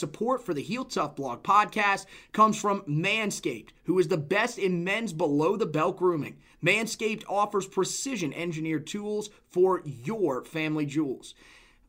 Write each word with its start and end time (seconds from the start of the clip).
Support 0.00 0.46
for 0.46 0.54
the 0.54 0.62
Heel 0.62 0.84
Tough 0.84 1.16
Blog 1.16 1.42
podcast 1.42 2.06
comes 2.30 2.56
from 2.56 2.82
Manscaped, 2.82 3.70
who 3.82 3.98
is 3.98 4.06
the 4.06 4.16
best 4.16 4.56
in 4.56 4.84
men's 4.84 5.12
below 5.12 5.56
the 5.56 5.66
belt 5.66 5.96
grooming. 5.96 6.36
Manscaped 6.64 7.24
offers 7.28 7.66
precision 7.66 8.32
engineered 8.32 8.86
tools 8.86 9.28
for 9.50 9.82
your 9.84 10.44
family 10.44 10.86
jewels. 10.86 11.34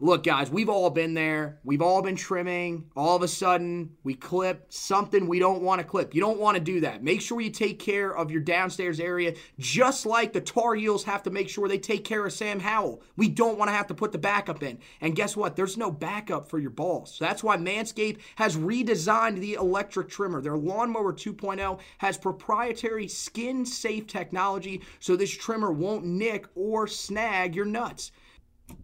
Look, 0.02 0.24
guys, 0.24 0.50
we've 0.50 0.70
all 0.70 0.90
been 0.90 1.14
there. 1.14 1.60
We've 1.66 1.82
all 1.82 2.02
been 2.02 2.16
trimming. 2.16 2.90
All 2.96 3.18
of 3.18 3.22
a 3.22 3.28
sudden, 3.28 3.98
we 4.06 4.14
clip 4.14 4.72
something 4.72 5.28
we 5.28 5.40
don't 5.40 5.62
want 5.62 5.82
to 5.82 5.86
clip. 5.86 6.16
You 6.16 6.22
don't 6.22 6.40
want 6.40 6.56
to 6.56 6.64
do 6.64 6.80
that. 6.80 7.04
Make 7.04 7.20
sure 7.20 7.42
you 7.42 7.50
take 7.50 7.80
care 7.80 8.16
of 8.16 8.32
your 8.32 8.40
downstairs 8.40 9.02
area, 9.02 9.36
just 9.60 10.06
like 10.06 10.32
the 10.32 10.40
Tar 10.40 10.76
Heels 10.76 11.04
have 11.04 11.24
to 11.24 11.30
make 11.30 11.50
sure 11.50 11.68
they 11.68 11.78
take 11.78 12.06
care 12.06 12.26
of 12.26 12.32
Sam 12.32 12.62
Howell. 12.62 13.02
We 13.18 13.28
don't 13.28 13.58
want 13.58 13.68
to 13.68 13.76
have 13.76 13.88
to 13.88 13.94
put 13.94 14.14
the 14.14 14.18
backup 14.18 14.64
in. 14.64 14.80
And 15.02 15.18
guess 15.18 15.36
what? 15.36 15.58
There's 15.58 15.76
no 15.76 15.92
backup 15.92 16.50
for 16.50 16.60
your 16.60 16.70
balls. 16.70 17.16
So 17.16 17.26
that's 17.26 17.44
why 17.44 17.58
Manscaped 17.58 18.20
has 18.38 18.56
redesigned 18.56 19.42
the 19.42 19.56
electric 19.56 20.08
trimmer. 20.08 20.40
Their 20.40 20.56
Lawnmower 20.56 21.12
2.0 21.12 21.78
has 21.98 22.18
proprietary 22.18 23.10
skin 23.10 23.66
safe 23.66 24.08
technology, 24.08 24.82
so 25.02 25.18
this 25.18 25.36
trimmer 25.36 25.74
won't 25.74 26.06
nick 26.06 26.46
or 26.56 26.88
snag 26.88 27.54
your 27.54 27.66
nuts. 27.66 28.14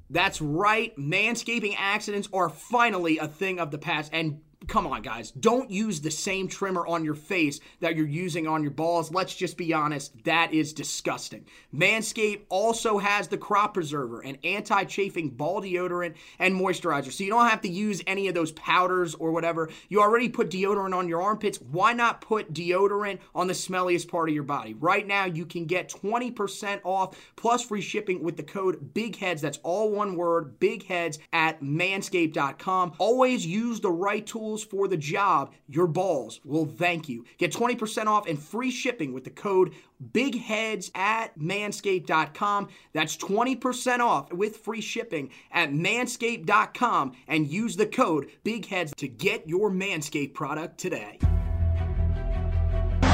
That's 0.09 0.39
right, 0.41 0.95
manscaping 0.97 1.75
accidents 1.77 2.29
are 2.31 2.49
finally 2.49 3.17
a 3.17 3.27
thing 3.27 3.59
of 3.59 3.71
the 3.71 3.77
past. 3.77 4.11
And 4.13 4.41
come 4.67 4.87
on, 4.87 5.01
guys, 5.01 5.31
don't 5.31 5.69
use 5.69 6.01
the 6.01 6.11
same 6.11 6.47
trimmer 6.47 6.85
on 6.85 7.03
your 7.03 7.15
face 7.15 7.59
that 7.79 7.95
you're 7.95 8.07
using 8.07 8.47
on 8.47 8.61
your 8.61 8.71
balls. 8.71 9.11
Let's 9.11 9.35
just 9.35 9.57
be 9.57 9.73
honest, 9.73 10.23
that 10.23 10.53
is 10.53 10.73
disgusting. 10.73 11.45
Manscaped 11.73 12.41
also 12.49 12.97
has 12.97 13.27
the 13.27 13.37
crop 13.37 13.73
preserver, 13.73 14.21
an 14.21 14.37
anti 14.43 14.83
chafing 14.85 15.29
ball 15.29 15.61
deodorant 15.61 16.15
and 16.39 16.55
moisturizer. 16.55 17.11
So 17.11 17.23
you 17.23 17.29
don't 17.29 17.49
have 17.49 17.61
to 17.61 17.69
use 17.69 18.01
any 18.07 18.27
of 18.27 18.35
those 18.35 18.51
powders 18.53 19.15
or 19.15 19.31
whatever. 19.31 19.69
You 19.89 20.01
already 20.01 20.29
put 20.29 20.49
deodorant 20.49 20.95
on 20.95 21.07
your 21.07 21.21
armpits. 21.21 21.59
Why 21.59 21.93
not 21.93 22.21
put 22.21 22.53
deodorant 22.53 23.19
on 23.33 23.47
the 23.47 23.53
smelliest 23.53 24.07
part 24.07 24.29
of 24.29 24.35
your 24.35 24.43
body? 24.43 24.73
Right 24.73 25.05
now, 25.05 25.25
you 25.25 25.45
can 25.45 25.65
get 25.65 25.89
20% 25.89 26.79
off 26.83 27.17
plus 27.35 27.63
free 27.63 27.81
shipping 27.81 28.23
with 28.23 28.37
the 28.37 28.43
code 28.43 28.93
BIGHEADS. 28.93 29.41
That's 29.41 29.59
all 29.63 29.91
one 29.91 30.15
word, 30.15 30.59
BIGHEADS 30.59 31.19
at 31.33 31.61
manscaped.com. 31.61 32.93
Always 32.97 33.45
use 33.45 33.79
the 33.79 33.91
right 33.91 34.25
tools 34.25 34.54
for 34.63 34.87
the 34.87 34.97
job. 34.97 35.53
Your 35.67 35.87
balls 35.87 36.39
will 36.43 36.65
thank 36.65 37.09
you. 37.09 37.25
Get 37.37 37.51
20% 37.51 38.07
off 38.07 38.27
and 38.27 38.41
free 38.41 38.71
shipping 38.71 39.13
with 39.13 39.23
the 39.23 39.29
code 39.29 39.73
BIGHEADS 40.13 40.91
at 40.95 41.37
manscaped.com. 41.37 42.69
That's 42.93 43.17
20% 43.17 43.99
off 43.99 44.31
with 44.33 44.57
free 44.57 44.81
shipping 44.81 45.29
at 45.51 45.71
manscaped.com 45.71 47.13
and 47.27 47.47
use 47.47 47.75
the 47.75 47.87
code 47.87 48.31
BIGHEADS 48.43 48.95
to 48.95 49.07
get 49.07 49.47
your 49.47 49.71
Manscaped 49.71 50.33
product 50.33 50.77
today. 50.77 51.19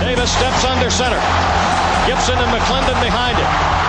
Davis 0.02 0.32
steps 0.32 0.66
under 0.66 0.90
center. 0.90 1.22
Gibson 2.08 2.34
and 2.34 2.50
McClendon 2.50 2.98
behind 3.06 3.38
him. 3.38 3.82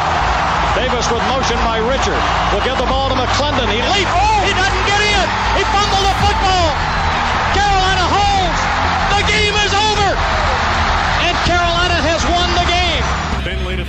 Davis 0.76 1.08
with 1.12 1.24
motion 1.28 1.56
by 1.64 1.80
Richard. 1.80 2.20
Will 2.52 2.64
give 2.64 2.76
the 2.76 2.88
ball 2.88 3.08
to 3.08 3.14
McClendon. 3.14 3.68
He 3.72 3.80
leaps. 3.96 4.12
Oh, 4.12 4.40
he 4.44 4.52
doesn't 4.52 4.86
get 4.88 5.00
in. 5.00 5.26
He 5.56 5.62
fumbled 5.68 6.04
the 6.04 6.16
football. 6.20 7.01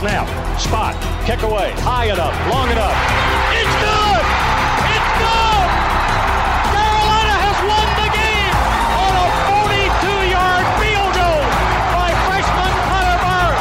Snap, 0.00 0.24
spot, 0.58 0.96
kick 1.26 1.42
away, 1.42 1.72
high 1.84 2.06
enough, 2.06 2.32
long 2.48 2.70
enough. 2.72 2.96
It's 3.52 3.68
good! 3.84 4.24
It's 4.96 5.10
good! 5.20 5.68
Carolina 6.72 7.36
has 7.36 7.60
won 7.68 7.84
the 8.00 8.08
game 8.08 8.56
on 8.96 9.12
a 9.12 9.28
42-yard 9.44 10.64
field 10.80 11.12
goal 11.12 11.44
by 11.92 12.16
freshman 12.24 12.72
Connor 12.88 13.20
Barth. 13.20 13.60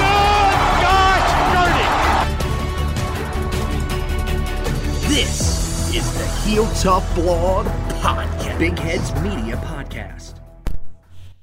Good 0.00 0.56
gosh, 0.80 1.36
dirty! 1.52 1.84
This 5.12 5.92
is 5.94 6.08
the 6.16 6.24
Heel 6.48 6.64
Tough 6.80 7.04
Blog 7.14 7.66
Podcast, 8.00 8.58
Big 8.58 8.78
Heads 8.78 9.12
Media 9.20 9.56
Podcast. 9.58 10.37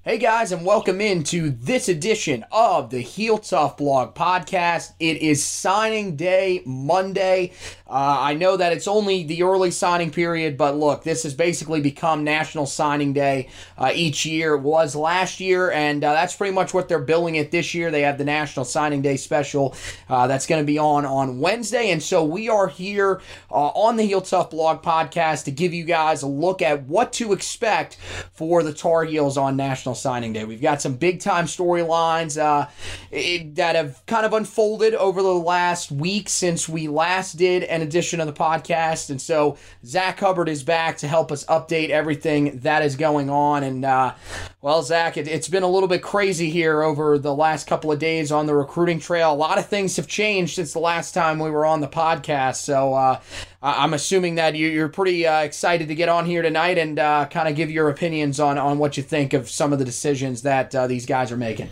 Hey 0.08 0.20
guys, 0.20 0.52
and 0.52 0.64
welcome 0.64 1.02
into 1.02 1.50
this 1.50 1.90
edition 1.90 2.46
of 2.52 2.92
the 2.92 3.00
Heel 3.00 3.40
Tough 3.40 3.78
Blog 3.78 4.14
Podcast. 4.14 4.94
It 5.00 5.18
is 5.18 5.44
signing 5.44 6.16
day 6.16 6.62
Monday. 6.64 7.54
Uh, 7.88 8.18
I 8.20 8.34
know 8.34 8.58
that 8.58 8.74
it's 8.74 8.88
only 8.88 9.24
the 9.24 9.44
early 9.44 9.70
signing 9.70 10.10
period, 10.10 10.58
but 10.58 10.76
look, 10.76 11.04
this 11.04 11.22
has 11.22 11.36
basically 11.36 11.82
become 11.82 12.24
National 12.24 12.66
Signing 12.66 13.14
Day 13.14 13.50
uh, 13.78 13.92
each 13.94 14.26
year. 14.26 14.56
It 14.56 14.62
was 14.62 14.96
last 14.96 15.40
year, 15.40 15.70
and 15.70 16.04
uh, 16.04 16.14
that's 16.14 16.36
pretty 16.36 16.54
much 16.54 16.74
what 16.74 16.90
they're 16.90 16.98
billing 16.98 17.36
it 17.36 17.52
this 17.52 17.76
year. 17.76 17.92
They 17.92 18.02
have 18.02 18.18
the 18.18 18.26
National 18.26 18.66
Signing 18.66 19.04
Day 19.04 19.18
special 19.18 19.76
uh, 20.10 20.26
that's 20.26 20.48
going 20.48 20.64
to 20.64 20.66
be 20.66 20.80
on 20.80 21.06
on 21.06 21.40
Wednesday, 21.40 21.92
and 21.92 22.02
so 22.02 22.24
we 22.24 22.50
are 22.50 22.68
here 22.68 23.22
uh, 23.52 23.68
on 23.68 23.98
the 23.98 24.04
Heel 24.04 24.22
Tough 24.22 24.50
Blog 24.50 24.82
Podcast 24.82 25.44
to 25.44 25.52
give 25.52 25.72
you 25.72 25.84
guys 25.84 26.24
a 26.24 26.28
look 26.28 26.64
at 26.64 26.84
what 26.86 27.14
to 27.14 27.34
expect 27.34 27.98
for 28.34 28.64
the 28.64 28.74
Tar 28.74 29.04
Heels 29.04 29.38
on 29.38 29.56
National 29.56 29.94
Signing 29.94 30.34
Day. 30.34 30.44
We've 30.44 30.60
got 30.60 30.82
some 30.82 30.96
big 30.96 31.20
time 31.20 31.46
storylines 31.46 32.42
uh, 32.42 32.68
that 33.12 33.76
have 33.76 34.04
kind 34.08 34.26
of 34.26 34.34
unfolded 34.34 34.96
over 34.96 35.22
the 35.22 35.34
last 35.34 35.92
week 35.92 36.30
since 36.30 36.68
we 36.68 36.88
last 36.88 37.34
did 37.34 37.64
an 37.76 37.82
edition 37.82 38.20
of 38.20 38.28
the 38.28 38.34
podcast. 38.34 39.10
And 39.10 39.22
so 39.22 39.58
Zach 39.86 40.20
Hubbard 40.20 40.50
is 40.50 40.64
back 40.64 40.98
to 40.98 41.08
help 41.08 41.32
us 41.32 41.46
update 41.46 41.90
everything 41.90 42.60
that 42.60 42.82
is 42.82 42.96
going 42.96 43.30
on. 43.30 43.64
And 43.64 43.86
uh, 43.86 44.14
well, 44.62 44.82
Zach, 44.82 45.18
it, 45.18 45.28
it's 45.28 45.48
been 45.48 45.64
a 45.64 45.68
little 45.70 45.90
bit 45.90 46.02
crazy 46.02 46.50
here 46.50 46.82
over 46.82 47.18
the 47.20 47.34
last 47.36 47.68
couple 47.68 47.92
of 47.92 48.00
days 48.00 48.32
on 48.32 48.46
the 48.46 48.56
recruiting 48.56 49.00
trail. 49.00 49.32
A 49.32 49.36
lot 49.36 49.58
of 49.58 49.68
things 49.68 49.96
have 49.98 50.08
changed 50.08 50.56
since 50.56 50.74
the 50.74 50.80
last 50.80 51.14
time 51.14 51.38
we 51.38 51.52
were 51.52 51.66
on 51.66 51.82
the 51.82 51.88
podcast. 51.88 52.56
So 52.58 52.94
uh, 52.94 53.20
I'm 53.62 53.94
assuming 53.94 54.36
that 54.36 54.56
you- 54.56 54.70
you're 54.70 54.90
pretty 54.90 55.28
uh, 55.28 55.42
excited 55.42 55.88
to 55.90 55.96
get 55.96 56.10
on 56.10 56.26
here 56.26 56.42
tonight 56.42 56.78
and 56.78 56.98
uh, 56.98 57.28
kind 57.30 57.48
of 57.48 57.56
give 57.56 57.70
your 57.70 57.90
opinions 57.90 58.40
on, 58.40 58.58
on 58.58 58.78
what 58.78 58.98
you 58.98 59.04
think 59.04 59.34
of 59.34 59.50
some 59.50 59.74
of 59.74 59.80
the 59.80 59.86
decisions 59.86 60.42
that 60.44 60.74
uh, 60.74 60.88
these 60.88 61.06
guys 61.06 61.32
are 61.32 61.38
making. 61.38 61.70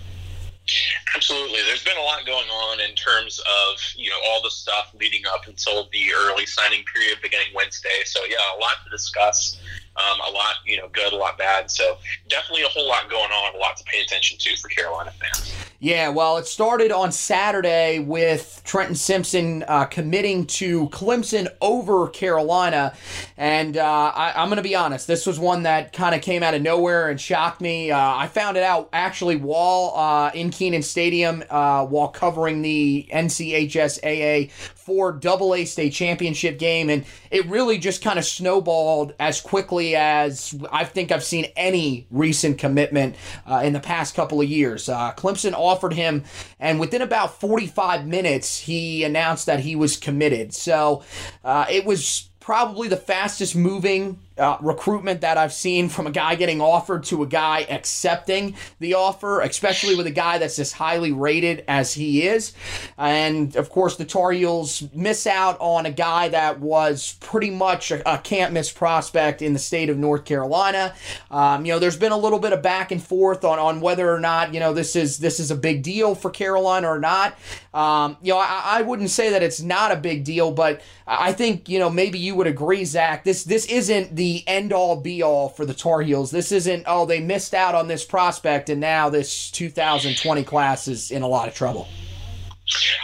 Absolutely. 1.15 1.59
There's 1.67 1.83
been 1.83 1.97
a 1.97 2.03
lot 2.03 2.25
going 2.25 2.47
on 2.47 2.79
in 2.79 2.95
terms 2.95 3.39
of, 3.39 3.79
you 3.95 4.09
know, 4.09 4.17
all 4.27 4.41
the 4.41 4.49
stuff 4.49 4.93
leading 4.99 5.23
up 5.33 5.47
until 5.47 5.89
the 5.91 6.13
early 6.15 6.45
signing 6.45 6.83
period 6.93 7.19
beginning 7.21 7.47
Wednesday. 7.53 8.01
So, 8.05 8.21
yeah, 8.29 8.37
a 8.57 8.59
lot 8.59 8.73
to 8.83 8.89
discuss. 8.89 9.61
Um, 9.95 10.19
a 10.27 10.31
lot, 10.31 10.55
you 10.65 10.77
know, 10.77 10.87
good, 10.91 11.13
a 11.13 11.15
lot 11.15 11.37
bad. 11.37 11.69
So, 11.69 11.97
definitely 12.27 12.63
a 12.63 12.67
whole 12.69 12.87
lot 12.87 13.09
going 13.09 13.31
on, 13.31 13.55
a 13.55 13.57
lot 13.59 13.77
to 13.77 13.83
pay 13.83 14.01
attention 14.01 14.37
to 14.39 14.57
for 14.57 14.69
Carolina 14.69 15.11
fans. 15.11 15.53
Yeah, 15.83 16.07
well, 16.07 16.37
it 16.37 16.47
started 16.47 16.93
on 16.93 17.11
Saturday 17.11 17.99
with 17.99 18.61
Trenton 18.63 18.95
Simpson 18.95 19.65
uh, 19.67 19.83
committing 19.83 20.45
to 20.45 20.87
Clemson 20.87 21.49
over 21.59 22.07
Carolina. 22.07 22.93
And 23.35 23.75
uh, 23.75 24.13
I, 24.15 24.41
am 24.41 24.47
going 24.47 24.55
to 24.55 24.63
be 24.63 24.77
honest, 24.77 25.07
this 25.07 25.25
was 25.25 25.39
one 25.39 25.63
that 25.63 25.91
kind 25.91 26.15
of 26.15 26.21
came 26.21 26.41
out 26.41 26.53
of 26.53 26.61
nowhere 26.61 27.09
and 27.09 27.19
shocked 27.19 27.59
me. 27.59 27.91
Uh, 27.91 27.99
I 27.99 28.27
found 28.27 28.55
it 28.55 28.63
out 28.63 28.87
actually 28.93 29.35
while 29.35 29.91
uh, 29.97 30.31
in 30.33 30.51
Kenan 30.51 30.83
Stadium 30.83 31.43
uh, 31.49 31.85
while 31.85 32.07
covering 32.07 32.61
the 32.61 33.05
NCHSAA 33.11 34.51
4 34.85 35.13
double 35.13 35.55
A 35.55 35.65
state 35.65 35.93
championship 35.93 36.59
game. 36.59 36.89
And 36.89 37.05
it 37.31 37.45
really 37.47 37.77
just 37.77 38.03
kind 38.03 38.19
of 38.19 38.25
snowballed 38.25 39.13
as 39.19 39.41
quickly 39.41 39.95
as 39.95 40.55
I 40.71 40.85
think 40.85 41.11
I've 41.11 41.23
seen 41.23 41.45
any 41.55 42.07
recent 42.11 42.57
commitment 42.57 43.15
uh, 43.45 43.61
in 43.63 43.73
the 43.73 43.79
past 43.79 44.15
couple 44.15 44.41
of 44.41 44.47
years. 44.49 44.85
Clemson 44.87 45.53
offered 45.53 45.93
him, 45.93 46.23
and 46.59 46.79
within 46.79 47.01
about 47.01 47.39
45 47.39 48.05
minutes, 48.07 48.59
he 48.59 49.03
announced 49.03 49.45
that 49.45 49.61
he 49.61 49.75
was 49.75 49.97
committed. 49.97 50.53
So 50.53 51.03
uh, 51.43 51.65
it 51.69 51.85
was 51.85 52.29
probably 52.39 52.89
the 52.89 52.97
fastest 52.97 53.55
moving 53.55 54.19
uh, 54.37 54.57
recruitment 54.61 55.21
that 55.21 55.37
I've 55.37 55.53
seen 55.53 55.89
from 55.89 56.07
a 56.07 56.11
guy 56.11 56.35
getting 56.35 56.61
offered 56.61 57.03
to 57.05 57.23
a 57.23 57.27
guy 57.27 57.65
accepting 57.69 58.55
the 58.79 58.95
offer, 58.95 59.41
especially 59.41 59.95
with 59.95 60.07
a 60.07 60.11
guy 60.11 60.37
that's 60.37 60.57
as 60.59 60.71
highly 60.71 61.11
rated 61.11 61.63
as 61.67 61.93
he 61.93 62.27
is. 62.27 62.53
And 62.97 63.55
of 63.55 63.69
course, 63.69 63.95
the 63.95 64.05
Tar 64.05 64.31
Heels 64.31 64.83
miss 64.93 65.27
out 65.27 65.57
on 65.59 65.85
a 65.85 65.91
guy 65.91 66.29
that 66.29 66.59
was 66.59 67.15
pretty 67.19 67.51
much 67.51 67.91
a, 67.91 68.11
a 68.11 68.17
can't 68.17 68.53
miss 68.53 68.71
prospect 68.71 69.41
in 69.41 69.53
the 69.53 69.59
state 69.59 69.89
of 69.89 69.97
North 69.97 70.25
Carolina. 70.25 70.95
Um, 71.29 71.65
you 71.65 71.73
know, 71.73 71.79
there's 71.79 71.97
been 71.97 72.11
a 72.11 72.17
little 72.17 72.39
bit 72.39 72.53
of 72.53 72.61
back 72.61 72.91
and 72.91 73.01
forth 73.01 73.43
on, 73.43 73.59
on 73.59 73.81
whether 73.81 74.11
or 74.11 74.19
not 74.19 74.53
you 74.53 74.59
know 74.59 74.73
this 74.73 74.95
is 74.95 75.19
this 75.19 75.39
is 75.39 75.51
a 75.51 75.55
big 75.55 75.83
deal 75.83 76.15
for 76.15 76.31
Carolina 76.31 76.87
or 76.87 76.99
not. 76.99 77.37
Um, 77.73 78.17
you 78.21 78.33
know, 78.33 78.39
I, 78.39 78.61
I 78.65 78.81
wouldn't 78.81 79.09
say 79.09 79.31
that 79.31 79.43
it's 79.43 79.61
not 79.61 79.91
a 79.91 79.95
big 79.95 80.23
deal, 80.23 80.51
but 80.51 80.81
I 81.05 81.33
think 81.33 81.69
you 81.69 81.79
know 81.79 81.89
maybe 81.89 82.17
you 82.17 82.35
would 82.35 82.47
agree, 82.47 82.85
Zach. 82.85 83.23
This 83.23 83.43
this 83.43 83.65
isn't 83.67 84.15
the 84.15 84.22
the 84.23 84.41
end 84.47 84.71
all 84.71 84.95
be 84.95 85.21
all 85.21 85.49
for 85.49 85.65
the 85.65 85.73
Tar 85.73 86.01
Heels. 86.01 86.31
This 86.31 86.53
isn't, 86.53 86.85
oh, 86.87 87.05
they 87.05 87.19
missed 87.19 87.53
out 87.53 87.75
on 87.75 87.89
this 87.89 88.05
prospect 88.05 88.69
and 88.69 88.79
now 88.79 89.09
this 89.09 89.51
2020 89.51 90.45
class 90.45 90.87
is 90.87 91.11
in 91.11 91.23
a 91.23 91.27
lot 91.27 91.49
of 91.49 91.53
trouble. 91.53 91.89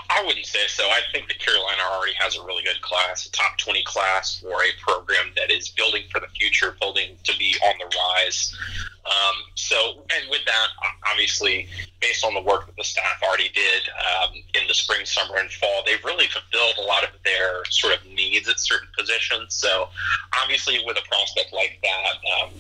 I 0.10 0.24
wouldn't 0.26 0.46
say 0.46 0.68
so. 0.68 0.84
I 0.84 1.02
think 1.12 1.28
that 1.28 1.40
Carolina 1.40 1.82
already 1.92 2.14
has 2.20 2.36
a 2.36 2.44
really 2.44 2.64
good 2.64 2.82
class, 2.82 3.26
a 3.26 3.32
top 3.32 3.58
20 3.58 3.84
class 3.84 4.40
for 4.40 4.64
a 4.64 4.72
program 4.82 5.32
that 5.36 5.52
is 5.52 5.70
building 5.70 6.04
for 6.12 6.20
the 6.20 6.28
future, 6.28 6.76
building 6.80 7.18
to 7.24 7.38
be 7.38 7.56
on 7.66 7.76
the 7.78 7.86
rise. 7.86 8.56
Um, 9.06 9.36
so, 9.56 10.04
and 10.16 10.30
with 10.30 10.46
that, 10.46 10.68
obviously, 11.10 11.68
based 12.00 12.24
on 12.24 12.34
the 12.34 12.42
work 12.42 12.68
that 12.68 12.76
the 12.76 12.84
staff 12.84 13.22
already 13.24 13.50
did 13.50 13.84
um, 13.90 14.36
in 14.54 14.68
the 14.68 14.74
spring, 14.74 15.06
summer, 15.06 15.38
and 15.38 15.52
fall, 15.52 15.84
they've 15.86 16.04
really 16.04 16.28
fulfilled 16.28 16.76
a 16.78 16.86
lot 16.86 17.04
of 17.04 17.10
their 17.24 17.64
sort 17.70 17.94
of 17.94 18.06
needs 18.06 18.48
at 18.48 18.60
certain 18.60 18.88
positions. 18.98 19.56
So, 19.56 19.90
obviously, 20.44 20.82
with 20.86 20.98
a 20.98 21.08
prospect 21.08 21.54
like 21.54 21.80
that, 21.82 22.44
um, 22.44 22.52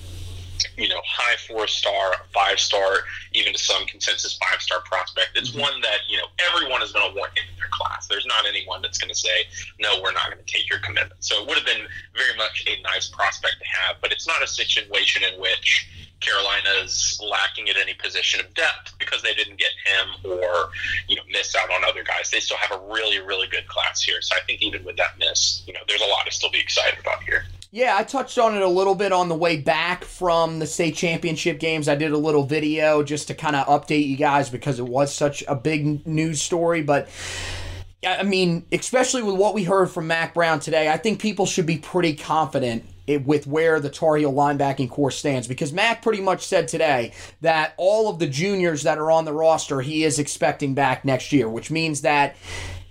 you 0.78 0.88
know, 0.88 1.02
high 1.06 1.36
four 1.48 1.68
star, 1.68 2.14
five 2.34 2.60
star, 2.60 3.00
even 3.34 3.54
to 3.54 3.60
some 3.60 3.86
consensus 3.86 4.38
five 4.38 4.62
star 4.62 4.82
prospect. 4.82 5.32
It's 5.36 5.52
mm-hmm. 5.52 5.62
one 5.62 5.82
that, 5.82 6.00
you 6.08 6.18
know, 6.18 6.28
everyone 6.54 6.82
is 6.82 6.92
going 6.92 7.12
to 7.12 7.18
want 7.18 7.32
in 7.38 7.44
their 7.58 7.70
class. 7.72 8.08
There's 8.08 8.26
not 8.26 8.46
anyone 8.48 8.82
that's 8.82 8.98
going 8.98 9.10
to 9.10 9.18
say, 9.18 9.46
no, 9.80 10.02
we're 10.02 10.14
not 10.14 10.32
going 10.32 10.44
to 10.44 10.52
take 10.52 10.70
your 10.70 10.80
commitment. 10.80 11.24
So 11.24 11.42
it 11.42 11.48
would 11.48 11.58
have 11.58 11.66
been 11.66 11.86
very 12.16 12.36
much 12.38 12.66
a 12.68 12.82
nice 12.84 13.08
prospect 13.08 13.56
to 13.60 13.68
have, 13.68 13.98
but 14.02 14.12
it's 14.12 14.28
not 14.28 14.44
a 14.44 14.48
situation 14.48 15.24
in 15.24 15.40
which 15.40 15.90
Carolina's 16.20 17.20
lacking 17.24 17.70
at 17.70 17.78
any 17.78 17.94
position 17.94 18.40
of 18.40 18.54
depth 18.54 18.94
because 19.00 19.22
they 19.22 19.34
didn't 19.34 19.58
get 19.58 19.72
him 19.86 20.32
or, 20.32 20.70
you 21.08 21.16
know, 21.16 21.22
miss 21.32 21.56
out 21.56 21.72
on 21.72 21.84
other 21.86 22.04
guys. 22.04 22.30
They 22.30 22.40
still 22.40 22.58
have 22.58 22.78
a 22.78 22.94
really, 22.94 23.20
really 23.20 23.48
good 23.48 23.68
class 23.68 24.02
here. 24.02 24.22
So 24.22 24.36
I 24.36 24.42
think 24.46 24.62
even 24.62 24.84
with 24.84 24.98
that 24.98 25.18
miss, 25.18 25.64
you 25.66 25.74
know, 25.74 25.80
there's 25.88 26.02
a 26.02 26.08
lot 26.08 26.26
to 26.26 26.32
still 26.32 26.52
be 26.52 26.60
excited 26.60 27.00
about 27.00 27.24
here. 27.24 27.46
Yeah, 27.72 27.96
I 27.96 28.04
touched 28.04 28.40
on 28.40 28.56
it 28.56 28.64
a 28.64 28.68
little 28.68 28.96
bit 28.96 29.12
on 29.12 29.30
the 29.30 29.36
way 29.36 29.58
back 29.58 30.04
from 30.04 30.58
the 30.58 30.66
state 30.66 30.96
championship 30.96 31.60
games. 31.60 31.88
I 31.88 31.94
did 31.94 32.12
a 32.12 32.18
little 32.18 32.44
video 32.44 33.04
just 33.04 33.28
to 33.28 33.36
kind 33.36 33.56
of 33.56 33.68
update 33.68 34.08
you 34.08 34.18
guys 34.18 34.50
because 34.50 34.80
it 34.80 34.88
was 34.88 35.14
such 35.14 35.44
a 35.48 35.54
big 35.54 36.08
news 36.08 36.42
story. 36.42 36.82
But 36.82 37.10
I 38.04 38.24
mean, 38.24 38.66
especially 38.72 39.22
with 39.22 39.36
what 39.36 39.54
we 39.54 39.66
heard 39.66 39.92
from 39.92 40.08
Mack 40.08 40.34
Brown 40.34 40.60
today, 40.60 40.90
I 40.90 40.98
think 40.98 41.22
people 41.22 41.46
should 41.46 41.68
be 41.68 41.78
pretty 41.78 42.16
confident 42.16 42.86
with 43.26 43.46
where 43.46 43.80
the 43.80 43.90
Tar 43.90 44.16
Heel 44.16 44.34
linebacking 44.34 44.90
core 44.90 45.12
stands 45.12 45.48
because 45.48 45.72
Mack 45.72 46.02
pretty 46.02 46.22
much 46.22 46.48
said 46.48 46.68
today 46.68 47.14
that 47.42 47.76
all 47.78 48.10
of 48.10 48.18
the 48.18 48.28
juniors 48.28 48.82
that 48.82 48.98
are 48.98 49.12
on 49.12 49.26
the 49.26 49.34
roster 49.34 49.82
he 49.82 50.04
is 50.04 50.18
expecting 50.18 50.74
back 50.74 51.06
next 51.06 51.32
year, 51.32 51.48
which 51.48 51.70
means 51.70 52.02
that 52.02 52.36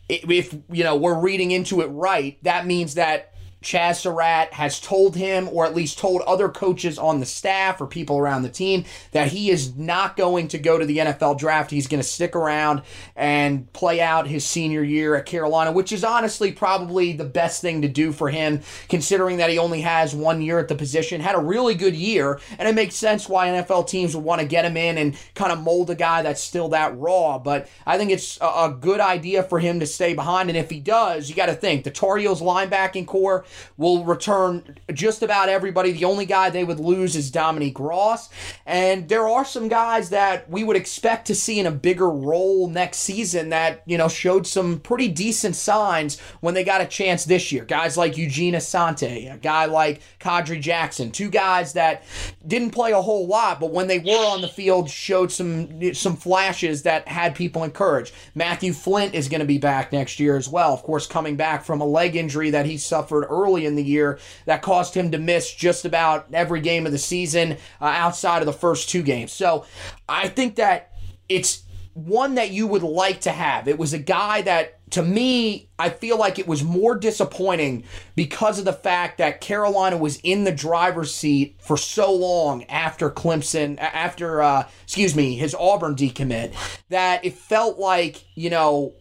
if 0.08 0.54
you 0.70 0.84
know 0.84 0.94
we're 0.94 1.18
reading 1.18 1.50
into 1.50 1.80
it 1.80 1.86
right, 1.86 2.38
that 2.44 2.64
means 2.64 2.94
that 2.94 3.32
Chazz 3.62 3.96
Surratt 3.96 4.52
has 4.52 4.80
told 4.80 5.16
him, 5.16 5.48
or 5.52 5.66
at 5.66 5.74
least 5.74 5.98
told 5.98 6.22
other 6.22 6.48
coaches 6.48 6.98
on 6.98 7.18
the 7.18 7.26
staff 7.26 7.80
or 7.80 7.86
people 7.86 8.18
around 8.18 8.42
the 8.42 8.48
team, 8.48 8.84
that 9.10 9.28
he 9.28 9.50
is 9.50 9.76
not 9.76 10.16
going 10.16 10.48
to 10.48 10.58
go 10.58 10.78
to 10.78 10.86
the 10.86 10.98
NFL 10.98 11.38
draft. 11.38 11.70
He's 11.70 11.88
going 11.88 12.00
to 12.00 12.08
stick 12.08 12.36
around 12.36 12.82
and 13.16 13.70
play 13.72 14.00
out 14.00 14.28
his 14.28 14.44
senior 14.44 14.82
year 14.82 15.16
at 15.16 15.26
Carolina, 15.26 15.72
which 15.72 15.90
is 15.90 16.04
honestly 16.04 16.52
probably 16.52 17.12
the 17.12 17.24
best 17.24 17.60
thing 17.60 17.82
to 17.82 17.88
do 17.88 18.12
for 18.12 18.28
him, 18.28 18.60
considering 18.88 19.38
that 19.38 19.50
he 19.50 19.58
only 19.58 19.80
has 19.80 20.14
one 20.14 20.40
year 20.40 20.58
at 20.60 20.68
the 20.68 20.74
position. 20.76 21.20
Had 21.20 21.34
a 21.34 21.40
really 21.40 21.74
good 21.74 21.96
year, 21.96 22.40
and 22.58 22.68
it 22.68 22.74
makes 22.74 22.94
sense 22.94 23.28
why 23.28 23.48
NFL 23.48 23.88
teams 23.88 24.14
would 24.14 24.24
want 24.24 24.40
to 24.40 24.46
get 24.46 24.64
him 24.64 24.76
in 24.76 24.98
and 24.98 25.16
kind 25.34 25.50
of 25.50 25.60
mold 25.60 25.90
a 25.90 25.96
guy 25.96 26.22
that's 26.22 26.42
still 26.42 26.68
that 26.68 26.96
raw. 26.96 27.38
But 27.38 27.68
I 27.84 27.98
think 27.98 28.12
it's 28.12 28.38
a, 28.40 28.68
good 28.78 29.00
idea 29.00 29.42
for 29.42 29.58
him 29.58 29.80
to 29.80 29.86
stay 29.86 30.14
behind, 30.14 30.50
and 30.50 30.56
if 30.56 30.70
he 30.70 30.78
does, 30.78 31.28
you 31.28 31.34
got 31.34 31.46
to 31.46 31.54
think 31.54 31.84
the 31.84 31.90
Tar 31.90 32.18
Heels 32.18 32.40
linebacking 32.40 33.06
core 33.06 33.44
will 33.76 34.04
return 34.04 34.78
just 34.92 35.22
about 35.22 35.48
everybody. 35.48 35.92
The 35.92 36.04
only 36.04 36.26
guy 36.26 36.50
they 36.50 36.64
would 36.64 36.80
lose 36.80 37.16
is 37.16 37.30
Dominique 37.30 37.80
Ross. 37.80 38.28
And 38.66 39.08
there 39.08 39.28
are 39.28 39.44
some 39.44 39.68
guys 39.68 40.10
that 40.10 40.50
we 40.50 40.64
would 40.64 40.76
expect 40.76 41.26
to 41.28 41.34
see 41.34 41.58
in 41.58 41.66
a 41.66 41.70
bigger 41.70 42.10
role 42.10 42.68
next 42.68 42.98
season 42.98 43.50
that, 43.50 43.82
you 43.86 43.98
know, 43.98 44.08
showed 44.08 44.46
some 44.46 44.80
pretty 44.80 45.08
decent 45.08 45.56
signs 45.56 46.18
when 46.40 46.54
they 46.54 46.64
got 46.64 46.80
a 46.80 46.86
chance 46.86 47.24
this 47.24 47.52
year. 47.52 47.64
Guys 47.64 47.96
like 47.96 48.16
Eugene 48.16 48.54
Asante, 48.54 49.32
a 49.32 49.38
guy 49.38 49.66
like 49.66 50.00
Kadri 50.20 50.60
Jackson, 50.60 51.10
two 51.10 51.30
guys 51.30 51.72
that 51.74 52.02
didn't 52.46 52.70
play 52.70 52.92
a 52.92 53.02
whole 53.02 53.26
lot, 53.26 53.60
but 53.60 53.72
when 53.72 53.86
they 53.86 53.98
were 53.98 54.26
on 54.26 54.40
the 54.40 54.48
field, 54.48 54.90
showed 54.90 55.30
some 55.32 55.94
some 55.94 56.16
flashes 56.16 56.82
that 56.82 57.06
had 57.08 57.34
people 57.34 57.64
encouraged. 57.64 58.14
Matthew 58.34 58.72
Flint 58.72 59.14
is 59.14 59.28
going 59.28 59.40
to 59.40 59.46
be 59.46 59.58
back 59.58 59.92
next 59.92 60.20
year 60.20 60.36
as 60.36 60.48
well. 60.48 60.72
Of 60.72 60.82
course, 60.82 61.06
coming 61.06 61.36
back 61.36 61.64
from 61.64 61.80
a 61.80 61.86
leg 61.86 62.16
injury 62.16 62.50
that 62.50 62.66
he 62.66 62.76
suffered 62.76 63.24
early 63.42 63.66
in 63.66 63.76
the 63.76 63.84
year 63.84 64.18
that 64.46 64.62
caused 64.62 64.94
him 64.94 65.10
to 65.12 65.18
miss 65.18 65.52
just 65.54 65.84
about 65.84 66.26
every 66.32 66.60
game 66.60 66.86
of 66.86 66.92
the 66.92 66.98
season 66.98 67.52
uh, 67.80 67.84
outside 67.84 68.42
of 68.42 68.46
the 68.46 68.52
first 68.52 68.88
two 68.88 69.02
games. 69.02 69.32
So 69.32 69.64
I 70.08 70.28
think 70.28 70.56
that 70.56 70.92
it's 71.28 71.64
one 71.94 72.36
that 72.36 72.50
you 72.50 72.66
would 72.66 72.82
like 72.82 73.22
to 73.22 73.32
have. 73.32 73.66
It 73.66 73.76
was 73.76 73.92
a 73.92 73.98
guy 73.98 74.42
that, 74.42 74.88
to 74.92 75.02
me, 75.02 75.68
I 75.80 75.90
feel 75.90 76.16
like 76.16 76.38
it 76.38 76.46
was 76.46 76.62
more 76.62 76.96
disappointing 76.96 77.84
because 78.14 78.60
of 78.60 78.64
the 78.64 78.72
fact 78.72 79.18
that 79.18 79.40
Carolina 79.40 79.96
was 79.96 80.20
in 80.22 80.44
the 80.44 80.52
driver's 80.52 81.12
seat 81.12 81.56
for 81.60 81.76
so 81.76 82.12
long 82.12 82.62
after 82.64 83.10
Clemson, 83.10 83.78
after, 83.80 84.40
uh, 84.40 84.68
excuse 84.84 85.16
me, 85.16 85.34
his 85.34 85.56
Auburn 85.56 85.96
decommit, 85.96 86.54
that 86.88 87.24
it 87.24 87.34
felt 87.34 87.78
like, 87.78 88.24
you 88.36 88.48
know, 88.48 88.94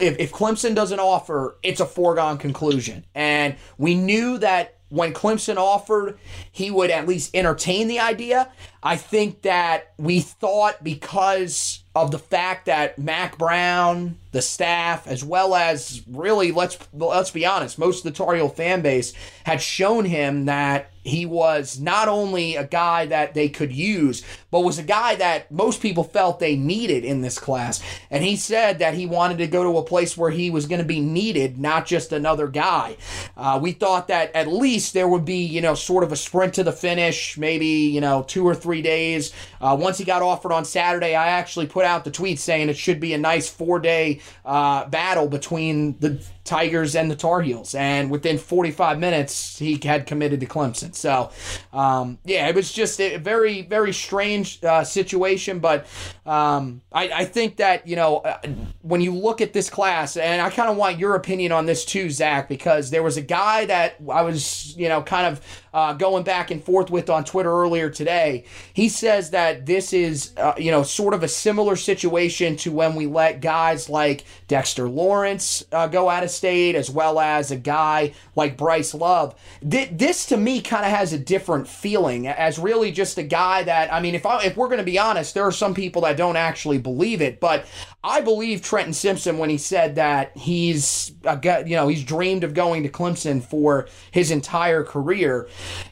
if, 0.00 0.18
if 0.18 0.32
Clemson 0.32 0.74
doesn't 0.74 1.00
offer, 1.00 1.56
it's 1.62 1.80
a 1.80 1.86
foregone 1.86 2.38
conclusion. 2.38 3.04
And 3.14 3.56
we 3.78 3.94
knew 3.94 4.38
that 4.38 4.76
when 4.90 5.14
Clemson 5.14 5.56
offered, 5.56 6.18
he 6.50 6.70
would 6.70 6.90
at 6.90 7.06
least 7.06 7.34
entertain 7.34 7.88
the 7.88 8.00
idea. 8.00 8.50
I 8.82 8.96
think 8.96 9.42
that 9.42 9.92
we 9.98 10.20
thought 10.20 10.82
because 10.82 11.84
of 11.94 12.10
the 12.12 12.18
fact 12.18 12.66
that 12.66 12.98
Mack 12.98 13.36
Brown, 13.36 14.16
the 14.30 14.42
staff, 14.42 15.06
as 15.08 15.24
well 15.24 15.54
as 15.54 16.02
really 16.08 16.52
let's 16.52 16.78
let's 16.92 17.30
be 17.30 17.44
honest, 17.44 17.78
most 17.78 18.04
of 18.04 18.12
the 18.12 18.16
Tar 18.16 18.34
Heel 18.34 18.48
fan 18.48 18.80
base 18.80 19.12
had 19.44 19.60
shown 19.60 20.04
him 20.04 20.44
that 20.44 20.90
he 21.02 21.24
was 21.24 21.80
not 21.80 22.08
only 22.08 22.56
a 22.56 22.66
guy 22.66 23.06
that 23.06 23.32
they 23.34 23.48
could 23.48 23.72
use, 23.72 24.22
but 24.50 24.60
was 24.60 24.78
a 24.78 24.82
guy 24.82 25.14
that 25.14 25.50
most 25.50 25.80
people 25.80 26.04
felt 26.04 26.38
they 26.38 26.56
needed 26.56 27.04
in 27.04 27.22
this 27.22 27.38
class. 27.38 27.82
And 28.10 28.22
he 28.22 28.36
said 28.36 28.78
that 28.80 28.94
he 28.94 29.06
wanted 29.06 29.38
to 29.38 29.46
go 29.46 29.62
to 29.62 29.78
a 29.78 29.82
place 29.82 30.16
where 30.16 30.30
he 30.30 30.50
was 30.50 30.66
going 30.66 30.80
to 30.80 30.86
be 30.86 31.00
needed, 31.00 31.58
not 31.58 31.86
just 31.86 32.12
another 32.12 32.48
guy. 32.48 32.96
Uh, 33.36 33.58
we 33.62 33.72
thought 33.72 34.08
that 34.08 34.34
at 34.34 34.48
least 34.48 34.92
there 34.92 35.08
would 35.08 35.24
be, 35.24 35.42
you 35.42 35.62
know, 35.62 35.74
sort 35.74 36.04
of 36.04 36.12
a 36.12 36.16
sprint 36.16 36.54
to 36.54 36.64
the 36.64 36.72
finish, 36.72 37.38
maybe, 37.38 37.66
you 37.66 38.00
know, 38.00 38.22
two 38.28 38.46
or 38.46 38.54
three 38.54 38.82
days. 38.82 39.32
Uh, 39.60 39.76
once 39.80 39.96
he 39.96 40.04
got 40.04 40.22
offered 40.22 40.52
on 40.52 40.64
Saturday, 40.64 41.14
I 41.14 41.28
actually 41.28 41.66
put 41.66 41.79
out 41.84 42.04
the 42.04 42.10
tweet 42.10 42.38
saying 42.38 42.68
it 42.68 42.76
should 42.76 43.00
be 43.00 43.14
a 43.14 43.18
nice 43.18 43.48
four 43.48 43.78
day 43.78 44.20
uh, 44.44 44.86
battle 44.86 45.28
between 45.28 45.98
the 45.98 46.22
Tigers 46.50 46.96
and 46.96 47.08
the 47.08 47.14
Tar 47.14 47.42
Heels. 47.42 47.76
And 47.76 48.10
within 48.10 48.36
45 48.36 48.98
minutes, 48.98 49.56
he 49.56 49.78
had 49.84 50.04
committed 50.04 50.40
to 50.40 50.46
Clemson. 50.46 50.92
So, 50.96 51.30
um, 51.72 52.18
yeah, 52.24 52.48
it 52.48 52.56
was 52.56 52.72
just 52.72 53.00
a 53.00 53.18
very, 53.18 53.62
very 53.62 53.92
strange 53.92 54.62
uh, 54.64 54.82
situation. 54.82 55.60
But 55.60 55.86
um, 56.26 56.82
I, 56.92 57.08
I, 57.10 57.24
think 57.24 57.56
that, 57.56 57.86
you 57.86 57.94
know, 57.94 58.18
uh, 58.18 58.40
when 58.82 59.00
you 59.00 59.14
look 59.14 59.40
at 59.40 59.52
this 59.52 59.70
class, 59.70 60.16
and 60.16 60.42
I 60.42 60.50
kind 60.50 60.68
of 60.68 60.76
want 60.76 60.98
your 60.98 61.14
opinion 61.14 61.52
on 61.52 61.66
this 61.66 61.84
too, 61.84 62.10
Zach, 62.10 62.48
because 62.48 62.90
there 62.90 63.04
was 63.04 63.16
a 63.16 63.22
guy 63.22 63.66
that 63.66 63.94
I 64.12 64.22
was, 64.22 64.76
you 64.76 64.88
know, 64.88 65.02
kind 65.02 65.28
of 65.28 65.40
uh, 65.72 65.92
going 65.92 66.24
back 66.24 66.50
and 66.50 66.62
forth 66.62 66.90
with 66.90 67.08
on 67.08 67.24
Twitter 67.24 67.50
earlier 67.50 67.90
today. 67.90 68.44
He 68.74 68.88
says 68.88 69.30
that 69.30 69.66
this 69.66 69.92
is, 69.92 70.32
uh, 70.36 70.54
you 70.58 70.70
know, 70.70 70.82
sort 70.82 71.14
of 71.14 71.22
a 71.22 71.28
similar 71.28 71.76
situation 71.76 72.56
to 72.56 72.72
when 72.72 72.96
we 72.96 73.06
let 73.06 73.40
guys 73.40 73.88
like 73.88 74.24
Dexter 74.48 74.88
Lawrence 74.88 75.64
uh, 75.72 75.86
go 75.86 76.08
out 76.08 76.24
of 76.24 76.30
as 76.44 76.90
well 76.90 77.20
as 77.20 77.50
a 77.50 77.56
guy 77.56 78.12
like 78.36 78.56
Bryce 78.56 78.94
Love. 78.94 79.34
Th- 79.68 79.90
this 79.92 80.26
to 80.26 80.36
me 80.36 80.60
kind 80.60 80.84
of 80.84 80.90
has 80.90 81.12
a 81.12 81.18
different 81.18 81.68
feeling 81.68 82.26
as 82.26 82.58
really 82.58 82.90
just 82.92 83.18
a 83.18 83.22
guy 83.22 83.62
that, 83.62 83.92
I 83.92 84.00
mean, 84.00 84.14
if, 84.14 84.26
I, 84.26 84.44
if 84.44 84.56
we're 84.56 84.68
going 84.68 84.78
to 84.78 84.84
be 84.84 84.98
honest, 84.98 85.34
there 85.34 85.46
are 85.46 85.52
some 85.52 85.74
people 85.74 86.02
that 86.02 86.16
don't 86.16 86.36
actually 86.36 86.78
believe 86.78 87.20
it, 87.20 87.40
but 87.40 87.66
I 88.02 88.22
believe 88.22 88.62
Trenton 88.62 88.94
Simpson 88.94 89.36
when 89.36 89.50
he 89.50 89.58
said 89.58 89.96
that 89.96 90.34
he's, 90.34 91.12
uh, 91.26 91.36
a, 91.42 91.68
you 91.68 91.76
know, 91.76 91.86
he's 91.88 92.02
dreamed 92.02 92.44
of 92.44 92.54
going 92.54 92.82
to 92.82 92.88
Clemson 92.88 93.42
for 93.42 93.88
his 94.10 94.30
entire 94.30 94.82
career. 94.84 95.48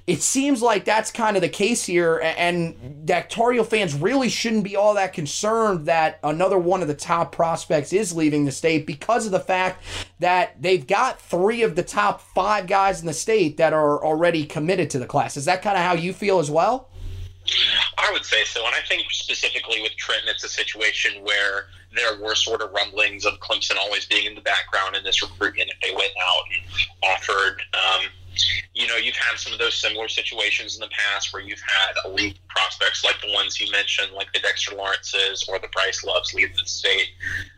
It 0.06 0.22
seems 0.22 0.62
like 0.62 0.86
that's 0.86 1.10
kind 1.10 1.36
of 1.36 1.42
the 1.42 1.50
case 1.50 1.84
here, 1.84 2.18
and 2.22 3.02
that 3.06 3.30
fans 3.30 3.94
really 3.94 4.30
shouldn't 4.30 4.64
be 4.64 4.74
all 4.74 4.94
that 4.94 5.12
concerned 5.12 5.84
that 5.84 6.18
another 6.24 6.58
one 6.58 6.80
of 6.80 6.88
the 6.88 6.94
top 6.94 7.30
prospects 7.30 7.92
is 7.92 8.16
leaving 8.16 8.46
the 8.46 8.52
state 8.52 8.86
because 8.86 9.26
of 9.26 9.32
the 9.32 9.40
fact 9.40 9.84
that 10.18 10.60
they've 10.62 10.86
got 10.86 11.20
three 11.20 11.62
of 11.62 11.76
the 11.76 11.82
top 11.82 12.22
five 12.22 12.66
guys 12.66 13.00
in 13.00 13.06
the 13.06 13.12
state 13.12 13.58
that 13.58 13.74
are 13.74 14.02
already 14.02 14.46
committed 14.46 14.88
to 14.90 14.98
the 14.98 15.06
class. 15.06 15.36
Is 15.36 15.44
that 15.44 15.60
kind 15.60 15.76
of 15.76 15.82
how 15.82 15.92
you 15.94 16.14
feel 16.14 16.38
as 16.38 16.50
well? 16.50 16.88
I 17.96 18.10
would 18.12 18.24
say 18.24 18.44
so. 18.44 18.64
And 18.66 18.74
I 18.74 18.80
think 18.86 19.10
specifically 19.10 19.82
with 19.82 19.96
Trenton, 19.96 20.28
it's 20.28 20.44
a 20.44 20.48
situation 20.48 21.22
where 21.22 21.66
there 21.94 22.20
were 22.20 22.34
sort 22.34 22.62
of 22.62 22.72
rumblings 22.72 23.24
of 23.24 23.34
Clemson 23.40 23.76
always 23.78 24.06
being 24.06 24.26
in 24.26 24.34
the 24.34 24.40
background 24.40 24.96
in 24.96 25.04
this 25.04 25.22
recruitment 25.22 25.70
if 25.70 25.80
they 25.80 25.94
went 25.94 26.12
out 26.22 26.44
and 26.52 27.14
offered. 27.14 27.62
Um, 27.74 28.06
you 28.74 28.86
know, 28.86 28.96
you've 28.96 29.16
had 29.16 29.38
some 29.38 29.52
of 29.52 29.58
those 29.58 29.74
similar 29.74 30.06
situations 30.06 30.76
in 30.76 30.80
the 30.80 30.90
past 30.90 31.32
where 31.32 31.42
you've 31.42 31.60
had 31.60 31.94
elite 32.04 32.38
prospects 32.48 33.04
like 33.04 33.20
the 33.20 33.32
ones 33.32 33.60
you 33.60 33.70
mentioned, 33.72 34.12
like 34.12 34.32
the 34.32 34.38
Dexter 34.38 34.76
Lawrences 34.76 35.44
or 35.48 35.58
the 35.58 35.68
Bryce 35.68 36.04
Loves 36.04 36.34
leave 36.34 36.54
the 36.56 36.64
state. 36.64 37.08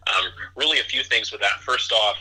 Um, 0.06 0.30
really, 0.56 0.80
a 0.80 0.84
few 0.84 1.02
things 1.02 1.32
with 1.32 1.40
that. 1.42 1.60
First 1.60 1.92
off, 1.92 2.16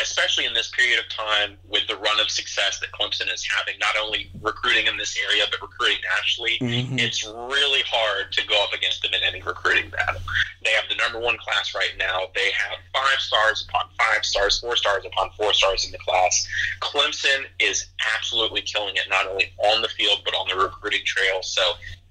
especially 0.00 0.44
in 0.44 0.54
this 0.54 0.70
period 0.70 0.98
of 0.98 1.08
time 1.08 1.56
with 1.68 1.86
the 1.86 1.96
run 1.96 2.18
of 2.20 2.30
success 2.30 2.80
that 2.80 2.90
Clemson 2.90 3.32
is 3.32 3.46
having, 3.46 3.78
not 3.78 3.94
only 4.00 4.30
recruiting 4.42 4.86
in 4.86 4.96
this 4.96 5.16
area, 5.30 5.44
but 5.50 5.62
recruiting 5.62 5.98
nationally, 6.16 6.58
mm-hmm. 6.60 6.98
it's 6.98 7.24
really 7.24 7.82
hard 7.86 8.32
to 8.32 8.46
go 8.46 8.62
up 8.64 8.72
against 8.72 9.02
them 9.02 9.12
in 9.14 9.20
any 9.22 9.40
recruiting 9.42 9.88
battle. 9.90 10.20
They 10.64 10.70
have 10.70 10.84
the 10.88 10.96
number 10.96 11.20
one 11.20 11.38
class 11.38 11.74
right 11.74 11.92
now. 11.96 12.26
They 12.34 12.50
have 12.50 12.78
five 12.92 13.20
stars 13.20 13.66
upon 13.68 13.86
five 13.96 14.24
stars, 14.24 14.58
four 14.58 14.74
stars 14.74 15.04
upon 15.06 15.30
four 15.36 15.52
stars 15.52 15.86
in 15.86 15.92
the 15.92 15.98
class. 15.98 16.46
Clemson 16.80 17.46
is 17.60 17.86
absolutely 18.16 18.62
killing 18.62 18.96
it, 18.96 19.08
not 19.08 19.28
only 19.28 19.52
on 19.58 19.82
the 19.82 19.88
field, 19.88 20.22
but 20.24 20.34
on 20.34 20.48
the 20.48 20.56
recruiting 20.56 21.02
trail. 21.04 21.40
So 21.42 21.62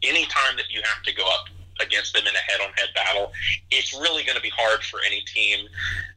anytime 0.03 0.55
that 0.55 0.69
you 0.69 0.81
have 0.83 1.03
to 1.03 1.13
go 1.13 1.23
up 1.27 1.49
against 1.87 2.11
them 2.13 2.27
in 2.27 2.35
a 2.35 2.43
head-on-head 2.43 2.91
battle, 2.93 3.31
it's 3.71 3.93
really 3.93 4.23
going 4.27 4.35
to 4.35 4.43
be 4.43 4.51
hard 4.51 4.83
for 4.83 4.99
any 5.07 5.21
team, 5.21 5.67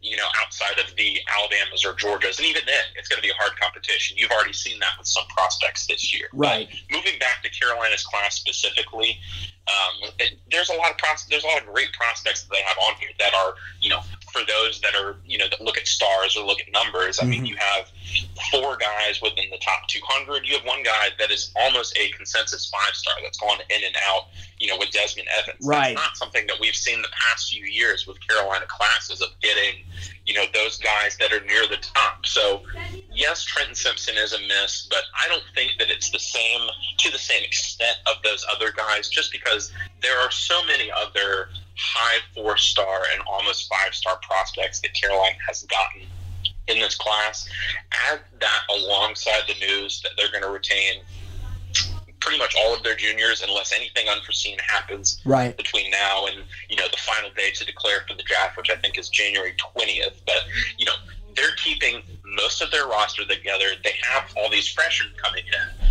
you 0.02 0.16
know, 0.16 0.26
outside 0.42 0.78
of 0.82 0.94
the 0.96 1.18
Alabamas 1.30 1.86
or 1.86 1.94
Georgias, 1.94 2.38
and 2.38 2.46
even 2.46 2.62
then, 2.66 2.84
it's 2.96 3.08
going 3.08 3.22
to 3.22 3.26
be 3.26 3.30
a 3.30 3.38
hard 3.38 3.54
competition. 3.58 4.18
You've 4.18 4.34
already 4.34 4.52
seen 4.52 4.78
that 4.80 4.98
with 4.98 5.06
some 5.06 5.24
prospects 5.30 5.86
this 5.86 6.12
year. 6.12 6.26
Right. 6.32 6.68
But 6.68 6.96
moving 6.96 7.18
back 7.18 7.42
to 7.44 7.50
Carolina's 7.50 8.04
class 8.04 8.34
specifically, 8.34 9.18
um, 9.70 10.10
it, 10.18 10.38
there's 10.50 10.70
a 10.70 10.74
lot 10.74 10.90
of 10.90 10.98
pros- 10.98 11.26
there's 11.30 11.44
a 11.44 11.46
lot 11.46 11.62
of 11.62 11.66
great 11.72 11.92
prospects 11.92 12.42
that 12.42 12.50
they 12.52 12.62
have 12.62 12.76
on 12.78 12.94
here 12.98 13.10
that 13.18 13.32
are, 13.34 13.54
you 13.80 13.90
know, 13.90 14.00
for 14.32 14.42
those 14.46 14.80
that 14.80 14.94
are, 14.94 15.16
you 15.26 15.38
know, 15.38 15.46
that 15.50 15.60
look 15.60 15.76
at 15.76 15.87
stars 15.87 16.37
or 16.37 16.44
look 16.44 16.60
at 16.60 16.72
numbers. 16.72 17.18
I 17.18 17.22
mm-hmm. 17.22 17.30
mean, 17.30 17.46
you 17.46 17.56
have 17.56 17.90
four 18.50 18.76
guys 18.76 19.20
within 19.22 19.50
the 19.50 19.58
top 19.58 19.87
200. 19.88 20.46
You 20.46 20.54
have 20.54 20.64
one 20.64 20.82
guy 20.82 21.08
that 21.18 21.30
is 21.30 21.52
almost 21.56 21.96
a 21.99 22.08
consensus 22.10 22.70
five 22.70 22.94
star 22.94 23.14
that's 23.22 23.38
gone 23.38 23.58
in 23.68 23.84
and 23.84 23.94
out, 24.08 24.25
you 24.58 24.68
know, 24.68 24.76
with 24.78 24.90
Desmond 24.90 25.28
Evans. 25.38 25.66
Right. 25.66 25.94
That's 25.94 26.08
not 26.08 26.16
something 26.16 26.46
that 26.46 26.56
we've 26.60 26.75
seen 26.75 27.02
the 27.02 27.08
past 27.12 27.50
few 27.52 27.64
years 27.64 28.06
with 28.06 28.16
Carolina 28.26 28.66
classes 28.66 29.20
of 29.20 29.28
getting, 29.40 29.84
you 30.26 30.34
know, 30.34 30.44
those 30.54 30.78
guys 30.78 31.16
that 31.18 31.32
are 31.32 31.44
near 31.44 31.66
the 31.68 31.78
top. 31.94 32.26
So, 32.26 32.62
yes, 33.12 33.44
Trenton 33.44 33.75
Simpson 33.75 34.16
is 34.16 34.32
a 34.32 34.40
miss, 34.40 34.87
but 34.90 35.02
I 35.18 35.28
don't 35.28 35.44
think 35.54 35.72
that 35.78 35.90
it's 35.90 36.10
the 36.10 36.18
same 36.18 36.68
to 36.99 37.10
the 37.10 37.18
same 37.18 37.42
extent 37.42 37.99
of 38.06 38.22
those 38.22 38.44
other 38.54 38.72
guys 38.72 39.08
just 39.08 39.32
because 39.32 39.72
there 40.02 40.18
are 40.18 40.30
so 40.30 40.64
many 40.66 40.90
other 40.90 41.49
high 41.80 42.18
four 42.34 42.56
star 42.56 43.02
and 43.14 43.22
almost 43.26 43.68
five 43.68 43.94
star 43.94 44.18
prospects 44.22 44.80
that 44.80 44.92
Carolina 44.94 45.37
has 45.46 45.62
gotten 45.64 46.02
in 46.68 46.78
this 46.78 46.94
class. 46.94 47.49
Add 48.10 48.20
that 48.40 48.60
alongside 48.70 49.42
the 49.49 49.54
news 49.66 50.02
that 50.02 50.12
they're 50.16 50.30
going 50.30 50.44
to 50.44 50.50
retain 50.50 51.02
pretty 52.20 52.38
much 52.38 52.54
all 52.60 52.75
of 52.75 52.82
their 52.82 52.94
juniors 52.94 53.42
unless 53.42 53.72
anything 53.72 54.06
unforeseen 54.08 54.58
happens 54.58 55.22
right. 55.25 55.56
between 55.56 55.90
now 55.90 56.26
and 56.26 56.44
you 56.68 56.76
know 56.76 56.87
the 56.90 56.99
final 56.99 57.30
day 57.30 57.50
to 57.50 57.64
declare 57.64 58.04
for 58.06 58.14
the 58.14 58.22
draft 58.25 58.58
which 58.58 58.68
i 58.68 58.76
think 58.76 58.99
is 58.99 59.08
january 59.08 59.54
20th 59.54 60.20
but 60.26 60.44
you 60.76 60.84
know 60.84 60.92
they're 61.34 61.54
keeping 61.56 62.02
most 62.37 62.60
of 62.60 62.70
their 62.70 62.87
roster 62.87 63.25
together 63.25 63.64
they 63.84 63.94
have 64.02 64.30
all 64.37 64.50
these 64.50 64.68
freshmen 64.68 65.10
coming 65.16 65.44
in 65.46 65.87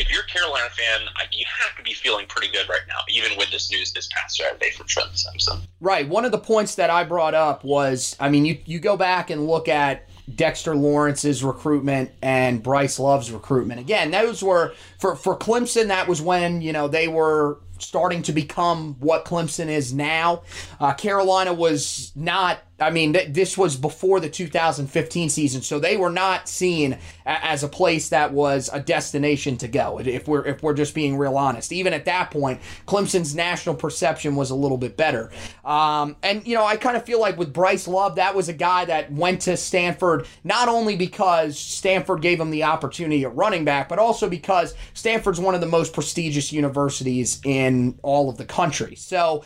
if 0.00 0.10
you're 0.10 0.22
a 0.22 0.26
Carolina 0.26 0.68
fan, 0.70 1.00
you 1.30 1.44
have 1.46 1.76
to 1.76 1.82
be 1.82 1.92
feeling 1.92 2.26
pretty 2.26 2.50
good 2.50 2.68
right 2.68 2.80
now, 2.88 2.98
even 3.08 3.36
with 3.36 3.50
this 3.50 3.70
news 3.70 3.92
this 3.92 4.08
past 4.08 4.36
Saturday 4.36 4.70
from 4.70 4.86
Trent 4.86 5.10
Simpson. 5.12 5.60
Right. 5.80 6.08
One 6.08 6.24
of 6.24 6.32
the 6.32 6.38
points 6.38 6.74
that 6.76 6.90
I 6.90 7.04
brought 7.04 7.34
up 7.34 7.64
was, 7.64 8.16
I 8.18 8.30
mean, 8.30 8.44
you 8.44 8.58
you 8.64 8.80
go 8.80 8.96
back 8.96 9.30
and 9.30 9.46
look 9.46 9.68
at 9.68 10.08
Dexter 10.34 10.74
Lawrence's 10.74 11.44
recruitment 11.44 12.10
and 12.22 12.62
Bryce 12.62 12.98
Love's 12.98 13.30
recruitment. 13.30 13.80
Again, 13.80 14.10
those 14.10 14.42
were 14.42 14.74
for 14.98 15.16
for 15.16 15.36
Clemson. 15.36 15.88
That 15.88 16.08
was 16.08 16.22
when 16.22 16.62
you 16.62 16.72
know 16.72 16.88
they 16.88 17.08
were 17.08 17.58
starting 17.82 18.22
to 18.22 18.32
become 18.32 18.96
what 19.00 19.24
Clemson 19.24 19.68
is 19.68 19.92
now. 19.92 20.42
Uh, 20.78 20.92
Carolina 20.92 21.52
was 21.52 22.12
not 22.14 22.60
I 22.80 22.90
mean, 22.90 23.12
th- 23.12 23.32
this 23.32 23.58
was 23.58 23.76
before 23.76 24.20
the 24.20 24.30
2015 24.30 25.28
season, 25.28 25.60
so 25.60 25.78
they 25.78 25.96
were 25.96 26.10
not 26.10 26.48
seen 26.48 26.94
a- 27.26 27.46
as 27.46 27.62
a 27.62 27.68
place 27.68 28.08
that 28.08 28.32
was 28.32 28.70
a 28.72 28.80
destination 28.80 29.56
to 29.58 29.68
go. 29.68 30.00
If 30.00 30.26
we're 30.26 30.46
if 30.46 30.62
we're 30.62 30.74
just 30.74 30.94
being 30.94 31.18
real 31.18 31.36
honest, 31.36 31.72
even 31.72 31.92
at 31.92 32.06
that 32.06 32.30
point, 32.30 32.60
Clemson's 32.86 33.34
national 33.34 33.74
perception 33.74 34.34
was 34.34 34.50
a 34.50 34.54
little 34.54 34.78
bit 34.78 34.96
better. 34.96 35.30
Um, 35.64 36.16
and 36.22 36.46
you 36.46 36.54
know, 36.54 36.64
I 36.64 36.76
kind 36.76 36.96
of 36.96 37.04
feel 37.04 37.20
like 37.20 37.36
with 37.36 37.52
Bryce 37.52 37.86
Love, 37.86 38.16
that 38.16 38.34
was 38.34 38.48
a 38.48 38.54
guy 38.54 38.86
that 38.86 39.12
went 39.12 39.42
to 39.42 39.56
Stanford 39.56 40.26
not 40.42 40.68
only 40.68 40.96
because 40.96 41.58
Stanford 41.58 42.22
gave 42.22 42.40
him 42.40 42.50
the 42.50 42.64
opportunity 42.64 43.24
at 43.24 43.34
running 43.36 43.64
back, 43.64 43.88
but 43.88 43.98
also 43.98 44.28
because 44.28 44.74
Stanford's 44.94 45.40
one 45.40 45.54
of 45.54 45.60
the 45.60 45.66
most 45.66 45.92
prestigious 45.92 46.52
universities 46.52 47.40
in 47.44 47.69
all 48.02 48.28
of 48.28 48.36
the 48.36 48.44
country. 48.44 48.94
So. 48.96 49.44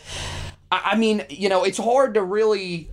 I 0.72 0.96
mean, 0.96 1.24
you 1.28 1.48
know, 1.48 1.62
it's 1.62 1.78
hard 1.78 2.14
to 2.14 2.22
really 2.24 2.90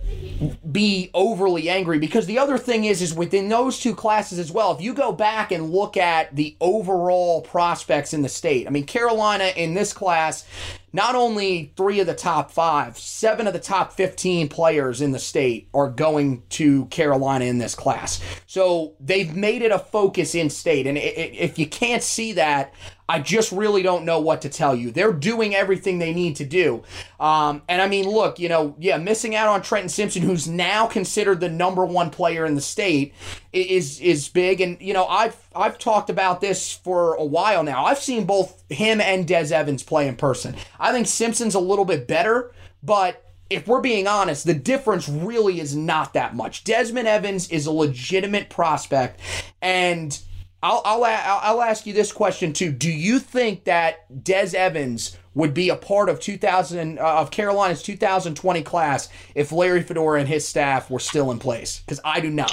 be 0.70 1.10
overly 1.14 1.68
angry 1.68 1.98
because 1.98 2.26
the 2.26 2.38
other 2.38 2.56
thing 2.56 2.84
is, 2.84 3.02
is 3.02 3.12
within 3.12 3.48
those 3.48 3.80
two 3.80 3.94
classes 3.94 4.38
as 4.38 4.52
well. 4.52 4.72
If 4.72 4.80
you 4.80 4.94
go 4.94 5.10
back 5.10 5.50
and 5.50 5.70
look 5.70 5.96
at 5.96 6.36
the 6.36 6.56
overall 6.60 7.40
prospects 7.40 8.14
in 8.14 8.22
the 8.22 8.28
state, 8.28 8.68
I 8.68 8.70
mean, 8.70 8.84
Carolina 8.84 9.52
in 9.56 9.74
this 9.74 9.92
class 9.92 10.44
not 10.92 11.14
only 11.14 11.72
three 11.76 12.00
of 12.00 12.06
the 12.06 12.14
top 12.14 12.50
five, 12.50 12.98
seven 12.98 13.46
of 13.46 13.52
the 13.52 13.58
top 13.58 13.92
15 13.94 14.48
players 14.48 15.00
in 15.00 15.12
the 15.12 15.18
state 15.18 15.68
are 15.72 15.88
going 15.88 16.42
to 16.50 16.86
Carolina 16.86 17.46
in 17.46 17.58
this 17.58 17.74
class. 17.74 18.20
So 18.46 18.94
they've 19.00 19.34
made 19.34 19.62
it 19.62 19.72
a 19.72 19.78
focus 19.78 20.34
in 20.34 20.50
state. 20.50 20.86
And 20.86 20.98
if 20.98 21.58
you 21.58 21.66
can't 21.66 22.02
see 22.02 22.32
that, 22.32 22.74
I 23.12 23.18
just 23.18 23.52
really 23.52 23.82
don't 23.82 24.06
know 24.06 24.20
what 24.20 24.40
to 24.40 24.48
tell 24.48 24.74
you. 24.74 24.90
They're 24.90 25.12
doing 25.12 25.54
everything 25.54 25.98
they 25.98 26.14
need 26.14 26.36
to 26.36 26.46
do. 26.46 26.82
Um, 27.20 27.60
and 27.68 27.82
I 27.82 27.86
mean, 27.86 28.08
look, 28.08 28.38
you 28.38 28.48
know, 28.48 28.74
yeah, 28.78 28.96
missing 28.96 29.34
out 29.34 29.48
on 29.48 29.60
Trenton 29.60 29.90
Simpson, 29.90 30.22
who's 30.22 30.48
now 30.48 30.86
considered 30.86 31.38
the 31.38 31.50
number 31.50 31.84
one 31.84 32.08
player 32.08 32.46
in 32.46 32.54
the 32.54 32.62
state, 32.62 33.12
is 33.52 34.00
is 34.00 34.30
big. 34.30 34.62
And 34.62 34.80
you 34.80 34.94
know, 34.94 35.06
I've 35.06 35.36
I've 35.54 35.78
talked 35.78 36.08
about 36.08 36.40
this 36.40 36.72
for 36.72 37.12
a 37.16 37.24
while 37.24 37.62
now. 37.62 37.84
I've 37.84 37.98
seen 37.98 38.24
both 38.24 38.64
him 38.70 38.98
and 38.98 39.28
Des 39.28 39.54
Evans 39.54 39.82
play 39.82 40.08
in 40.08 40.16
person. 40.16 40.56
I 40.80 40.90
think 40.90 41.06
Simpson's 41.06 41.54
a 41.54 41.60
little 41.60 41.84
bit 41.84 42.08
better, 42.08 42.54
but 42.82 43.22
if 43.50 43.68
we're 43.68 43.82
being 43.82 44.06
honest, 44.06 44.46
the 44.46 44.54
difference 44.54 45.06
really 45.06 45.60
is 45.60 45.76
not 45.76 46.14
that 46.14 46.34
much. 46.34 46.64
Desmond 46.64 47.06
Evans 47.06 47.50
is 47.50 47.66
a 47.66 47.72
legitimate 47.72 48.48
prospect, 48.48 49.20
and 49.60 50.18
I'll, 50.62 50.82
I'll, 50.84 51.04
I'll 51.04 51.62
ask 51.62 51.86
you 51.86 51.92
this 51.92 52.12
question 52.12 52.52
too. 52.52 52.70
Do 52.70 52.90
you 52.90 53.18
think 53.18 53.64
that 53.64 54.24
Des 54.24 54.56
Evans 54.56 55.16
would 55.34 55.54
be 55.54 55.70
a 55.70 55.76
part 55.76 56.08
of 56.08 56.20
2000 56.20 56.98
uh, 56.98 57.02
of 57.02 57.30
Carolina's 57.30 57.82
2020 57.82 58.62
class 58.62 59.08
if 59.34 59.50
Larry 59.50 59.82
Fedora 59.82 60.20
and 60.20 60.28
his 60.28 60.46
staff 60.46 60.88
were 60.90 61.00
still 61.00 61.30
in 61.30 61.38
place? 61.38 61.80
Because 61.80 62.00
I 62.04 62.20
do 62.20 62.30
not. 62.30 62.52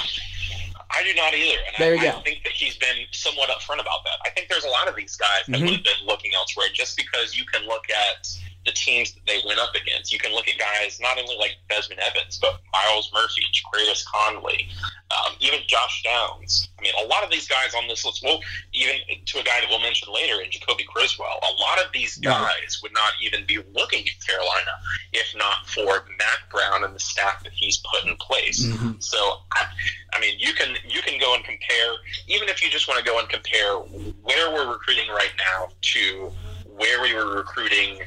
I 0.90 1.04
do 1.04 1.14
not 1.14 1.34
either. 1.34 1.58
And 1.68 1.76
there 1.78 1.94
you 1.94 2.00
I, 2.00 2.12
go. 2.12 2.18
I 2.18 2.22
think 2.22 2.42
that 2.42 2.52
he's 2.52 2.76
been 2.76 3.06
somewhat 3.12 3.48
upfront 3.48 3.80
about 3.80 4.02
that. 4.04 4.18
I 4.24 4.30
think 4.30 4.48
there's 4.48 4.64
a 4.64 4.70
lot 4.70 4.88
of 4.88 4.96
these 4.96 5.16
guys 5.16 5.28
that 5.46 5.52
mm-hmm. 5.52 5.66
would 5.66 5.74
have 5.74 5.84
been 5.84 6.06
looking 6.06 6.32
elsewhere 6.34 6.66
just 6.72 6.96
because 6.96 7.36
you 7.36 7.44
can 7.44 7.64
look 7.66 7.84
at 7.90 8.26
the 8.66 8.72
teams 8.72 9.12
that 9.12 9.20
they 9.26 9.40
went 9.46 9.58
up 9.58 9.74
against. 9.74 10.12
You 10.12 10.18
can 10.18 10.32
look 10.32 10.48
at 10.48 10.58
guys 10.58 11.00
not 11.00 11.18
only 11.18 11.36
like 11.36 11.56
Desmond 11.68 12.00
Evans, 12.00 12.38
but 12.40 12.60
Miles 12.72 13.10
Murphy, 13.14 13.42
Greatest 13.72 14.06
Conley, 14.10 14.68
um, 15.10 15.34
even 15.40 15.60
Josh 15.66 16.02
Downs. 16.02 16.68
I 16.78 16.82
mean, 16.82 16.92
a 17.02 17.06
lot 17.06 17.24
of 17.24 17.30
these 17.30 17.48
guys 17.48 17.74
on 17.74 17.88
this 17.88 18.04
list, 18.04 18.22
well, 18.22 18.40
even 18.72 18.96
to 19.26 19.38
a 19.40 19.42
guy 19.42 19.60
that 19.60 19.66
we'll 19.70 19.80
mention 19.80 20.12
later 20.12 20.40
in 20.42 20.50
Jacolby 20.50 20.86
Criswell, 20.86 21.40
a 21.42 21.54
lot 21.60 21.84
of 21.84 21.92
these 21.92 22.18
guys 22.18 22.80
would 22.82 22.92
not 22.92 23.12
even 23.22 23.46
be 23.46 23.58
looking 23.74 24.04
at 24.06 24.26
Carolina 24.26 24.72
if 25.12 25.34
not 25.36 25.66
for 25.66 26.04
Mack 26.18 26.50
Brown 26.50 26.84
and 26.84 26.94
the 26.94 27.00
staff 27.00 27.42
that 27.44 27.52
he's 27.52 27.78
put 27.78 28.08
in 28.08 28.16
place. 28.16 28.64
Mm-hmm. 28.64 28.92
So, 28.98 29.18
I, 29.52 29.66
I 30.12 30.20
mean, 30.20 30.38
you 30.38 30.52
can 30.52 30.76
you 30.86 31.00
can 31.02 31.18
go 31.18 31.34
and 31.34 31.44
compare, 31.44 31.94
even 32.28 32.48
if 32.48 32.62
you 32.62 32.70
just 32.70 32.88
want 32.88 32.98
to 32.98 33.04
go 33.04 33.18
and 33.18 33.28
compare 33.28 33.76
where 34.22 34.52
we're 34.52 34.70
recruiting 34.70 35.08
right 35.08 35.32
now 35.38 35.68
to 35.80 36.30
where 36.76 37.02
we 37.02 37.14
were 37.14 37.36
recruiting 37.36 38.00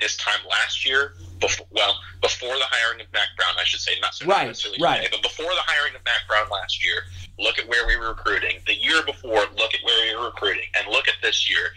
this 0.00 0.16
time 0.16 0.40
last 0.48 0.86
year, 0.86 1.14
before, 1.40 1.66
well, 1.70 1.96
before 2.20 2.54
the 2.56 2.66
hiring 2.68 3.00
of 3.00 3.06
Mack 3.12 3.28
Brown, 3.36 3.54
I 3.58 3.64
should 3.64 3.80
say, 3.80 3.92
not 4.00 4.14
so 4.14 4.26
right, 4.26 4.46
necessarily 4.46 4.82
right. 4.82 5.02
today, 5.02 5.08
but 5.10 5.22
before 5.22 5.46
the 5.46 5.64
hiring 5.64 5.94
of 5.94 6.04
Mack 6.04 6.26
Brown 6.28 6.48
last 6.50 6.84
year, 6.84 7.02
look 7.38 7.58
at 7.58 7.68
where 7.68 7.86
we 7.86 7.96
were 7.96 8.08
recruiting. 8.08 8.58
The 8.66 8.74
year 8.74 9.02
before, 9.04 9.40
look 9.56 9.74
at 9.74 9.80
where 9.84 10.06
we 10.06 10.16
were 10.16 10.26
recruiting, 10.26 10.66
and 10.78 10.90
look 10.90 11.08
at 11.08 11.14
this 11.22 11.48
year. 11.48 11.74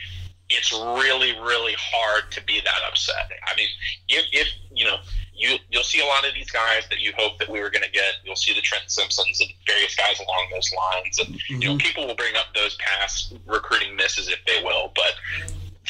It's 0.50 0.72
really, 0.72 1.34
really 1.42 1.76
hard 1.78 2.32
to 2.32 2.44
be 2.46 2.62
that 2.64 2.80
upset. 2.88 3.30
I 3.46 3.54
mean, 3.58 3.68
if, 4.08 4.26
if 4.32 4.48
you 4.72 4.86
know, 4.86 4.96
you 5.38 5.58
you'll 5.70 5.84
see 5.84 6.00
a 6.00 6.06
lot 6.06 6.26
of 6.26 6.34
these 6.34 6.50
guys 6.50 6.88
that 6.90 7.00
you 7.00 7.12
hope 7.18 7.38
that 7.40 7.50
we 7.50 7.60
were 7.60 7.70
going 7.70 7.84
to 7.84 7.92
get. 7.92 8.16
You'll 8.24 8.38
see 8.38 8.54
the 8.54 8.62
Trent 8.62 8.84
Simpsons 8.88 9.40
and 9.40 9.50
various 9.68 9.96
guys 9.96 10.20
along 10.20 10.48
those 10.52 10.72
lines, 10.74 11.20
and 11.20 11.36
mm-hmm. 11.36 11.62
you 11.62 11.68
know, 11.68 11.76
mm-hmm. 11.76 11.86
people 11.86 12.08
will 12.08 12.16
bring 12.16 12.36
up 12.36 12.48
those 12.56 12.76
past 12.76 13.36
recruiting 13.46 13.96
misses 13.96 14.30
if 14.30 14.40
they 14.46 14.64
will, 14.64 14.92
but 14.96 15.14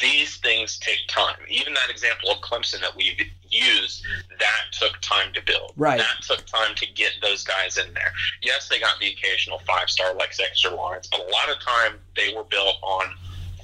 these 0.00 0.36
things 0.38 0.78
take 0.78 1.00
time. 1.08 1.36
Even 1.48 1.74
that 1.74 1.90
example 1.90 2.30
of 2.30 2.38
Clemson 2.38 2.80
that 2.80 2.94
we've 2.96 3.20
used, 3.50 4.04
that 4.38 4.72
took 4.72 5.00
time 5.00 5.32
to 5.34 5.42
build. 5.42 5.72
Right. 5.76 5.98
That 5.98 6.22
took 6.22 6.46
time 6.46 6.74
to 6.76 6.86
get 6.92 7.12
those 7.22 7.44
guys 7.44 7.78
in 7.78 7.92
there. 7.94 8.12
Yes, 8.42 8.68
they 8.68 8.78
got 8.78 8.98
the 9.00 9.08
occasional 9.08 9.60
five 9.66 9.90
star 9.90 10.14
like 10.14 10.36
Dexter 10.36 10.70
Lawrence, 10.70 11.08
but 11.08 11.20
a 11.20 11.30
lot 11.30 11.50
of 11.50 11.60
time 11.60 11.98
they 12.16 12.32
were 12.34 12.44
built 12.44 12.76
on 12.82 13.14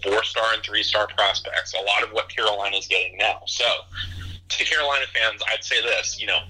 four 0.03 0.23
star 0.25 0.55
and 0.55 0.63
three 0.63 0.83
star 0.83 1.07
prospects. 1.17 1.75
A 1.75 1.83
lot 1.83 2.03
of 2.03 2.11
what 2.13 2.29
Carolina 2.29 2.77
is 2.77 2.87
getting 2.87 3.17
now. 3.17 3.43
So, 3.47 3.65
to 4.49 4.65
Carolina 4.65 5.07
fans, 5.13 5.43
I'd 5.53 5.65
say 5.65 5.81
this: 5.83 6.21
you 6.21 6.27
know, 6.27 6.41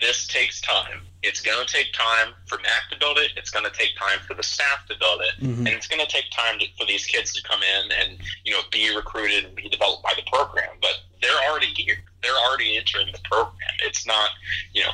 this 0.00 0.26
takes 0.26 0.60
time 0.60 1.05
it's 1.26 1.40
going 1.40 1.64
to 1.64 1.70
take 1.70 1.92
time 1.92 2.32
for 2.46 2.58
Mack 2.58 2.88
to 2.90 2.98
build 2.98 3.18
it. 3.18 3.32
It's 3.36 3.50
going 3.50 3.64
to 3.64 3.72
take 3.72 3.96
time 3.98 4.18
for 4.26 4.34
the 4.34 4.42
staff 4.42 4.86
to 4.88 4.94
build 4.98 5.20
it, 5.20 5.44
mm-hmm. 5.44 5.66
and 5.66 5.68
it's 5.68 5.86
going 5.86 6.00
to 6.00 6.06
take 6.06 6.30
time 6.30 6.58
to, 6.60 6.66
for 6.78 6.86
these 6.86 7.04
kids 7.04 7.32
to 7.34 7.42
come 7.42 7.60
in 7.62 7.92
and 7.92 8.18
you 8.44 8.52
know 8.52 8.60
be 8.70 8.94
recruited 8.94 9.44
and 9.44 9.54
be 9.54 9.68
developed 9.68 10.02
by 10.02 10.12
the 10.16 10.22
program. 10.30 10.70
But 10.80 11.00
they're 11.20 11.50
already 11.50 11.66
here. 11.66 11.96
They're 12.22 12.36
already 12.48 12.76
entering 12.76 13.08
the 13.12 13.20
program. 13.24 13.74
It's 13.84 14.06
not 14.06 14.30
you 14.72 14.84
know 14.84 14.92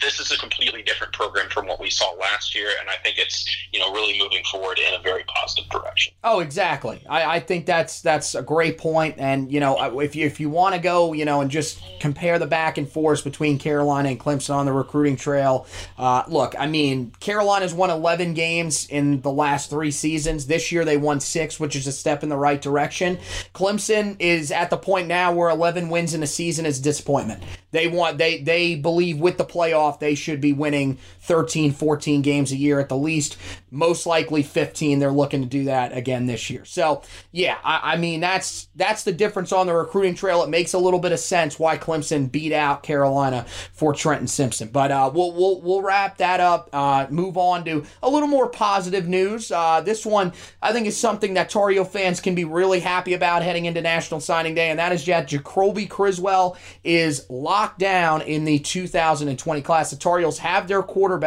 this 0.00 0.20
is 0.20 0.32
a 0.32 0.38
completely 0.38 0.82
different 0.82 1.12
program 1.12 1.48
from 1.50 1.66
what 1.66 1.80
we 1.80 1.90
saw 1.90 2.12
last 2.12 2.54
year, 2.54 2.68
and 2.80 2.88
I 2.88 2.96
think 3.02 3.18
it's 3.18 3.46
you 3.72 3.78
know 3.78 3.92
really 3.92 4.18
moving 4.18 4.42
forward 4.44 4.78
in 4.78 4.94
a 4.94 5.02
very 5.02 5.24
positive 5.24 5.70
direction. 5.70 6.12
Oh, 6.24 6.40
exactly. 6.40 7.02
I, 7.08 7.36
I 7.36 7.40
think 7.40 7.66
that's 7.66 8.00
that's 8.00 8.34
a 8.34 8.42
great 8.42 8.78
point, 8.78 9.16
and 9.18 9.52
you 9.52 9.60
know 9.60 10.00
if 10.00 10.16
you 10.16 10.26
if 10.26 10.40
you 10.40 10.50
want 10.50 10.74
to 10.74 10.80
go 10.80 11.12
you 11.12 11.24
know 11.24 11.40
and 11.40 11.50
just 11.50 11.82
compare 12.00 12.38
the 12.38 12.46
back 12.46 12.78
and 12.78 12.88
forth 12.88 13.24
between 13.24 13.58
Carolina 13.58 14.10
and 14.10 14.20
Clemson 14.20 14.54
on 14.54 14.66
the 14.66 14.72
recruiting 14.72 15.16
trail, 15.16 15.66
uh, 15.98 16.24
look, 16.28 16.54
I 16.58 16.66
mean 16.66 17.12
Carolina's 17.20 17.74
won 17.74 17.90
11 17.90 18.34
games 18.34 18.86
in 18.88 19.20
the 19.20 19.32
last 19.32 19.70
three 19.70 19.90
seasons. 19.90 20.46
This 20.46 20.72
year 20.72 20.84
they 20.84 20.96
won 20.96 21.20
six, 21.20 21.60
which 21.60 21.76
is 21.76 21.86
a 21.86 21.92
step 21.92 22.22
in 22.22 22.28
the 22.28 22.36
right 22.36 22.60
direction. 22.60 23.18
Clemson 23.54 24.16
is 24.18 24.50
at 24.50 24.70
the 24.70 24.76
point 24.76 25.08
now 25.08 25.32
where 25.32 25.50
11 25.50 25.88
wins 25.88 26.14
in 26.14 26.22
a 26.22 26.26
season 26.26 26.66
is 26.66 26.80
disappointment. 26.80 27.42
They 27.72 27.86
want 27.86 28.18
they 28.18 28.38
they 28.38 28.74
believe 28.74 29.18
with 29.18 29.38
the 29.38 29.44
playoff 29.44 30.00
they 30.00 30.14
should 30.14 30.40
be 30.40 30.52
winning 30.52 30.98
13, 31.30 31.70
14 31.70 32.22
games 32.22 32.50
a 32.50 32.56
year 32.56 32.80
at 32.80 32.88
the 32.88 32.96
least. 32.96 33.36
Most 33.70 34.04
likely 34.04 34.42
15. 34.42 34.98
They're 34.98 35.12
looking 35.12 35.42
to 35.42 35.46
do 35.46 35.66
that 35.66 35.96
again 35.96 36.26
this 36.26 36.50
year. 36.50 36.64
So 36.64 37.02
yeah, 37.30 37.56
I, 37.62 37.92
I 37.92 37.96
mean 37.98 38.18
that's 38.18 38.66
that's 38.74 39.04
the 39.04 39.12
difference 39.12 39.52
on 39.52 39.68
the 39.68 39.72
recruiting 39.72 40.16
trail. 40.16 40.42
It 40.42 40.48
makes 40.48 40.72
a 40.72 40.78
little 40.80 40.98
bit 40.98 41.12
of 41.12 41.20
sense 41.20 41.56
why 41.56 41.78
Clemson 41.78 42.32
beat 42.32 42.52
out 42.52 42.82
Carolina 42.82 43.46
for 43.72 43.94
Trenton 43.94 44.26
Simpson. 44.26 44.70
But 44.70 44.90
uh, 44.90 45.08
we'll 45.14 45.32
we'll 45.32 45.60
we'll 45.60 45.82
wrap 45.82 46.16
that 46.16 46.40
up. 46.40 46.68
Uh, 46.72 47.06
move 47.10 47.36
on 47.36 47.64
to 47.66 47.84
a 48.02 48.10
little 48.10 48.26
more 48.26 48.48
positive 48.48 49.06
news. 49.06 49.52
Uh, 49.52 49.80
this 49.82 50.04
one 50.04 50.32
I 50.60 50.72
think 50.72 50.88
is 50.88 50.96
something 50.96 51.34
that 51.34 51.48
Tar 51.48 51.68
Heel 51.68 51.84
fans 51.84 52.20
can 52.20 52.34
be 52.34 52.44
really 52.44 52.80
happy 52.80 53.14
about 53.14 53.44
heading 53.44 53.66
into 53.66 53.80
National 53.80 54.18
Signing 54.18 54.56
Day, 54.56 54.70
and 54.70 54.80
that 54.80 54.90
is 54.90 55.06
that 55.06 55.28
Jacolby 55.28 55.88
Criswell 55.88 56.56
is 56.82 57.30
locked 57.30 57.78
down 57.78 58.22
in 58.22 58.44
the 58.44 58.58
2020 58.58 59.62
class. 59.62 59.90
The 59.90 59.96
Tar 59.96 60.18
Heels 60.18 60.38
have 60.38 60.66
their 60.66 60.82
quarterback 60.82 61.19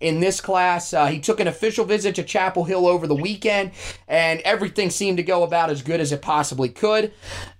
in 0.00 0.20
this 0.20 0.40
class. 0.40 0.92
Uh, 0.92 1.06
he 1.06 1.20
took 1.20 1.40
an 1.40 1.48
official 1.48 1.84
visit 1.84 2.14
to 2.16 2.22
Chapel 2.22 2.64
Hill 2.64 2.86
over 2.86 3.06
the 3.06 3.14
weekend, 3.14 3.72
and 4.08 4.40
everything 4.40 4.90
seemed 4.90 5.16
to 5.18 5.22
go 5.22 5.42
about 5.42 5.70
as 5.70 5.82
good 5.82 6.00
as 6.00 6.12
it 6.12 6.22
possibly 6.22 6.68
could. 6.68 7.12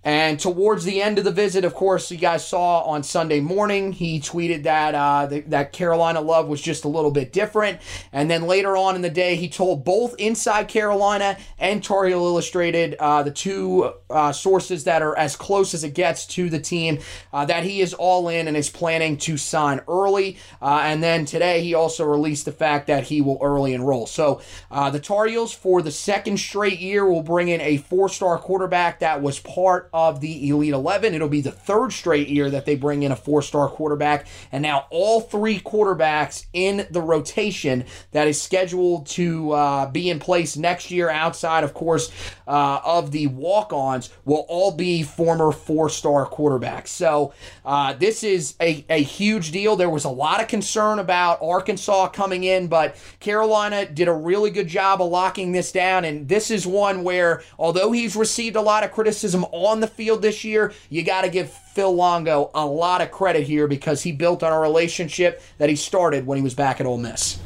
And 0.04 0.38
towards 0.38 0.84
the 0.84 1.00
end 1.00 1.16
of 1.18 1.24
the 1.24 1.32
visit, 1.32 1.64
of 1.64 1.74
course, 1.74 2.10
you 2.10 2.18
guys 2.18 2.46
saw 2.46 2.82
on 2.82 3.02
Sunday 3.02 3.40
morning, 3.40 3.92
he 3.92 4.20
tweeted 4.20 4.64
that 4.64 4.94
uh, 4.94 5.40
that 5.46 5.72
Carolina 5.72 6.20
love 6.20 6.46
was 6.46 6.60
just 6.60 6.84
a 6.84 6.88
little 6.88 7.10
bit 7.10 7.32
different. 7.32 7.80
And 8.12 8.30
then 8.30 8.42
later 8.42 8.76
on 8.76 8.96
in 8.96 9.02
the 9.02 9.08
day, 9.08 9.37
he 9.37 9.48
told 9.48 9.82
both 9.82 10.14
Inside 10.18 10.68
Carolina 10.68 11.38
and 11.58 11.82
Tar 11.82 12.04
Heel 12.04 12.18
Illustrated, 12.18 12.96
uh, 13.00 13.22
the 13.22 13.30
two 13.30 13.94
uh, 14.10 14.32
sources 14.32 14.84
that 14.84 15.00
are 15.00 15.16
as 15.16 15.37
close 15.37 15.72
as 15.72 15.84
it 15.84 15.94
gets 15.94 16.26
to 16.26 16.50
the 16.50 16.60
team, 16.60 16.98
uh, 17.32 17.46
that 17.46 17.64
he 17.64 17.80
is 17.80 17.94
all 17.94 18.28
in 18.28 18.46
and 18.46 18.58
is 18.58 18.68
planning 18.68 19.16
to 19.16 19.38
sign 19.38 19.80
early. 19.88 20.37
Uh, 20.60 20.82
and 20.84 21.02
then 21.02 21.24
today, 21.24 21.62
he 21.64 21.74
also 21.74 22.05
released 22.05 22.44
the 22.44 22.53
fact 22.53 22.87
that 22.87 23.05
he 23.05 23.20
will 23.20 23.38
early 23.42 23.72
enroll. 23.72 24.07
So 24.07 24.42
uh, 24.70 24.90
the 24.90 25.00
Tar 25.00 25.27
Heels, 25.27 25.53
for 25.53 25.83
the 25.83 25.90
second 25.90 26.38
straight 26.38 26.79
year, 26.79 27.07
will 27.07 27.22
bring 27.22 27.48
in 27.48 27.61
a 27.61 27.79
four-star 27.79 28.38
quarterback 28.38 29.00
that 29.00 29.22
was 29.22 29.40
part 29.40 29.88
of 29.92 30.20
the 30.20 30.48
Elite 30.48 30.72
11. 30.74 31.14
It'll 31.14 31.29
be 31.29 31.40
the 31.40 31.50
third 31.50 31.92
straight 31.92 32.29
year 32.29 32.50
that 32.50 32.66
they 32.66 32.77
bring 32.77 33.03
in 33.03 33.12
a 33.12 33.16
four 33.16 33.42
star 33.42 33.68
quarterback. 33.68 34.27
And 34.53 34.62
now 34.62 34.87
all 34.90 35.20
three 35.20 35.59
quarterbacks 35.59 36.46
in 36.53 36.87
the 36.90 37.00
rotation 37.00 37.85
that 38.12 38.29
is 38.29 38.40
scheduled 38.40 39.07
to 39.07 39.53
uh, 39.53 39.90
be 39.90 40.11
in 40.11 40.18
place 40.18 40.57
next 40.57 40.90
year, 40.90 41.09
outside, 41.09 41.64
of 41.64 41.74
course, 41.74 42.11
uh, 42.46 42.81
of 42.85 43.11
the 43.11 43.29
walk 43.29 43.72
ons, 43.72 44.11
will 44.24 44.44
all 44.48 44.72
be 44.72 45.03
former 45.03 45.50
four 45.50 45.88
star 45.88 46.27
quarterbacks. 46.27 46.88
So 46.88 47.33
uh, 47.64 47.94
this 47.94 48.22
is 48.22 48.55
a, 48.61 48.85
a 48.88 49.03
huge 49.03 49.50
deal. 49.50 49.77
There 49.77 49.90
was 49.90 50.05
a 50.05 50.11
lot 50.11 50.40
of 50.40 50.48
concern 50.48 50.98
about 50.98 51.40
Arkansas 51.50 52.09
coming 52.09 52.44
in, 52.44 52.66
but 52.68 52.96
Carolina 53.20 53.87
did 53.87 54.09
a 54.09 54.12
really 54.12 54.50
good 54.50 54.68
job 54.68 55.00
of 55.00 55.11
locking 55.11 55.52
this 55.52 55.72
down. 55.72 56.04
And 56.04 56.28
this 56.28 56.50
is 56.50 56.66
one 56.66 57.04
where, 57.04 57.42
although 57.59 57.92
he's 57.92 58.16
received 58.16 58.57
a 58.57 58.62
lot 58.62 58.85
of 58.85 58.92
criticism 58.92 59.44
on 59.44 59.80
the 59.80 59.87
field 59.87 60.22
this 60.22 60.44
year, 60.44 60.72
you 60.90 61.02
got 61.02 61.22
to 61.22 61.28
give 61.28 61.50
Phil 61.50 61.94
Longo 61.94 62.50
a 62.54 62.64
lot 62.64 63.00
of 63.00 63.11
credit 63.11 63.44
here 63.44 63.66
because 63.66 64.02
he 64.02 64.12
built 64.12 64.42
on 64.42 64.52
a 64.52 64.59
relationship 64.59 65.42
that 65.59 65.68
he 65.68 65.76
started 65.76 66.26
when 66.26 66.37
he 66.37 66.42
was 66.42 66.54
back 66.54 66.80
at 66.80 66.87
Ole 66.87 66.98
Miss. 66.98 67.38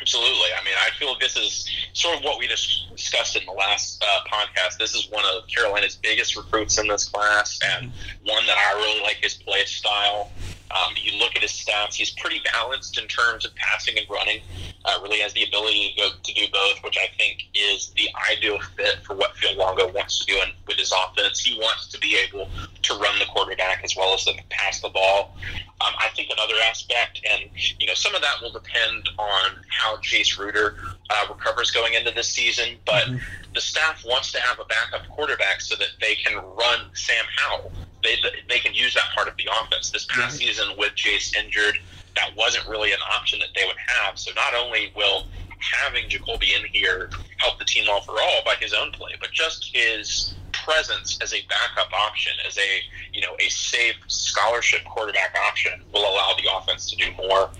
Absolutely. 0.00 0.48
I 0.60 0.62
mean, 0.64 0.74
I 0.78 0.90
feel 0.98 1.16
this 1.18 1.34
is 1.34 1.66
sort 1.94 2.18
of 2.18 2.24
what 2.24 2.38
we 2.38 2.46
just 2.46 2.94
discussed 2.94 3.36
in 3.36 3.46
the 3.46 3.52
last 3.52 4.04
uh, 4.06 4.20
podcast. 4.30 4.76
This 4.78 4.94
is 4.94 5.08
one 5.10 5.24
of 5.24 5.48
Carolina's 5.48 5.96
biggest 5.96 6.36
recruits 6.36 6.78
in 6.78 6.86
this 6.88 7.08
class, 7.08 7.58
and 7.64 7.90
one 8.24 8.44
that 8.46 8.58
I 8.58 8.74
really 8.74 9.00
like 9.02 9.16
his 9.22 9.34
play 9.34 9.64
style. 9.64 10.30
Um, 10.74 10.94
you 11.00 11.16
look 11.18 11.36
at 11.36 11.42
his 11.42 11.52
stats; 11.52 11.94
he's 11.94 12.10
pretty 12.10 12.40
balanced 12.52 12.98
in 12.98 13.06
terms 13.06 13.44
of 13.44 13.54
passing 13.54 13.96
and 13.96 14.06
running. 14.10 14.40
Uh, 14.84 14.98
really 15.02 15.20
has 15.20 15.32
the 15.32 15.44
ability 15.44 15.94
to, 15.96 16.02
go, 16.02 16.08
to 16.22 16.34
do 16.34 16.46
both, 16.52 16.82
which 16.82 16.98
I 16.98 17.06
think 17.16 17.44
is 17.54 17.90
the 17.90 18.08
ideal 18.30 18.58
fit 18.76 18.98
for 19.02 19.14
what 19.14 19.36
Phil 19.36 19.56
Longo 19.56 19.90
wants 19.92 20.18
to 20.18 20.26
do 20.26 20.38
in, 20.40 20.50
with 20.66 20.76
his 20.76 20.92
offense. 20.92 21.40
He 21.40 21.58
wants 21.58 21.88
to 21.88 21.98
be 21.98 22.16
able 22.16 22.48
to 22.82 22.94
run 22.94 23.18
the 23.18 23.24
quarterback 23.26 23.82
as 23.84 23.96
well 23.96 24.14
as 24.14 24.24
to 24.24 24.34
pass 24.50 24.80
the 24.80 24.88
ball. 24.88 25.36
Um, 25.80 25.92
I 25.98 26.08
think 26.08 26.30
another 26.30 26.54
aspect, 26.68 27.20
and 27.30 27.50
you 27.78 27.86
know, 27.86 27.94
some 27.94 28.14
of 28.14 28.22
that 28.22 28.36
will 28.42 28.52
depend 28.52 29.08
on 29.18 29.50
how 29.70 29.96
Jace 29.98 30.38
Ruder 30.38 30.76
uh, 31.10 31.26
recovers 31.28 31.70
going 31.70 31.94
into 31.94 32.10
this 32.10 32.28
season. 32.28 32.76
But 32.84 33.04
mm-hmm. 33.04 33.52
the 33.54 33.60
staff 33.60 34.04
wants 34.04 34.32
to 34.32 34.40
have 34.40 34.58
a 34.58 34.64
backup 34.64 35.08
quarterback 35.08 35.60
so 35.60 35.76
that 35.76 35.88
they 36.00 36.14
can 36.16 36.36
run 36.36 36.90
Sam 36.94 37.24
Howell. 37.36 37.72
They 38.04 38.16
they 38.48 38.58
can 38.58 38.74
use 38.74 38.94
that 38.94 39.06
part 39.14 39.26
of 39.26 39.36
the 39.36 39.48
offense. 39.60 39.90
This 39.90 40.04
past 40.04 40.36
mm-hmm. 40.38 40.46
season 40.46 40.68
with 40.78 40.92
Jace 40.94 41.34
injured, 41.34 41.78
that 42.16 42.30
wasn't 42.36 42.68
really 42.68 42.92
an 42.92 43.00
option 43.12 43.40
that 43.40 43.48
they 43.56 43.66
would 43.66 43.76
have. 43.76 44.18
So 44.18 44.30
not 44.34 44.54
only 44.54 44.92
will 44.94 45.26
having 45.58 46.08
Jacolby 46.08 46.56
in 46.56 46.64
here 46.70 47.10
help 47.38 47.58
the 47.58 47.64
team 47.64 47.88
overall 47.88 48.42
by 48.44 48.54
his 48.60 48.74
own 48.74 48.92
play, 48.92 49.12
but 49.18 49.30
just 49.32 49.74
his 49.74 50.34
presence 50.52 51.18
as 51.20 51.32
a 51.34 51.40
backup 51.48 51.92
option, 51.92 52.32
as 52.46 52.58
a 52.58 52.80
you 53.12 53.20
know 53.20 53.34
a 53.40 53.48
safe 53.48 53.96
scholarship 54.06 54.84
quarterback 54.84 55.36
option, 55.48 55.82
will 55.92 56.02
allow 56.02 56.34
the 56.36 56.48
offense 56.56 56.90
to 56.90 56.96
do 56.96 57.10
more. 57.16 57.50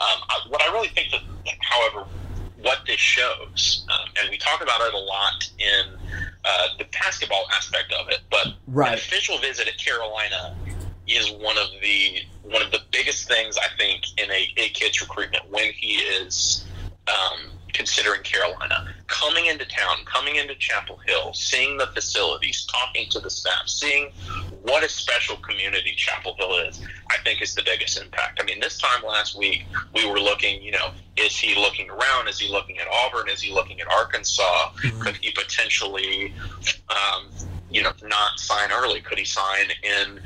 Um, 0.00 0.20
what 0.48 0.60
I 0.62 0.72
really 0.72 0.88
think 0.88 1.10
that, 1.12 1.20
however, 1.60 2.04
what 2.62 2.80
this 2.86 3.00
shows, 3.00 3.84
um, 3.90 4.08
and 4.20 4.30
we 4.30 4.38
talk 4.38 4.62
about 4.62 4.80
it 4.80 4.94
a 4.94 4.98
lot 4.98 5.50
in 5.58 5.98
uh, 6.44 6.68
the 6.78 6.84
basketball 6.92 7.44
aspect 7.54 7.92
of 7.92 8.08
it, 8.08 8.20
but 8.30 8.54
right. 8.66 8.88
an 8.88 8.94
official 8.94 9.38
visit 9.38 9.68
at 9.68 9.78
Carolina 9.78 10.56
is 11.06 11.30
one 11.32 11.58
of 11.58 11.68
the 11.82 12.22
one 12.42 12.62
of 12.62 12.70
the 12.70 12.80
biggest 12.90 13.28
things 13.28 13.56
I 13.58 13.76
think 13.76 14.02
in 14.18 14.30
a, 14.30 14.52
a 14.56 14.68
kid's 14.70 15.00
recruitment 15.00 15.48
when 15.50 15.72
he 15.72 15.94
is 15.94 16.64
um, 17.08 17.50
considering 17.72 18.22
Carolina. 18.22 18.94
Coming 19.06 19.46
into 19.46 19.64
town, 19.64 19.98
coming 20.04 20.36
into 20.36 20.54
Chapel 20.54 20.98
Hill, 21.06 21.32
seeing 21.34 21.76
the 21.78 21.86
facilities, 21.88 22.64
talking 22.66 23.08
to 23.10 23.20
the 23.20 23.30
staff, 23.30 23.68
seeing 23.68 24.10
what 24.62 24.84
a 24.84 24.88
special 24.88 25.36
community 25.36 25.92
Chapel 25.96 26.34
Hill 26.38 26.58
is, 26.58 26.80
I 27.10 27.16
think 27.24 27.42
is 27.42 27.54
the 27.54 27.62
biggest 27.62 28.00
impact. 28.00 28.40
I 28.40 28.44
mean, 28.44 28.60
this 28.60 28.78
time 28.78 29.02
last 29.04 29.36
week, 29.36 29.64
we 29.94 30.08
were 30.08 30.20
looking, 30.20 30.62
you 30.62 30.72
know, 30.72 30.90
is 31.16 31.36
he 31.36 31.54
looking 31.54 31.90
around? 31.90 32.28
Is 32.28 32.38
he 32.38 32.50
looking 32.50 32.78
at 32.78 32.86
Auburn? 32.88 33.28
Is 33.28 33.42
he 33.42 33.52
looking 33.52 33.80
at 33.80 33.90
Arkansas? 33.90 34.70
Mm-hmm. 34.72 35.00
Could 35.00 35.16
he 35.16 35.30
potentially, 35.32 36.32
um, 36.88 37.28
you 37.70 37.82
know, 37.82 37.92
not 38.02 38.38
sign 38.38 38.70
early? 38.72 39.00
Could 39.00 39.18
he 39.18 39.24
sign 39.24 39.66
in 39.82 40.20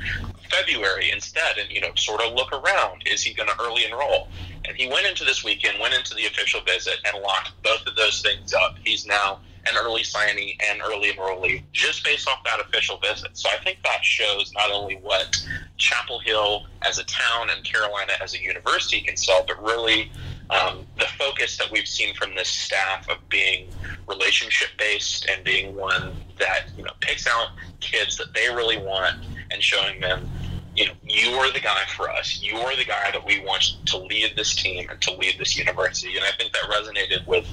February 0.49 1.11
instead 1.11 1.57
and, 1.57 1.69
you 1.71 1.81
know, 1.81 1.91
sort 1.95 2.21
of 2.21 2.33
look 2.33 2.51
around? 2.53 3.03
Is 3.05 3.21
he 3.21 3.33
going 3.33 3.49
to 3.49 3.59
early 3.61 3.85
enroll? 3.85 4.29
And 4.67 4.75
he 4.75 4.87
went 4.87 5.07
into 5.07 5.23
this 5.23 5.43
weekend, 5.43 5.79
went 5.79 5.93
into 5.93 6.13
the 6.13 6.25
official 6.25 6.61
visit, 6.61 6.95
and 7.05 7.23
locked 7.23 7.51
both 7.63 7.85
of 7.87 7.95
those 7.95 8.21
things 8.21 8.53
up. 8.53 8.75
He's 8.83 9.05
now 9.05 9.39
an 9.65 9.75
early 9.77 10.03
signee 10.03 10.55
and 10.69 10.81
early 10.81 11.11
enrollee 11.11 11.63
just 11.73 12.03
based 12.03 12.27
off 12.27 12.43
that 12.45 12.59
official 12.59 12.97
visit. 12.97 13.37
So 13.37 13.49
I 13.49 13.63
think 13.63 13.79
that 13.83 14.03
shows 14.03 14.51
not 14.53 14.71
only 14.71 14.95
what 14.95 15.37
Chapel 15.77 16.19
Hill 16.19 16.65
as 16.83 16.99
a 16.99 17.03
town 17.05 17.49
and 17.49 17.63
Carolina 17.63 18.13
as 18.21 18.33
a 18.33 18.41
university 18.41 19.01
can 19.01 19.17
sell, 19.17 19.43
but 19.47 19.61
really 19.61 20.11
um, 20.49 20.85
the 20.97 21.05
focus 21.17 21.57
that 21.57 21.69
we've 21.71 21.87
seen 21.87 22.13
from 22.15 22.33
this 22.35 22.47
staff 22.47 23.09
of 23.09 23.17
being 23.29 23.67
relationship 24.07 24.69
based 24.77 25.27
and 25.29 25.43
being 25.43 25.75
one 25.75 26.13
that 26.39 26.67
you 26.77 26.83
know 26.83 26.93
picks 27.01 27.27
out 27.27 27.49
kids 27.81 28.15
that 28.17 28.33
they 28.33 28.47
really 28.53 28.77
want 28.77 29.15
and 29.51 29.61
showing 29.61 29.99
them 29.99 30.29
you 30.77 30.85
know, 30.85 30.93
you 31.07 31.31
are 31.31 31.51
the 31.51 31.59
guy 31.59 31.83
for 31.95 32.07
us. 32.09 32.39
You 32.39 32.55
are 32.57 32.75
the 32.75 32.85
guy 32.85 33.09
that 33.11 33.25
we 33.25 33.39
want 33.39 33.77
to 33.87 33.97
lead 33.97 34.33
this 34.35 34.55
team 34.55 34.87
and 34.87 35.01
to 35.01 35.13
lead 35.15 35.35
this 35.39 35.57
university. 35.57 36.15
And 36.15 36.23
I 36.23 36.29
think 36.37 36.53
that 36.53 36.61
resonated 36.69 37.25
with 37.25 37.47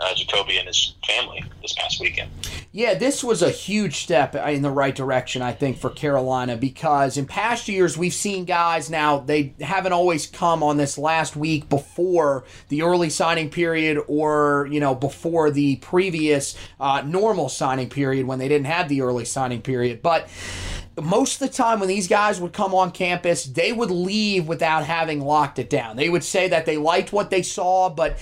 uh, 0.00 0.12
Jacolby 0.16 0.58
and 0.58 0.66
his 0.66 0.96
family 1.06 1.44
this 1.62 1.72
past 1.74 2.00
weekend. 2.00 2.30
Yeah, 2.72 2.94
this 2.94 3.22
was 3.22 3.42
a 3.42 3.50
huge 3.50 3.98
step 3.98 4.34
in 4.34 4.62
the 4.62 4.72
right 4.72 4.94
direction, 4.94 5.40
I 5.40 5.52
think, 5.52 5.78
for 5.78 5.88
Carolina 5.88 6.56
because 6.56 7.16
in 7.16 7.26
past 7.26 7.68
years 7.68 7.96
we've 7.96 8.12
seen 8.12 8.44
guys 8.44 8.90
now, 8.90 9.20
they 9.20 9.54
haven't 9.60 9.92
always 9.92 10.26
come 10.26 10.64
on 10.64 10.76
this 10.76 10.98
last 10.98 11.36
week 11.36 11.68
before 11.68 12.42
the 12.70 12.82
early 12.82 13.08
signing 13.08 13.50
period 13.50 14.02
or, 14.08 14.66
you 14.68 14.80
know, 14.80 14.96
before 14.96 15.52
the 15.52 15.76
previous 15.76 16.56
uh, 16.80 17.04
normal 17.06 17.48
signing 17.48 17.88
period 17.88 18.26
when 18.26 18.40
they 18.40 18.48
didn't 18.48 18.66
have 18.66 18.88
the 18.88 19.02
early 19.02 19.24
signing 19.24 19.62
period. 19.62 20.02
But 20.02 20.28
most 21.00 21.40
of 21.40 21.48
the 21.48 21.54
time 21.54 21.80
when 21.80 21.88
these 21.88 22.08
guys 22.08 22.40
would 22.40 22.52
come 22.52 22.74
on 22.74 22.90
campus, 22.90 23.44
they 23.44 23.72
would 23.72 23.90
leave 23.90 24.46
without 24.46 24.84
having 24.84 25.20
locked 25.20 25.58
it 25.58 25.68
down. 25.68 25.96
They 25.96 26.08
would 26.08 26.24
say 26.24 26.48
that 26.48 26.66
they 26.66 26.76
liked 26.76 27.12
what 27.12 27.30
they 27.30 27.42
saw, 27.42 27.90
but 27.90 28.18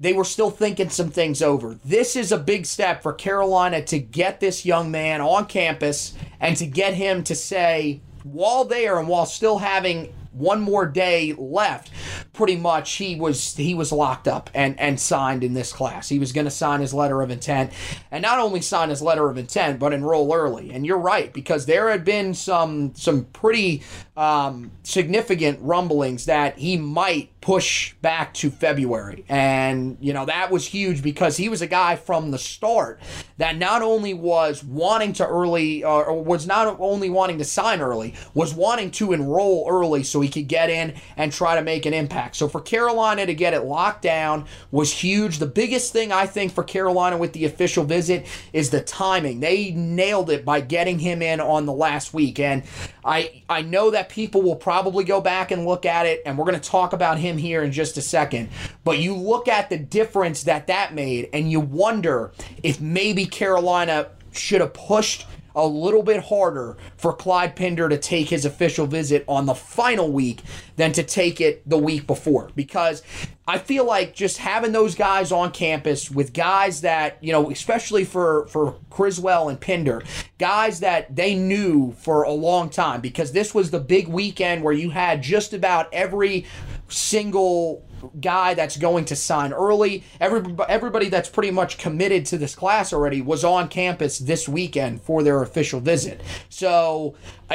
they 0.00 0.12
were 0.12 0.24
still 0.24 0.50
thinking 0.50 0.88
some 0.88 1.10
things 1.10 1.40
over. 1.40 1.78
This 1.84 2.16
is 2.16 2.32
a 2.32 2.38
big 2.38 2.66
step 2.66 3.02
for 3.02 3.12
Carolina 3.12 3.82
to 3.84 3.98
get 3.98 4.40
this 4.40 4.66
young 4.66 4.90
man 4.90 5.20
on 5.20 5.46
campus 5.46 6.14
and 6.40 6.56
to 6.56 6.66
get 6.66 6.94
him 6.94 7.22
to 7.24 7.34
say, 7.34 8.00
while 8.24 8.64
there 8.64 8.98
and 8.98 9.08
while 9.08 9.26
still 9.26 9.58
having 9.58 10.12
one 10.36 10.60
more 10.60 10.86
day 10.86 11.34
left, 11.36 11.90
pretty 12.32 12.56
much 12.56 12.92
he 12.94 13.16
was 13.16 13.56
he 13.56 13.74
was 13.74 13.92
locked 13.92 14.28
up 14.28 14.50
and 14.54 14.78
and 14.78 15.00
signed 15.00 15.42
in 15.42 15.54
this 15.54 15.72
class. 15.72 16.08
He 16.08 16.18
was 16.18 16.32
going 16.32 16.44
to 16.44 16.50
sign 16.50 16.80
his 16.80 16.94
letter 16.94 17.22
of 17.22 17.30
intent, 17.30 17.72
and 18.10 18.22
not 18.22 18.38
only 18.38 18.60
sign 18.60 18.90
his 18.90 19.02
letter 19.02 19.28
of 19.28 19.38
intent, 19.38 19.78
but 19.78 19.92
enroll 19.92 20.34
early. 20.34 20.72
And 20.72 20.84
you're 20.86 20.98
right 20.98 21.32
because 21.32 21.66
there 21.66 21.90
had 21.90 22.04
been 22.04 22.34
some 22.34 22.94
some 22.94 23.24
pretty 23.24 23.82
um, 24.16 24.70
significant 24.82 25.58
rumblings 25.60 26.24
that 26.24 26.58
he 26.58 26.76
might 26.76 27.38
push 27.46 27.94
back 28.02 28.34
to 28.34 28.50
February. 28.50 29.24
And, 29.28 29.98
you 30.00 30.12
know, 30.12 30.24
that 30.24 30.50
was 30.50 30.66
huge 30.66 31.00
because 31.00 31.36
he 31.36 31.48
was 31.48 31.62
a 31.62 31.66
guy 31.68 31.94
from 31.94 32.32
the 32.32 32.38
start 32.38 32.98
that 33.36 33.56
not 33.56 33.82
only 33.82 34.14
was 34.14 34.64
wanting 34.64 35.12
to 35.12 35.26
early, 35.26 35.84
uh, 35.84 35.88
or 35.88 36.24
was 36.24 36.46
not 36.46 36.80
only 36.80 37.08
wanting 37.08 37.38
to 37.38 37.44
sign 37.44 37.80
early, 37.80 38.14
was 38.34 38.52
wanting 38.52 38.90
to 38.92 39.12
enroll 39.12 39.66
early 39.68 40.02
so 40.02 40.20
he 40.20 40.25
could 40.28 40.48
get 40.48 40.70
in 40.70 40.94
and 41.16 41.32
try 41.32 41.56
to 41.56 41.62
make 41.62 41.86
an 41.86 41.94
impact. 41.94 42.36
So 42.36 42.48
for 42.48 42.60
Carolina 42.60 43.26
to 43.26 43.34
get 43.34 43.54
it 43.54 43.62
locked 43.62 44.02
down 44.02 44.46
was 44.70 44.92
huge. 44.92 45.38
The 45.38 45.46
biggest 45.46 45.92
thing 45.92 46.12
I 46.12 46.26
think 46.26 46.52
for 46.52 46.64
Carolina 46.64 47.16
with 47.16 47.32
the 47.32 47.44
official 47.44 47.84
visit 47.84 48.26
is 48.52 48.70
the 48.70 48.80
timing. 48.80 49.40
They 49.40 49.70
nailed 49.72 50.30
it 50.30 50.44
by 50.44 50.60
getting 50.60 50.98
him 50.98 51.22
in 51.22 51.40
on 51.40 51.66
the 51.66 51.72
last 51.72 52.14
week. 52.14 52.38
And 52.40 52.62
I, 53.04 53.42
I 53.48 53.62
know 53.62 53.90
that 53.90 54.08
people 54.08 54.42
will 54.42 54.56
probably 54.56 55.04
go 55.04 55.20
back 55.20 55.50
and 55.50 55.64
look 55.64 55.86
at 55.86 56.06
it, 56.06 56.22
and 56.26 56.36
we're 56.36 56.44
going 56.44 56.60
to 56.60 56.70
talk 56.70 56.92
about 56.92 57.18
him 57.18 57.38
here 57.38 57.62
in 57.62 57.70
just 57.72 57.96
a 57.96 58.02
second. 58.02 58.48
But 58.84 58.98
you 58.98 59.14
look 59.14 59.48
at 59.48 59.70
the 59.70 59.78
difference 59.78 60.42
that 60.44 60.66
that 60.66 60.94
made, 60.94 61.30
and 61.32 61.50
you 61.50 61.60
wonder 61.60 62.32
if 62.62 62.80
maybe 62.80 63.26
Carolina 63.26 64.08
should 64.32 64.60
have 64.60 64.74
pushed 64.74 65.26
a 65.56 65.66
little 65.66 66.02
bit 66.02 66.24
harder 66.24 66.76
for 66.96 67.12
Clyde 67.12 67.56
Pinder 67.56 67.88
to 67.88 67.96
take 67.96 68.28
his 68.28 68.44
official 68.44 68.86
visit 68.86 69.24
on 69.26 69.46
the 69.46 69.54
final 69.54 70.12
week 70.12 70.42
than 70.76 70.92
to 70.92 71.02
take 71.02 71.40
it 71.40 71.68
the 71.68 71.78
week 71.78 72.06
before. 72.06 72.50
Because 72.54 73.02
I 73.48 73.58
feel 73.58 73.86
like 73.86 74.14
just 74.14 74.38
having 74.38 74.72
those 74.72 74.94
guys 74.94 75.32
on 75.32 75.50
campus 75.50 76.10
with 76.10 76.32
guys 76.32 76.82
that, 76.82 77.16
you 77.22 77.32
know, 77.32 77.50
especially 77.50 78.04
for, 78.04 78.46
for 78.48 78.76
Criswell 78.90 79.48
and 79.48 79.58
Pinder, 79.58 80.02
guys 80.38 80.80
that 80.80 81.16
they 81.16 81.34
knew 81.34 81.92
for 81.92 82.24
a 82.24 82.32
long 82.32 82.68
time, 82.68 83.00
because 83.00 83.32
this 83.32 83.54
was 83.54 83.70
the 83.70 83.80
big 83.80 84.08
weekend 84.08 84.62
where 84.62 84.74
you 84.74 84.90
had 84.90 85.22
just 85.22 85.54
about 85.54 85.88
every 85.92 86.44
single 86.88 87.82
guy 88.20 88.54
that's 88.54 88.76
going 88.76 89.04
to 89.06 89.16
sign 89.16 89.52
early. 89.52 90.04
Everybody, 90.20 90.70
everybody 90.70 91.08
that's 91.08 91.28
pretty 91.28 91.50
much 91.50 91.78
committed 91.78 92.26
to 92.26 92.38
this 92.38 92.54
class 92.54 92.92
already 92.92 93.20
was 93.20 93.44
on 93.44 93.68
campus 93.68 94.18
this 94.18 94.48
weekend 94.48 95.02
for 95.02 95.22
their 95.22 95.42
official 95.42 95.80
visit. 95.80 96.20
So 96.48 97.14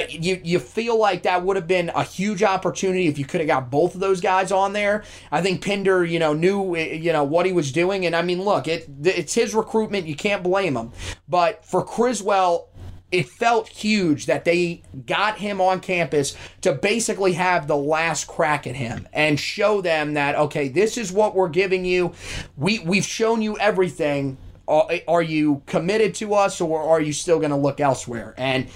you 0.10 0.40
you 0.44 0.60
feel 0.60 0.98
like 0.98 1.24
that 1.24 1.44
would 1.44 1.56
have 1.56 1.68
been 1.68 1.90
a 1.94 2.04
huge 2.04 2.44
opportunity 2.44 3.08
if 3.08 3.20
you 3.20 3.26
could 3.26 3.42
have 3.42 3.48
got 3.48 3.70
both 3.70 3.94
of 3.94 4.00
those 4.00 4.22
guys 4.22 4.52
on 4.52 4.74
there. 4.74 5.04
I 5.32 5.42
think 5.42 5.64
Pinder, 5.64 6.06
you 6.06 6.20
know, 6.20 6.34
knew 6.34 6.76
eh, 6.76 6.94
you 6.94 7.12
know 7.12 7.24
what 7.24 7.46
he 7.46 7.52
was 7.52 7.72
doing, 7.72 8.06
and 8.06 8.16
I 8.16 8.22
mean, 8.22 8.42
look, 8.42 8.68
it 8.68 8.88
it's 9.04 9.34
his 9.34 9.54
recruitment. 9.54 10.08
You 10.08 10.16
can't 10.16 10.44
blame 10.44 10.78
him. 10.78 10.92
But 11.28 11.66
for 11.66 11.84
Criswell, 11.84 12.70
it 13.12 13.28
felt 13.28 13.68
huge 13.68 14.26
that 14.26 14.46
they 14.46 14.82
got 15.06 15.38
him 15.38 15.60
on 15.60 15.80
campus 15.80 16.36
to 16.62 16.74
basically 16.74 17.34
have 17.34 17.68
the 17.68 17.76
last 17.76 18.28
crack 18.28 18.66
at 18.66 18.76
him 18.76 19.08
and 19.14 19.40
show 19.40 19.82
them 19.82 20.14
that 20.14 20.36
okay 20.36 20.70
this 20.70 20.98
is 20.98 21.12
what 21.12 21.36
we're 21.36 21.50
giving 21.50 21.86
you. 21.86 22.14
We 22.58 22.80
we've 22.80 23.06
shown 23.06 23.42
you 23.42 23.58
everything. 23.58 24.38
Are 24.68 25.22
you 25.22 25.62
committed 25.66 26.16
to 26.16 26.34
us 26.34 26.62
or 26.62 26.82
are 26.82 27.02
you 27.02 27.12
still 27.12 27.40
going 27.40 27.52
to 27.52 27.58
look 27.58 27.82
elsewhere? 27.82 28.34
And 28.38 28.68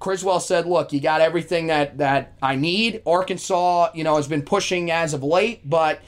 criswell 0.00 0.40
said 0.40 0.66
look 0.66 0.92
you 0.92 1.00
got 1.00 1.20
everything 1.20 1.66
that 1.66 1.98
that 1.98 2.32
i 2.40 2.56
need. 2.56 3.02
Arkansas 3.06 3.90
you 3.94 4.04
know 4.04 4.16
has 4.16 4.28
been 4.28 4.42
pushing 4.42 4.90
as 4.90 5.12
of 5.12 5.22
late 5.22 5.68
but 5.68 6.00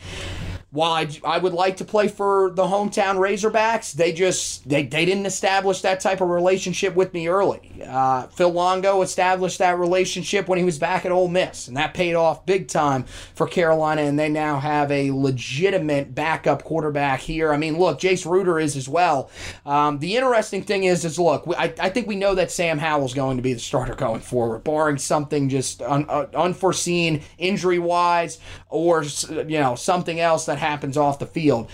while 0.74 0.92
I, 0.92 1.08
I 1.22 1.38
would 1.38 1.52
like 1.52 1.76
to 1.76 1.84
play 1.84 2.08
for 2.08 2.50
the 2.50 2.64
hometown 2.64 3.14
Razorbacks, 3.14 3.92
they 3.92 4.12
just 4.12 4.68
they, 4.68 4.82
they 4.82 5.04
didn't 5.04 5.24
establish 5.24 5.82
that 5.82 6.00
type 6.00 6.20
of 6.20 6.28
relationship 6.28 6.96
with 6.96 7.14
me 7.14 7.28
early. 7.28 7.70
Uh, 7.86 8.26
Phil 8.26 8.50
Longo 8.50 9.00
established 9.02 9.58
that 9.58 9.78
relationship 9.78 10.48
when 10.48 10.58
he 10.58 10.64
was 10.64 10.80
back 10.80 11.06
at 11.06 11.12
Ole 11.12 11.28
Miss, 11.28 11.68
and 11.68 11.76
that 11.76 11.94
paid 11.94 12.14
off 12.14 12.44
big 12.44 12.66
time 12.66 13.04
for 13.36 13.46
Carolina. 13.46 14.02
And 14.02 14.18
they 14.18 14.28
now 14.28 14.58
have 14.58 14.90
a 14.90 15.12
legitimate 15.12 16.12
backup 16.12 16.64
quarterback 16.64 17.20
here. 17.20 17.52
I 17.52 17.56
mean, 17.56 17.78
look, 17.78 18.00
Jace 18.00 18.28
Ruder 18.28 18.58
is 18.58 18.76
as 18.76 18.88
well. 18.88 19.30
Um, 19.64 20.00
the 20.00 20.16
interesting 20.16 20.64
thing 20.64 20.84
is, 20.84 21.04
is 21.04 21.20
look, 21.20 21.44
I, 21.56 21.72
I 21.78 21.88
think 21.88 22.08
we 22.08 22.16
know 22.16 22.34
that 22.34 22.50
Sam 22.50 22.78
Howell's 22.78 23.14
going 23.14 23.36
to 23.36 23.44
be 23.44 23.52
the 23.52 23.60
starter 23.60 23.94
going 23.94 24.22
forward, 24.22 24.64
barring 24.64 24.98
something 24.98 25.48
just 25.48 25.82
un, 25.82 26.04
uh, 26.08 26.26
unforeseen 26.34 27.22
injury 27.38 27.78
wise 27.78 28.40
or 28.70 29.04
you 29.04 29.60
know 29.60 29.76
something 29.76 30.18
else 30.18 30.46
that 30.46 30.63
happens 30.64 30.96
off 30.96 31.18
the 31.18 31.26
field. 31.26 31.70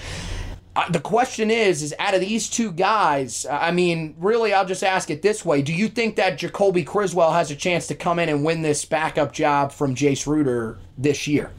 Uh, 0.77 0.89
the 0.91 1.01
question 1.01 1.51
is, 1.51 1.83
is 1.83 1.95
out 1.99 2.15
of 2.15 2.21
these 2.21 2.49
two 2.49 2.71
guys, 2.71 3.45
I 3.51 3.73
mean, 3.73 4.15
really, 4.19 4.53
I'll 4.53 4.67
just 4.67 4.85
ask 4.85 5.11
it 5.11 5.21
this 5.21 5.45
way: 5.45 5.63
Do 5.63 5.73
you 5.73 5.89
think 5.89 6.17
that 6.17 6.39
Jacolby 6.39 6.87
Criswell 6.87 7.33
has 7.33 7.51
a 7.51 7.57
chance 7.57 7.87
to 7.89 7.95
come 7.95 8.19
in 8.19 8.29
and 8.29 8.45
win 8.45 8.63
this 8.63 8.85
backup 8.85 9.33
job 9.33 9.73
from 9.73 9.95
Jace 9.95 10.27
Ruder 10.27 10.79
this 10.97 11.27
year? 11.27 11.51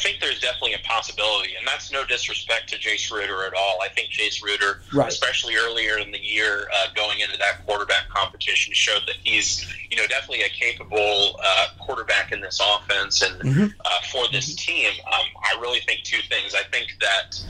I 0.00 0.02
think 0.02 0.10
think 0.10 0.20
there's 0.20 0.40
definitely 0.40 0.74
a 0.74 0.78
possibility, 0.86 1.50
and 1.58 1.66
that's 1.66 1.92
no 1.92 2.04
disrespect 2.04 2.68
to 2.70 2.76
Jace 2.76 3.10
Ruder 3.10 3.44
at 3.44 3.54
all. 3.54 3.78
I 3.82 3.88
think 3.88 4.10
Jace 4.10 4.42
Ruder, 4.42 4.80
right. 4.92 5.08
especially 5.08 5.56
earlier 5.56 5.98
in 5.98 6.10
the 6.10 6.20
year, 6.20 6.68
uh, 6.72 6.88
going 6.94 7.20
into 7.20 7.38
that 7.38 7.64
quarterback 7.66 8.08
competition, 8.08 8.72
showed 8.74 9.02
that 9.06 9.16
he's 9.22 9.72
you 9.90 9.96
know 9.96 10.06
definitely 10.08 10.42
a 10.42 10.48
capable 10.48 11.38
uh, 11.42 11.68
quarterback 11.78 12.32
in 12.32 12.40
this 12.40 12.60
offense 12.60 13.22
and 13.22 13.40
mm-hmm. 13.40 13.66
uh, 13.84 14.00
for 14.10 14.26
this 14.32 14.54
mm-hmm. 14.54 14.72
team. 14.72 14.90
Um, 15.06 15.26
I 15.42 15.60
really 15.60 15.80
think 15.80 16.02
two 16.02 16.22
things. 16.28 16.54
I 16.54 16.62
think 16.70 16.96
that 17.00 17.40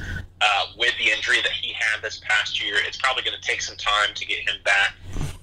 uh, 0.41 0.67
with 0.77 0.93
the 0.99 1.11
injury 1.11 1.41
that 1.43 1.53
he 1.53 1.73
had 1.73 2.03
this 2.03 2.21
past 2.25 2.63
year, 2.63 2.77
it's 2.87 2.97
probably 2.97 3.23
going 3.23 3.37
to 3.41 3.47
take 3.47 3.63
some 3.63 3.77
time 3.77 4.15
to 4.15 4.27
get 4.27 4.41
him 4.41 4.57
back 4.65 4.95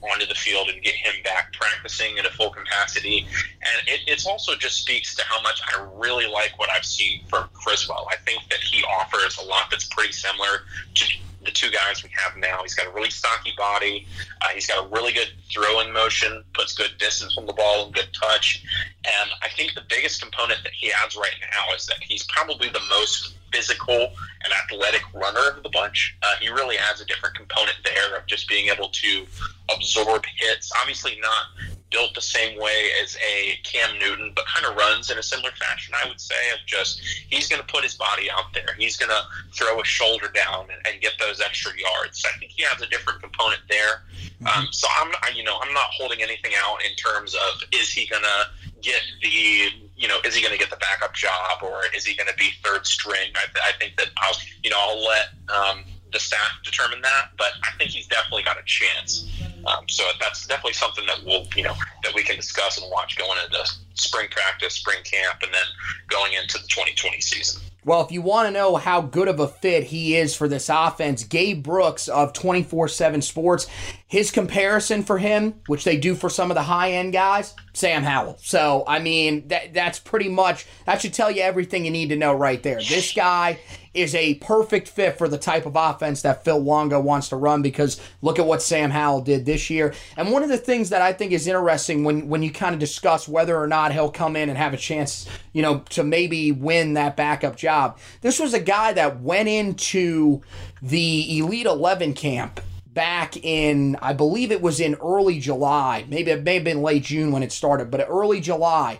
onto 0.02 0.26
the 0.26 0.36
field 0.36 0.70
and 0.70 0.82
get 0.84 0.96
him 0.96 1.16
back 1.24 1.54
practicing 1.54 2.18
at 2.18 2.26
a 2.26 2.30
full 2.30 2.50
capacity. 2.50 3.28
And 3.62 3.88
it 3.88 4.02
it's 4.08 4.26
also 4.26 4.56
just 4.56 4.82
speaks 4.82 5.16
to 5.16 5.24
how 5.26 5.42
much 5.42 5.62
I 5.74 5.86
really 5.96 6.28
like 6.28 6.58
what 6.60 6.70
I've 6.72 6.86
seen 6.86 7.24
from 7.28 7.50
Criswell. 7.54 8.08
I 8.12 8.16
think 8.18 8.48
that 8.50 8.60
he 8.60 8.84
offers 8.84 9.38
a 9.38 9.46
lot 9.46 9.70
that's 9.70 9.86
pretty 9.86 10.14
similar 10.14 10.66
to 10.96 11.06
the 11.48 11.52
two 11.52 11.72
guys 11.72 12.04
we 12.04 12.10
have 12.16 12.38
now. 12.38 12.62
He's 12.62 12.76
got 12.76 12.88
a 12.88 12.92
really 12.92 13.10
stocky 13.10 13.54
body. 13.58 14.06
Uh, 14.42 14.50
he's 14.50 14.68
got 14.68 14.86
a 14.86 14.88
really 14.90 15.14
good 15.14 15.32
throwing 15.52 15.94
motion, 15.94 16.44
puts 16.54 16.74
good 16.74 16.92
distance 17.00 17.34
from 17.34 17.46
the 17.46 17.54
ball 17.54 17.86
and 17.86 17.96
good 17.96 18.10
touch. 18.14 18.64
And 19.06 19.32
I 19.42 19.48
think 19.50 19.74
the 19.74 19.84
biggest 19.88 20.22
component 20.22 20.62
that 20.64 20.74
he 20.74 20.92
adds 20.92 21.16
right 21.16 21.36
now 21.40 21.74
is 21.74 21.86
that 21.88 21.98
he's 22.02 22.24
probably 22.26 22.68
the 22.70 22.82
most 22.90 23.37
physical 23.52 23.96
and 23.96 24.54
athletic 24.64 25.02
runner 25.14 25.56
of 25.56 25.64
the 25.64 25.70
bunch. 25.70 26.18
Uh, 26.24 26.36
he 26.40 26.50
really 26.50 26.78
adds 26.78 27.02
a 27.02 27.06
different 27.06 27.36
component 27.36 27.78
there 27.84 28.16
of 28.18 28.26
just 28.28 28.48
being 28.48 28.70
able 28.70 28.90
to 28.90 29.26
absorb 29.74 30.24
hits. 30.38 30.72
Obviously, 30.82 31.18
not 31.22 31.77
built 31.89 32.13
the 32.15 32.21
same 32.21 32.60
way 32.60 32.89
as 33.02 33.15
a 33.17 33.60
Cam 33.63 33.97
Newton, 34.00 34.34
but 34.36 34.45
kind 34.45 34.65
of 34.65 34.76
runs 34.76 35.10
in 35.10 35.17
a 35.17 35.23
similar 35.23 35.52
fashion, 35.52 35.93
I 36.04 36.08
would 36.08 36.19
say, 36.19 36.36
of 36.54 36.60
just 36.65 37.02
he's 37.30 37.47
going 37.47 37.62
to 37.62 37.67
put 37.67 37.84
his 37.84 37.95
body 37.95 38.30
out 38.30 38.54
there. 38.54 38.76
He's 38.78 38.97
going 38.97 39.10
to 39.10 39.21
throw 39.54 39.80
a 39.80 39.86
shoulder 39.86 40.28
down 40.34 40.67
and, 40.71 40.86
and, 40.86 41.02
get 41.02 41.13
those 41.19 41.39
extra 41.39 41.71
yards. 41.78 42.26
I 42.26 42.38
think 42.39 42.52
he 42.52 42.63
has 42.63 42.82
a 42.82 42.88
different 42.88 43.21
component 43.21 43.62
there. 43.69 44.04
Mm-hmm. 44.41 44.47
Um, 44.47 44.67
so 44.71 44.88
I'm, 45.00 45.12
you 45.36 45.43
know, 45.43 45.58
I'm 45.62 45.73
not 45.73 45.88
holding 45.91 46.21
anything 46.21 46.52
out 46.58 46.78
in 46.84 46.95
terms 46.95 47.36
of 47.36 47.63
is 47.71 47.91
he 47.91 48.08
going 48.08 48.23
to 48.23 48.82
get 48.82 49.02
the 49.21 49.69
you 49.97 50.08
know, 50.08 50.17
is 50.23 50.36
he 50.36 50.41
going 50.41 50.54
to 50.54 50.60
get 50.60 50.69
the 50.69 50.78
backup 50.78 51.13
job 51.15 51.63
or 51.63 51.82
is 51.95 52.06
he 52.06 52.15
going 52.15 52.30
to 52.30 52.36
be 52.38 52.52
third 52.63 52.86
string? 52.86 53.32
I, 53.36 53.45
I 53.69 53.71
think 53.80 53.97
that 53.97 54.10
I'll, 54.17 54.36
you 54.63 54.69
know, 54.69 54.78
I'll 54.80 55.04
let 55.04 55.30
um, 55.50 55.84
the 56.13 56.19
staff 56.19 56.52
determine 56.63 57.02
that, 57.02 57.32
but 57.38 57.52
I 57.63 57.76
think 57.78 57.91
he's 57.91 58.08
definitely 58.08 58.43
got 58.43 58.58
a 58.58 58.63
chance. 58.65 59.28
Um, 59.68 59.84
so 59.90 60.04
that's 60.20 60.48
definitely 60.48 60.74
something 60.74 61.06
that 61.08 61.24
we'll, 61.26 61.46
you 61.56 61.64
know, 61.64 61.76
that 62.04 62.14
we 62.16 62.24
can 62.24 62.38
discuss 62.38 62.82
and 62.82 62.90
watch 62.92 63.18
going 63.18 63.38
into 63.44 63.70
spring 63.96 64.28
practice, 64.32 64.76
spring 64.76 65.00
camp, 65.04 65.40
and 65.44 65.54
then 65.54 65.66
going 66.08 66.34
into 66.34 66.58
the 66.58 66.68
2020 66.68 67.20
season. 67.20 67.62
Well, 67.84 68.02
if 68.02 68.12
you 68.12 68.22
want 68.22 68.48
to 68.48 68.52
know 68.52 68.76
how 68.76 69.00
good 69.00 69.30
of 69.30 69.40
a 69.40 69.48
fit 69.48 69.86
he 69.86 70.18
is 70.18 70.36
for 70.36 70.50
this 70.50 70.68
offense, 70.68 71.24
Gabe 71.24 71.64
Brooks 71.64 72.10
of 72.10 72.34
24 72.34 72.90
7 72.90 73.22
Sports, 73.22 73.68
his 74.08 74.32
comparison 74.32 75.04
for 75.04 75.17
him, 75.17 75.56
which 75.67 75.84
they 75.84 75.98
do 75.98 76.15
for 76.15 76.30
some 76.30 76.50
of 76.50 76.56
the 76.56 76.63
high 76.63 76.93
end 76.93 77.12
guys, 77.12 77.54
Sam 77.74 78.04
Howell. 78.04 78.38
So, 78.41 78.86
I 78.88 79.00
mean, 79.00 79.50
that 79.50 79.74
that's 79.74 80.00
pretty 80.00 80.30
much, 80.30 80.65
that 80.86 81.02
should 81.02 81.13
tell 81.13 81.30
you 81.30 81.41
everything 81.41 81.84
you 81.84 81.91
need 81.91 82.10
to 82.10 82.15
know 82.15 82.34
right 82.34 82.63
there. 82.63 82.78
This 82.78 83.12
guy 83.13 83.60
is 83.93 84.15
a 84.15 84.36
perfect 84.36 84.88
fit 84.88 85.17
for 85.17 85.28
the 85.28 85.38
type 85.38 85.65
of 85.65 85.76
offense 85.76 86.22
that 86.22 86.46
Phil 86.46 86.60
Longo 86.60 87.02
wants 87.02 87.30
to 87.30 87.36
run 87.36 87.62
because 87.62 88.00
look 88.22 88.39
at 88.39 88.46
what 88.46 88.62
Sam 88.62 88.91
Howell 88.91 89.22
did 89.22 89.46
this 89.46 89.70
year. 89.70 89.93
And 90.15 90.32
one 90.32 90.43
of 90.43 90.50
the 90.50 90.58
things 90.58 90.89
that 90.89 91.02
I 91.02 91.12
think 91.12 91.34
is 91.34 91.46
interesting 91.46 92.06
when, 92.06 92.30
when 92.30 92.43
you 92.43 92.52
kind 92.52 92.74
of 92.74 92.80
discuss 92.80 93.28
whether 93.28 93.60
or 93.60 93.67
not 93.67 93.91
he'll 93.91 94.12
come 94.12 94.38
in 94.38 94.48
and 94.48 94.58
have 94.58 94.74
a 94.74 94.78
chance, 94.78 95.28
you 95.52 95.62
know, 95.62 95.80
to 95.89 96.04
maybe 96.04 96.54
win 96.54 96.93
that 96.93 97.17
backup 97.17 97.58
job, 97.58 97.98
this 98.22 98.39
was 98.39 98.54
a 98.54 98.60
guy 98.60 98.93
that 98.93 99.20
went 99.20 99.50
into 99.50 100.41
the 100.82 101.39
Elite 101.39 101.65
11 101.65 102.13
camp 102.13 102.62
back 102.98 103.38
in, 103.38 103.96
I 104.02 104.14
believe 104.14 104.52
it 104.52 104.60
was 104.60 104.80
in 104.80 104.96
early 104.96 105.38
July. 105.38 106.04
Maybe 106.10 106.32
it 106.32 106.42
may 106.42 106.56
have 106.56 106.64
been 106.64 106.82
late 106.82 107.04
June 107.04 107.32
when 107.32 107.44
it 107.44 107.52
started, 107.52 107.92
but 107.92 108.04
early 108.10 108.42
July. 108.42 109.00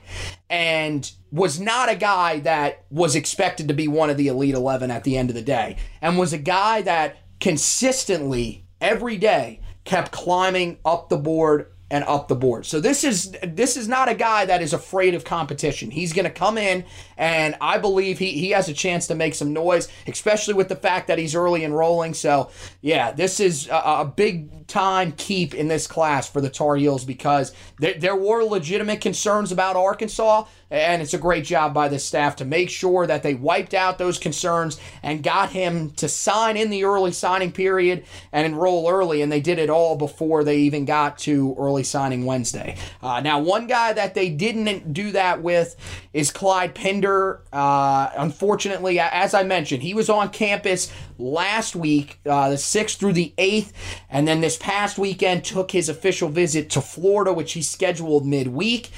And 0.52 1.12
was 1.32 1.60
not 1.60 1.90
a 1.90 1.96
guy 1.96 2.42
that 2.42 2.86
was 2.92 3.16
expected 3.16 3.68
to 3.70 3.74
be 3.74 3.88
one 3.88 4.12
of 4.12 4.18
the 4.18 4.28
Elite 4.28 4.54
11 4.54 4.92
at 4.92 5.04
the 5.04 5.18
end 5.18 5.32
of 5.32 5.36
the 5.36 5.42
day. 5.42 5.78
And 6.00 6.16
was 6.16 6.32
a 6.32 6.38
guy 6.38 6.84
that 6.84 7.18
consistently, 7.40 8.68
every 8.80 9.18
day, 9.18 9.62
kept 9.84 10.12
climbing 10.12 10.78
up 10.86 11.10
the 11.10 11.18
board 11.18 11.72
and 11.89 12.04
up 12.04 12.28
the 12.28 12.36
board. 12.36 12.65
So 12.65 12.80
this 12.80 13.04
is 13.04 13.36
this 13.43 13.78
is 13.78 13.88
not 13.88 14.10
a 14.10 14.15
guy 14.15 14.45
that 14.45 14.62
is 14.62 14.73
afraid 14.73 15.13
of 15.13 15.23
competition. 15.23 15.89
He's 15.89 16.12
going 16.13 16.26
to 16.26 16.32
come 16.32 16.58
in 16.58 16.84
and 17.17 17.56
I 17.62 17.78
believe 17.78 18.19
he 18.19 18.32
he 18.32 18.52
has 18.52 18.67
a 18.67 18.73
chance 18.73 19.08
to 19.08 19.15
make 19.15 19.36
some 19.36 19.54
noise, 19.54 19.88
especially 20.06 20.54
with 20.54 20.67
the 20.67 20.76
fact 20.76 21.08
that 21.08 21.17
he's 21.17 21.36
early 21.36 21.63
enrolling. 21.63 22.13
So, 22.13 22.52
yeah, 22.82 23.12
this 23.12 23.39
is 23.39 23.67
a, 23.69 24.02
a 24.02 24.13
big 24.15 24.67
time 24.67 25.13
keep 25.13 25.56
in 25.56 25.69
this 25.69 25.88
class 25.88 26.30
for 26.30 26.41
the 26.41 26.50
Tar 26.50 26.76
Heels 26.76 27.06
because 27.06 27.54
there, 27.80 27.93
there 27.93 28.15
were 28.15 28.43
legitimate 28.43 29.00
concerns 29.00 29.52
about 29.52 29.78
Arkansas 29.78 30.45
and 30.70 31.02
it's 31.02 31.14
a 31.14 31.18
great 31.18 31.46
job 31.46 31.74
by 31.74 31.88
the 31.88 32.00
staff 32.00 32.36
to 32.38 32.46
make 32.46 32.70
sure 32.70 33.08
that 33.08 33.24
they 33.24 33.34
wiped 33.34 33.74
out 33.74 33.98
those 33.98 34.20
concerns 34.20 34.80
and 35.02 35.24
got 35.24 35.52
him 35.52 35.92
to 35.92 36.10
sign 36.10 36.58
in 36.58 36.70
the 36.70 36.84
early 36.84 37.12
signing 37.12 37.52
period 37.52 38.04
and 38.32 38.46
enroll 38.46 38.90
early. 38.90 39.22
And 39.22 39.32
they 39.32 39.40
did 39.40 39.60
it 39.60 39.70
all 39.70 39.96
before 39.96 40.44
they 40.44 40.58
even 40.58 40.86
got 40.86 41.18
to 41.20 41.56
early 41.58 41.84
signing 41.84 42.26
Wednesday. 42.26 42.76
Uh, 43.02 43.22
now, 43.22 43.40
one 43.40 43.68
guy 43.68 43.94
that 43.94 44.14
they 44.14 44.30
didn't 44.30 44.94
do 44.94 45.12
that 45.12 45.42
with 45.42 45.76
is 46.14 46.32
Clyde 46.32 46.76
Pinder. 46.76 47.42
Uh, 47.54 48.10
unfortunately, 48.18 49.00
as 49.00 49.34
I 49.34 49.44
mentioned, 49.44 49.84
he 49.84 49.94
was 49.94 50.10
on 50.10 50.30
campus 50.30 50.92
last 51.18 51.76
week, 51.76 52.20
uh, 52.26 52.50
the 52.50 52.56
6th 52.56 52.98
through 52.98 53.14
the 53.14 53.34
8th, 53.38 53.72
and 54.10 54.28
then 54.28 54.42
this 54.42 54.58
past 54.58 55.00
weekend 55.00 55.44
took 55.44 55.72
his 55.72 55.90
official 55.90 56.30
visit 56.30 56.70
to 56.72 56.82
Florida, 56.82 57.34
which 57.34 57.54
he 57.54 57.62
scheduled 57.62 58.26
midweek 58.26 58.92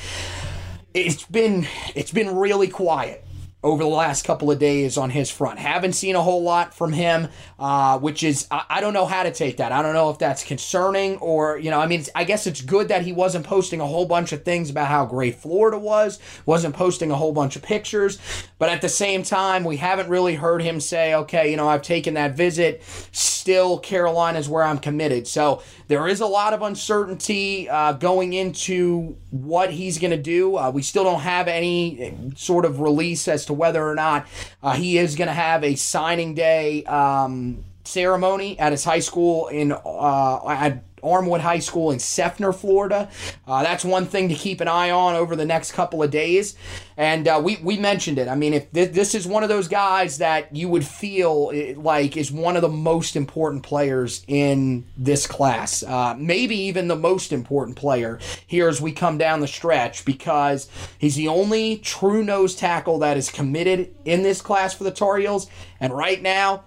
it's 0.94 1.26
been 1.26 1.68
it's 1.96 2.12
been 2.12 2.36
really 2.36 2.68
quiet 2.68 3.26
over 3.62 3.84
the 3.84 3.90
last 3.90 4.24
couple 4.24 4.50
of 4.50 4.58
days 4.58 4.98
on 4.98 5.10
his 5.10 5.30
front. 5.30 5.60
Haven't 5.60 5.92
seen 5.92 6.16
a 6.16 6.22
whole 6.22 6.44
lot 6.44 6.74
from 6.74 6.94
him, 6.94 7.28
uh, 7.60 8.00
which 8.00 8.24
is, 8.24 8.48
I, 8.50 8.64
I, 8.70 8.82
don't 8.82 8.94
know 8.94 9.06
how 9.06 9.24
to 9.24 9.32
take 9.32 9.58
that. 9.58 9.74
I 9.74 9.82
don't 9.82 9.94
know 9.94 10.10
if 10.10 10.18
that's 10.18 10.46
concerning 10.46 11.18
or, 11.18 11.58
you 11.58 11.70
know, 11.70 11.80
I 11.80 11.86
mean, 11.86 12.06
I 12.16 12.24
guess 12.24 12.48
it's 12.48 12.62
good 12.62 12.88
that 12.88 13.02
he 13.02 13.12
wasn't 13.12 13.46
posting 13.46 13.82
a 13.82 13.86
whole 13.86 14.06
bunch 14.06 14.32
of 14.32 14.46
things 14.46 14.70
about 14.70 14.88
how 14.88 15.06
great 15.06 15.36
Florida 15.36 15.78
was, 15.78 16.20
wasn't 16.46 16.74
posting 16.74 17.12
a 17.12 17.16
whole 17.16 17.34
bunch 17.34 17.58
of 17.58 17.62
pictures. 17.62 18.18
But 18.60 18.70
at 18.70 18.82
the 18.82 18.90
same 18.90 19.24
time, 19.24 19.64
we 19.64 19.78
haven't 19.78 20.10
really 20.10 20.36
heard 20.36 20.62
him 20.62 20.80
say, 20.80 21.16
okay, 21.16 21.50
you 21.50 21.58
know, 21.58 21.68
I've 21.68 21.82
taken 21.82 22.14
that 22.16 22.36
visit. 22.36 22.84
Still, 23.12 23.80
Carolina 23.80 24.38
is 24.38 24.50
where 24.50 24.64
I'm 24.64 24.78
committed. 24.78 25.28
So 25.28 25.64
there 25.88 26.08
is 26.08 26.20
a 26.20 26.28
lot 26.28 26.54
of 26.54 26.62
uncertainty 26.62 27.70
uh, 27.70 27.94
going 27.94 28.34
into 28.34 29.16
what 29.32 29.72
he's 29.72 29.98
going 29.98 30.12
to 30.12 30.22
do. 30.22 30.58
Uh, 30.58 30.72
we 30.72 30.82
still 30.82 31.06
don't 31.06 31.22
have 31.22 31.48
any 31.48 32.14
sort 32.36 32.66
of 32.66 32.82
release 32.82 33.28
as 33.30 33.46
to 33.46 33.54
whether 33.54 33.84
or 33.88 33.96
not 33.96 34.28
uh, 34.62 34.74
he 34.74 34.98
is 34.98 35.16
going 35.16 35.30
to 35.30 35.34
have 35.34 35.64
a 35.64 35.76
signing 35.76 36.36
day 36.36 36.84
um, 36.84 37.64
ceremony 37.86 38.60
at 38.60 38.72
his 38.72 38.84
high 38.84 39.00
school 39.00 39.48
in 39.48 39.72
uh, 39.72 40.48
at 40.48 40.84
Armwood 41.02 41.42
High 41.42 41.60
School 41.60 41.92
in 41.92 41.98
Seffner, 41.98 42.54
Florida. 42.54 43.10
Uh, 43.48 43.64
that's 43.64 43.86
one 43.86 44.06
thing 44.06 44.30
to 44.30 44.36
keep 44.36 44.62
an 44.62 44.68
eye 44.68 44.92
on 44.92 45.16
over 45.16 45.36
the 45.36 45.46
next 45.46 45.72
couple 45.72 46.04
of 46.04 46.12
days. 46.12 46.56
And 46.98 47.28
uh, 47.28 47.40
we, 47.42 47.58
we 47.64 47.78
mentioned 47.78 48.20
it. 48.20 48.28
I 48.28 48.36
mean, 48.36 48.54
if 48.54 48.72
th- 48.74 48.92
this 48.92 49.16
is 49.16 49.26
one 49.26 49.44
of 49.44 49.50
those 49.50 49.70
guys 49.70 50.18
that 50.18 50.54
you 50.54 50.68
would 50.68 50.86
feel 50.86 51.52
like 51.78 52.18
is 52.18 52.32
one 52.32 52.56
of 52.58 52.62
the 52.62 52.68
most 52.68 53.16
important 53.16 53.64
players 53.64 54.24
in 54.28 54.86
this 54.98 55.26
class, 55.26 55.82
uh, 55.84 56.16
maybe 56.18 56.58
even 56.58 56.90
the 56.90 56.96
most 56.98 57.32
important 57.32 57.78
player 57.78 58.20
here 58.46 58.68
as 58.68 58.82
we 58.82 58.92
come 58.92 59.18
down 59.18 59.40
the 59.40 59.48
stretch, 59.48 60.04
because 60.04 60.68
he's 60.98 61.16
the 61.16 61.30
only 61.30 61.78
true 61.78 62.24
nose 62.24 62.54
tackle 62.56 63.00
that 63.00 63.16
is 63.16 63.32
committed 63.32 63.96
in 64.04 64.24
this 64.24 64.42
class 64.42 64.74
for 64.74 64.84
the 64.84 64.92
Tar 64.92 65.18
Heels. 65.18 65.48
And 65.80 65.94
right 65.94 66.22
now, 66.22 66.66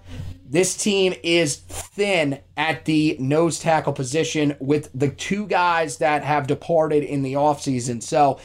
this 0.53 0.77
team 0.77 1.15
is 1.23 1.55
thin 1.55 2.39
at 2.55 2.85
the 2.85 3.17
nose 3.19 3.59
tackle 3.59 3.91
position 3.91 4.55
with 4.59 4.87
the 4.93 5.09
two 5.09 5.47
guys 5.47 5.97
that 5.97 6.23
have 6.23 6.45
departed 6.45 7.03
in 7.03 7.23
the 7.23 7.33
offseason. 7.33 8.03
So 8.03 8.39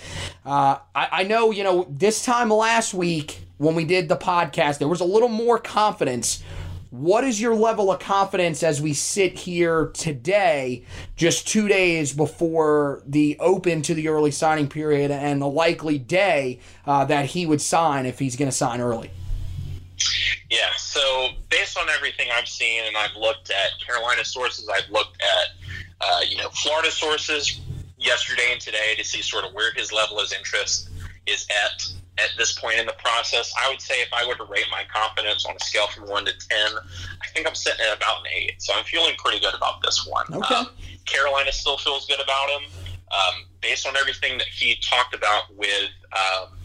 uh, 0.47 0.79
I, 0.94 1.09
I 1.12 1.23
know, 1.25 1.51
you 1.51 1.62
know, 1.62 1.87
this 1.90 2.25
time 2.25 2.49
last 2.49 2.94
week 2.94 3.47
when 3.59 3.75
we 3.75 3.85
did 3.85 4.09
the 4.09 4.16
podcast, 4.16 4.79
there 4.79 4.88
was 4.88 5.03
a 5.03 5.05
little 5.05 5.29
more 5.29 5.59
confidence. 5.59 6.42
What 6.88 7.25
is 7.25 7.38
your 7.42 7.55
level 7.55 7.92
of 7.92 8.01
confidence 8.01 8.62
as 8.62 8.81
we 8.81 8.94
sit 8.94 9.38
here 9.40 9.88
today, 9.88 10.87
just 11.14 11.47
two 11.47 11.68
days 11.68 12.14
before 12.14 13.03
the 13.07 13.37
open 13.38 13.83
to 13.83 13.92
the 13.92 14.09
early 14.09 14.31
signing 14.31 14.68
period 14.68 15.11
and 15.11 15.42
the 15.42 15.47
likely 15.47 15.99
day 15.99 16.61
uh, 16.87 17.05
that 17.05 17.27
he 17.27 17.44
would 17.44 17.61
sign 17.61 18.07
if 18.07 18.18
he's 18.18 18.35
going 18.35 18.51
to 18.51 18.57
sign 18.57 18.81
early? 18.81 19.11
Yeah, 20.51 20.71
so 20.88 21.29
based 21.51 21.79
on 21.79 21.88
everything 21.90 22.29
I've 22.35 22.48
seen, 22.48 22.83
and 22.87 22.96
I've 22.96 23.16
looked 23.16 23.51
at 23.51 23.79
Carolina 23.85 24.24
sources, 24.24 24.68
I've 24.68 24.90
looked 24.90 25.20
at 25.22 25.46
uh, 26.01 26.20
you 26.29 26.37
know 26.38 26.48
Florida 26.51 26.90
sources 26.90 27.61
yesterday 27.98 28.48
and 28.53 28.61
today 28.61 28.94
to 28.96 29.05
see 29.05 29.22
sort 29.22 29.44
of 29.44 29.53
where 29.53 29.72
his 29.74 29.92
level 29.92 30.18
of 30.18 30.33
interest 30.33 30.90
is 31.27 31.46
at. 31.64 31.83
at 32.18 32.31
this 32.37 32.59
point 32.59 32.79
in 32.83 32.87
the 32.87 32.98
process. 32.98 33.53
I 33.62 33.68
would 33.70 33.81
say 33.81 33.94
if 34.03 34.12
I 34.12 34.27
were 34.27 34.35
to 34.35 34.44
rate 34.51 34.66
my 34.72 34.83
confidence 34.92 35.46
on 35.46 35.55
a 35.55 35.61
scale 35.61 35.87
from 35.87 36.09
one 36.09 36.24
to 36.24 36.33
ten, 36.51 36.70
I 37.22 37.27
think 37.33 37.46
I'm 37.46 37.55
sitting 37.55 37.79
at 37.87 37.96
about 37.96 38.27
an 38.27 38.33
eight. 38.35 38.61
So 38.61 38.72
I'm 38.77 38.85
feeling 38.85 39.14
pretty 39.22 39.38
good 39.38 39.55
about 39.55 39.81
this 39.83 40.05
one. 40.05 40.27
Okay. 40.33 40.55
Um, 40.55 40.66
Carolina 41.05 41.53
still 41.53 41.79
feels 41.79 42.07
good 42.07 42.20
about 42.20 42.48
him, 42.51 42.62
um, 43.12 43.35
based 43.61 43.87
on 43.87 43.96
everything 43.96 44.37
that 44.38 44.48
he 44.48 44.77
talked 44.83 45.14
about 45.14 45.44
with. 45.57 45.90
Um, 46.12 46.58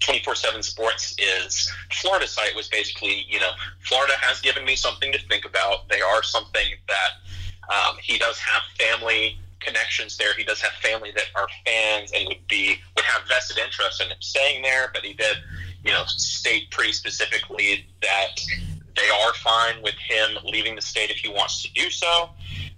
24-7 0.00 0.62
sports 0.62 1.16
is 1.18 1.72
florida 1.92 2.26
site 2.26 2.54
was 2.54 2.68
basically 2.68 3.24
you 3.28 3.38
know 3.40 3.50
florida 3.80 4.14
has 4.20 4.40
given 4.40 4.64
me 4.64 4.76
something 4.76 5.12
to 5.12 5.18
think 5.28 5.44
about 5.44 5.88
they 5.88 6.00
are 6.00 6.22
something 6.22 6.66
that 6.88 7.72
um, 7.72 7.96
he 8.02 8.18
does 8.18 8.38
have 8.38 8.62
family 8.78 9.38
connections 9.64 10.16
there. 10.16 10.34
He 10.34 10.44
does 10.44 10.60
have 10.60 10.72
family 10.72 11.10
that 11.14 11.24
are 11.34 11.48
fans 11.64 12.12
and 12.14 12.28
would 12.28 12.46
be 12.46 12.76
would 12.96 13.04
have 13.04 13.26
vested 13.26 13.58
interest 13.58 14.02
in 14.02 14.08
him 14.08 14.16
staying 14.20 14.62
there. 14.62 14.90
But 14.92 15.04
he 15.04 15.14
did, 15.14 15.38
you 15.82 15.92
know, 15.92 16.04
state 16.06 16.70
pretty 16.70 16.92
specifically 16.92 17.86
that 18.02 18.40
they 18.94 19.08
are 19.08 19.32
fine 19.34 19.82
with 19.82 19.94
him 19.94 20.38
leaving 20.44 20.76
the 20.76 20.82
state 20.82 21.10
if 21.10 21.16
he 21.16 21.28
wants 21.28 21.62
to 21.62 21.72
do 21.72 21.90
so. 21.90 22.30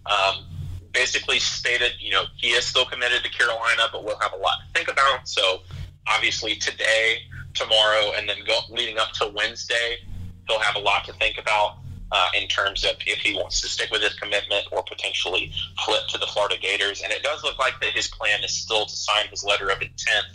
Um, 0.06 0.46
basically 0.92 1.38
stated, 1.38 1.92
you 1.98 2.10
know, 2.10 2.24
he 2.36 2.48
is 2.48 2.64
still 2.64 2.86
committed 2.86 3.22
to 3.24 3.30
Carolina, 3.30 3.82
but 3.92 4.04
we'll 4.04 4.18
have 4.18 4.32
a 4.32 4.36
lot 4.36 4.58
to 4.60 4.72
think 4.78 4.90
about. 4.90 5.28
So 5.28 5.62
obviously 6.06 6.56
today, 6.56 7.18
tomorrow, 7.54 8.12
and 8.16 8.28
then 8.28 8.38
go, 8.46 8.60
leading 8.70 8.98
up 8.98 9.12
to 9.12 9.32
Wednesday, 9.34 9.96
he'll 10.48 10.60
have 10.60 10.76
a 10.76 10.80
lot 10.80 11.04
to 11.04 11.12
think 11.14 11.38
about 11.38 11.78
uh, 12.12 12.28
in 12.40 12.46
terms 12.48 12.84
of 12.84 12.92
if 13.06 13.18
he 13.18 13.34
wants 13.34 13.60
to 13.60 13.66
stick 13.66 13.90
with 13.90 14.02
his 14.02 14.14
commitment 14.14 14.64
or 14.70 14.82
potentially 14.84 15.52
flip 15.84 16.02
to 16.08 16.18
the 16.18 16.26
Florida 16.26 16.56
Gators. 16.60 17.02
And 17.02 17.12
it 17.12 17.22
does 17.22 17.42
look 17.42 17.58
like 17.58 17.80
that 17.80 17.90
his 17.90 18.08
plan 18.08 18.44
is 18.44 18.52
still 18.52 18.86
to 18.86 18.96
sign 18.96 19.26
his 19.28 19.42
letter 19.44 19.68
of 19.70 19.82
intent 19.82 20.26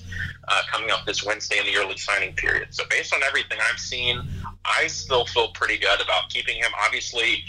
uh, 0.47 0.61
coming 0.69 0.91
up 0.91 1.05
this 1.05 1.23
Wednesday 1.25 1.59
in 1.59 1.65
the 1.65 1.77
early 1.77 1.97
signing 1.97 2.33
period. 2.33 2.73
So 2.73 2.83
based 2.89 3.13
on 3.13 3.23
everything 3.23 3.57
I've 3.71 3.79
seen, 3.79 4.21
I 4.65 4.87
still 4.87 5.25
feel 5.25 5.49
pretty 5.49 5.77
good 5.77 6.01
about 6.01 6.29
keeping 6.29 6.57
him. 6.57 6.71
Obviously, 6.85 7.45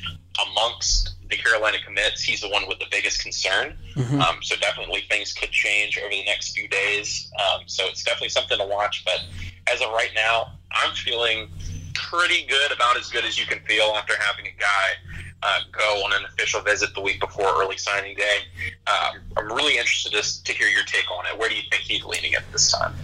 amongst 0.50 1.14
the 1.28 1.36
Carolina 1.36 1.78
commits, 1.84 2.22
he's 2.22 2.40
the 2.40 2.48
one 2.48 2.68
with 2.68 2.78
the 2.78 2.86
biggest 2.90 3.22
concern. 3.22 3.76
Mm-hmm. 3.94 4.20
Um, 4.20 4.42
so 4.42 4.56
definitely 4.56 5.04
things 5.08 5.32
could 5.32 5.50
change 5.50 5.98
over 5.98 6.10
the 6.10 6.24
next 6.24 6.52
few 6.54 6.68
days. 6.68 7.30
Um, 7.40 7.62
so 7.66 7.86
it's 7.86 8.02
definitely 8.02 8.28
something 8.28 8.58
to 8.58 8.66
watch. 8.66 9.04
But 9.04 9.24
as 9.72 9.80
of 9.80 9.90
right 9.90 10.10
now, 10.14 10.52
I'm 10.70 10.94
feeling 10.94 11.48
pretty 11.94 12.46
good, 12.46 12.72
about 12.72 12.96
as 12.98 13.08
good 13.08 13.24
as 13.24 13.38
you 13.38 13.46
can 13.46 13.60
feel 13.60 13.94
after 13.96 14.14
having 14.18 14.46
a 14.46 14.60
guy 14.60 15.16
uh, 15.42 15.60
go 15.72 16.04
on 16.04 16.12
an 16.12 16.24
official 16.26 16.60
visit 16.60 16.94
the 16.94 17.00
week 17.00 17.20
before 17.20 17.46
early 17.60 17.76
signing 17.76 18.16
day. 18.16 18.38
Uh, 18.86 19.12
I'm 19.36 19.50
really 19.52 19.76
interested 19.76 20.12
to, 20.12 20.44
to 20.44 20.52
hear 20.52 20.68
your 20.68 20.84
take 20.84 21.10
on 21.10 21.26
it. 21.26 21.38
Where 21.38 21.48
do 21.48 21.56
you 21.56 21.62
think 21.70 21.82
he's 21.82 22.04
leaning 22.04 22.34
at 22.34 22.50
this 22.52 22.70
time? 22.70 22.94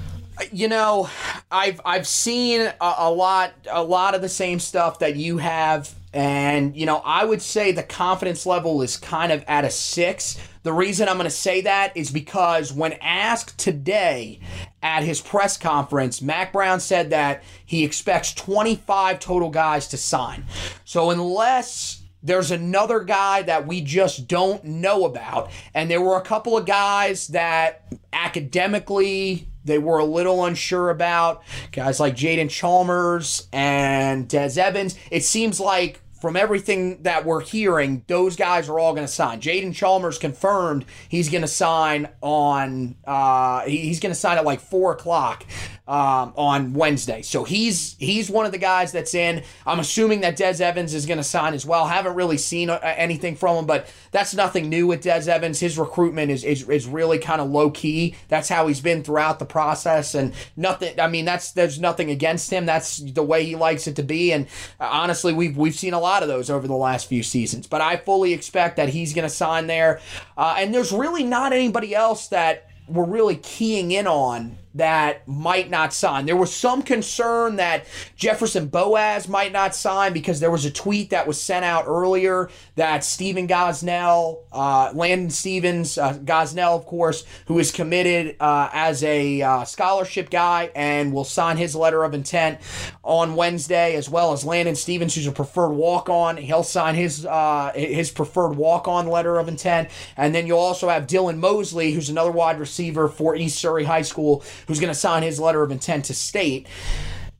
You 0.52 0.68
know, 0.68 1.08
I've 1.50 1.80
I've 1.84 2.06
seen 2.06 2.60
a, 2.60 2.94
a 2.98 3.10
lot 3.10 3.52
a 3.70 3.82
lot 3.82 4.14
of 4.14 4.22
the 4.22 4.28
same 4.28 4.60
stuff 4.60 5.00
that 5.00 5.16
you 5.16 5.38
have, 5.38 5.94
and 6.12 6.76
you 6.76 6.86
know 6.86 7.02
I 7.04 7.24
would 7.24 7.42
say 7.42 7.72
the 7.72 7.82
confidence 7.82 8.46
level 8.46 8.82
is 8.82 8.96
kind 8.96 9.32
of 9.32 9.44
at 9.48 9.64
a 9.64 9.70
six. 9.70 10.38
The 10.62 10.72
reason 10.72 11.08
I'm 11.08 11.16
going 11.16 11.24
to 11.24 11.30
say 11.30 11.62
that 11.62 11.96
is 11.96 12.10
because 12.10 12.72
when 12.72 12.92
asked 12.94 13.58
today 13.58 14.40
at 14.82 15.02
his 15.02 15.20
press 15.20 15.56
conference, 15.56 16.20
Mack 16.20 16.52
Brown 16.52 16.80
said 16.80 17.10
that 17.10 17.42
he 17.64 17.84
expects 17.84 18.34
25 18.34 19.18
total 19.18 19.50
guys 19.50 19.88
to 19.88 19.96
sign. 19.96 20.44
So 20.84 21.10
unless 21.10 22.02
there's 22.22 22.50
another 22.50 23.00
guy 23.00 23.42
that 23.42 23.66
we 23.66 23.80
just 23.80 24.28
don't 24.28 24.62
know 24.64 25.04
about, 25.04 25.50
and 25.72 25.90
there 25.90 26.02
were 26.02 26.16
a 26.16 26.22
couple 26.22 26.56
of 26.56 26.66
guys 26.66 27.28
that 27.28 27.84
academically 28.12 29.47
they 29.64 29.78
were 29.78 29.98
a 29.98 30.04
little 30.04 30.44
unsure 30.44 30.90
about, 30.90 31.42
guys 31.72 32.00
like 32.00 32.16
Jaden 32.16 32.50
Chalmers 32.50 33.48
and 33.52 34.28
Des 34.28 34.60
Evans. 34.60 34.96
It 35.10 35.24
seems 35.24 35.60
like 35.60 36.00
from 36.20 36.36
everything 36.36 37.02
that 37.02 37.24
we're 37.24 37.40
hearing, 37.40 38.04
those 38.06 38.36
guys 38.36 38.68
are 38.68 38.78
all 38.78 38.92
going 38.92 39.06
to 39.06 39.12
sign. 39.12 39.40
Jaden 39.40 39.74
Chalmers 39.74 40.18
confirmed 40.18 40.84
he's 41.08 41.28
going 41.28 41.42
to 41.42 41.48
sign 41.48 42.08
on. 42.20 42.96
Uh, 43.04 43.62
he's 43.62 44.00
going 44.00 44.12
to 44.12 44.18
sign 44.18 44.38
at 44.38 44.44
like 44.44 44.60
four 44.60 44.92
o'clock 44.92 45.44
um, 45.88 46.34
on 46.36 46.74
Wednesday. 46.74 47.22
So 47.22 47.44
he's 47.44 47.96
he's 47.98 48.30
one 48.30 48.46
of 48.46 48.52
the 48.52 48.58
guys 48.58 48.92
that's 48.92 49.14
in. 49.14 49.42
I'm 49.66 49.78
assuming 49.78 50.20
that 50.20 50.36
Des 50.36 50.62
Evans 50.62 50.92
is 50.92 51.06
going 51.06 51.18
to 51.18 51.24
sign 51.24 51.54
as 51.54 51.64
well. 51.64 51.86
Haven't 51.86 52.14
really 52.14 52.36
seen 52.36 52.68
uh, 52.68 52.78
anything 52.82 53.36
from 53.36 53.56
him, 53.56 53.66
but 53.66 53.90
that's 54.10 54.34
nothing 54.34 54.68
new 54.68 54.86
with 54.86 55.02
Des 55.02 55.30
Evans. 55.30 55.60
His 55.60 55.78
recruitment 55.78 56.30
is 56.30 56.44
is, 56.44 56.68
is 56.68 56.86
really 56.86 57.18
kind 57.18 57.40
of 57.40 57.50
low 57.50 57.70
key. 57.70 58.16
That's 58.28 58.48
how 58.48 58.66
he's 58.66 58.80
been 58.80 59.02
throughout 59.02 59.38
the 59.38 59.46
process, 59.46 60.14
and 60.14 60.34
nothing. 60.56 60.98
I 61.00 61.08
mean, 61.08 61.24
that's 61.24 61.52
there's 61.52 61.80
nothing 61.80 62.10
against 62.10 62.52
him. 62.52 62.66
That's 62.66 62.98
the 62.98 63.22
way 63.22 63.44
he 63.44 63.56
likes 63.56 63.86
it 63.86 63.96
to 63.96 64.02
be. 64.02 64.32
And 64.32 64.46
uh, 64.80 64.88
honestly, 64.90 65.32
we've 65.32 65.56
we've 65.56 65.74
seen 65.74 65.94
a 65.94 66.00
lot 66.00 66.07
lot 66.08 66.22
of 66.22 66.28
those 66.28 66.48
over 66.48 66.66
the 66.66 66.74
last 66.74 67.06
few 67.06 67.22
seasons. 67.22 67.66
But 67.66 67.80
I 67.80 67.96
fully 67.96 68.32
expect 68.32 68.76
that 68.76 68.88
he's 68.88 69.12
going 69.12 69.28
to 69.28 69.34
sign 69.34 69.66
there. 69.66 70.00
Uh, 70.36 70.56
and 70.58 70.74
there's 70.74 70.92
really 70.92 71.22
not 71.22 71.52
anybody 71.52 71.94
else 71.94 72.28
that 72.28 72.70
we're 72.88 73.04
really 73.04 73.36
keying 73.36 73.92
in 73.92 74.06
on 74.06 74.56
that 74.78 75.26
might 75.28 75.70
not 75.70 75.92
sign. 75.92 76.26
There 76.26 76.36
was 76.36 76.54
some 76.54 76.82
concern 76.82 77.56
that 77.56 77.84
Jefferson 78.16 78.68
Boaz 78.68 79.28
might 79.28 79.52
not 79.52 79.74
sign 79.74 80.12
because 80.12 80.40
there 80.40 80.50
was 80.50 80.64
a 80.64 80.70
tweet 80.70 81.10
that 81.10 81.26
was 81.26 81.40
sent 81.40 81.64
out 81.64 81.84
earlier 81.86 82.48
that 82.76 83.04
Stephen 83.04 83.46
Gosnell, 83.46 84.38
uh, 84.52 84.92
Landon 84.94 85.30
Stevens, 85.30 85.98
uh, 85.98 86.14
Gosnell, 86.14 86.76
of 86.76 86.86
course, 86.86 87.24
who 87.46 87.58
is 87.58 87.70
committed 87.70 88.36
uh, 88.40 88.70
as 88.72 89.02
a 89.04 89.42
uh, 89.42 89.64
scholarship 89.64 90.30
guy 90.30 90.70
and 90.74 91.12
will 91.12 91.24
sign 91.24 91.56
his 91.56 91.74
letter 91.74 92.04
of 92.04 92.14
intent 92.14 92.60
on 93.02 93.34
Wednesday, 93.34 93.96
as 93.96 94.08
well 94.08 94.32
as 94.32 94.44
Landon 94.44 94.76
Stevens, 94.76 95.14
who's 95.14 95.26
a 95.26 95.32
preferred 95.32 95.72
walk 95.72 96.08
on. 96.08 96.36
He'll 96.36 96.62
sign 96.62 96.94
his 96.94 97.26
uh, 97.26 97.72
his 97.74 98.10
preferred 98.10 98.56
walk 98.56 98.86
on 98.86 99.08
letter 99.08 99.38
of 99.38 99.48
intent. 99.48 99.90
And 100.16 100.34
then 100.34 100.46
you'll 100.46 100.58
also 100.58 100.88
have 100.88 101.06
Dylan 101.06 101.38
Mosley, 101.38 101.92
who's 101.92 102.08
another 102.10 102.30
wide 102.30 102.60
receiver 102.60 103.08
for 103.08 103.34
East 103.34 103.58
Surry 103.58 103.84
High 103.84 104.02
School, 104.02 104.40
who's 104.68 104.78
going 104.78 104.92
to 104.92 104.98
sign 104.98 105.24
his 105.24 105.40
letter 105.40 105.62
of 105.64 105.72
intent 105.72 106.04
to 106.04 106.14
state. 106.14 106.68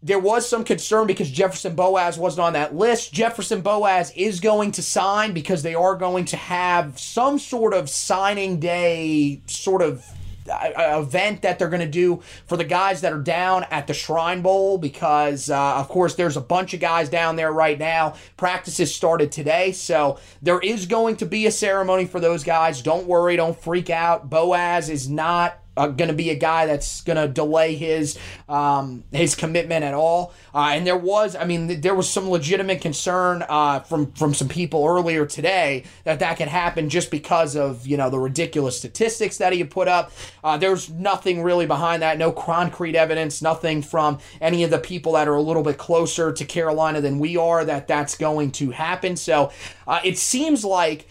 There 0.02 0.18
was 0.18 0.48
some 0.48 0.64
concern 0.64 1.06
because 1.06 1.30
Jefferson 1.30 1.74
Boaz 1.74 2.18
wasn't 2.18 2.46
on 2.46 2.52
that 2.54 2.74
list. 2.74 3.12
Jefferson 3.12 3.60
Boaz 3.60 4.12
is 4.16 4.40
going 4.40 4.72
to 4.72 4.82
sign 4.82 5.32
because 5.32 5.62
they 5.62 5.74
are 5.74 5.94
going 5.94 6.24
to 6.26 6.36
have 6.36 6.98
some 6.98 7.38
sort 7.38 7.74
of 7.74 7.90
signing 7.90 8.60
day 8.60 9.42
sort 9.46 9.82
of 9.82 10.04
uh, 10.48 11.00
event 11.02 11.42
that 11.42 11.58
they're 11.58 11.68
going 11.68 11.80
to 11.80 11.86
do 11.86 12.22
for 12.46 12.56
the 12.56 12.64
guys 12.64 13.00
that 13.02 13.12
are 13.12 13.20
down 13.20 13.64
at 13.70 13.86
the 13.86 13.92
Shrine 13.92 14.40
Bowl 14.40 14.78
because, 14.78 15.50
uh, 15.50 15.74
of 15.76 15.88
course, 15.88 16.14
there's 16.14 16.36
a 16.36 16.40
bunch 16.40 16.72
of 16.74 16.80
guys 16.80 17.08
down 17.08 17.36
there 17.36 17.52
right 17.52 17.78
now. 17.78 18.14
Practices 18.36 18.94
started 18.94 19.30
today, 19.30 19.72
so 19.72 20.18
there 20.40 20.60
is 20.60 20.86
going 20.86 21.16
to 21.16 21.26
be 21.26 21.46
a 21.46 21.50
ceremony 21.50 22.06
for 22.06 22.20
those 22.20 22.44
guys. 22.44 22.82
Don't 22.82 23.06
worry, 23.06 23.36
don't 23.36 23.58
freak 23.58 23.90
out. 23.90 24.30
Boaz 24.30 24.88
is 24.88 25.08
not 25.08 25.58
uh, 25.78 25.86
going 25.86 26.08
to 26.08 26.14
be 26.14 26.30
a 26.30 26.34
guy 26.34 26.66
that's 26.66 27.02
going 27.02 27.16
to 27.16 27.28
delay 27.28 27.76
his 27.76 28.18
um, 28.48 29.04
his 29.12 29.34
commitment 29.34 29.84
at 29.84 29.94
all. 29.94 30.34
Uh, 30.52 30.72
and 30.72 30.86
there 30.86 30.96
was, 30.96 31.36
I 31.36 31.44
mean, 31.44 31.80
there 31.80 31.94
was 31.94 32.10
some 32.10 32.28
legitimate 32.28 32.80
concern 32.80 33.44
uh, 33.48 33.80
from 33.80 34.12
from 34.12 34.34
some 34.34 34.48
people 34.48 34.84
earlier 34.84 35.24
today 35.24 35.84
that 36.04 36.18
that 36.18 36.36
could 36.36 36.48
happen 36.48 36.88
just 36.88 37.10
because 37.10 37.54
of 37.54 37.86
you 37.86 37.96
know 37.96 38.10
the 38.10 38.18
ridiculous 38.18 38.76
statistics 38.76 39.38
that 39.38 39.52
he 39.52 39.62
put 39.62 39.86
up. 39.86 40.10
Uh, 40.42 40.56
there's 40.56 40.90
nothing 40.90 41.42
really 41.42 41.66
behind 41.66 42.02
that, 42.02 42.18
no 42.18 42.32
concrete 42.32 42.96
evidence, 42.96 43.40
nothing 43.40 43.80
from 43.80 44.18
any 44.40 44.64
of 44.64 44.70
the 44.70 44.78
people 44.78 45.12
that 45.12 45.28
are 45.28 45.36
a 45.36 45.42
little 45.42 45.62
bit 45.62 45.78
closer 45.78 46.32
to 46.32 46.44
Carolina 46.44 47.00
than 47.00 47.20
we 47.20 47.36
are 47.36 47.64
that 47.64 47.86
that's 47.86 48.16
going 48.16 48.50
to 48.50 48.70
happen. 48.72 49.14
So 49.14 49.52
uh, 49.86 50.00
it 50.02 50.18
seems 50.18 50.64
like 50.64 51.06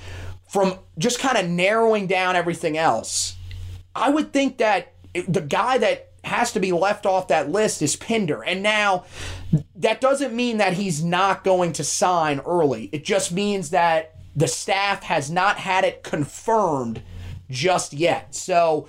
from 0.49 0.77
just 0.97 1.19
kind 1.19 1.37
of 1.37 1.47
narrowing 1.47 2.07
down 2.07 2.35
everything 2.35 2.77
else 2.77 3.36
I 3.97 4.09
would 4.09 4.31
think 4.31 4.57
that 4.57 4.93
the 5.27 5.41
guy 5.41 5.77
that 5.79 6.11
has 6.23 6.51
to 6.53 6.59
be 6.59 6.71
left 6.71 7.05
off 7.05 7.29
that 7.29 7.49
list 7.49 7.81
is 7.81 7.95
Pinder. 7.95 8.43
And 8.43 8.61
now 8.61 9.05
that 9.75 10.01
doesn't 10.01 10.35
mean 10.35 10.57
that 10.57 10.73
he's 10.73 11.03
not 11.03 11.43
going 11.43 11.73
to 11.73 11.83
sign 11.83 12.39
early. 12.41 12.89
It 12.91 13.03
just 13.03 13.31
means 13.31 13.71
that 13.71 14.15
the 14.35 14.47
staff 14.47 15.03
has 15.03 15.31
not 15.31 15.57
had 15.57 15.83
it 15.83 16.03
confirmed 16.03 17.01
just 17.49 17.93
yet. 17.93 18.35
So 18.35 18.87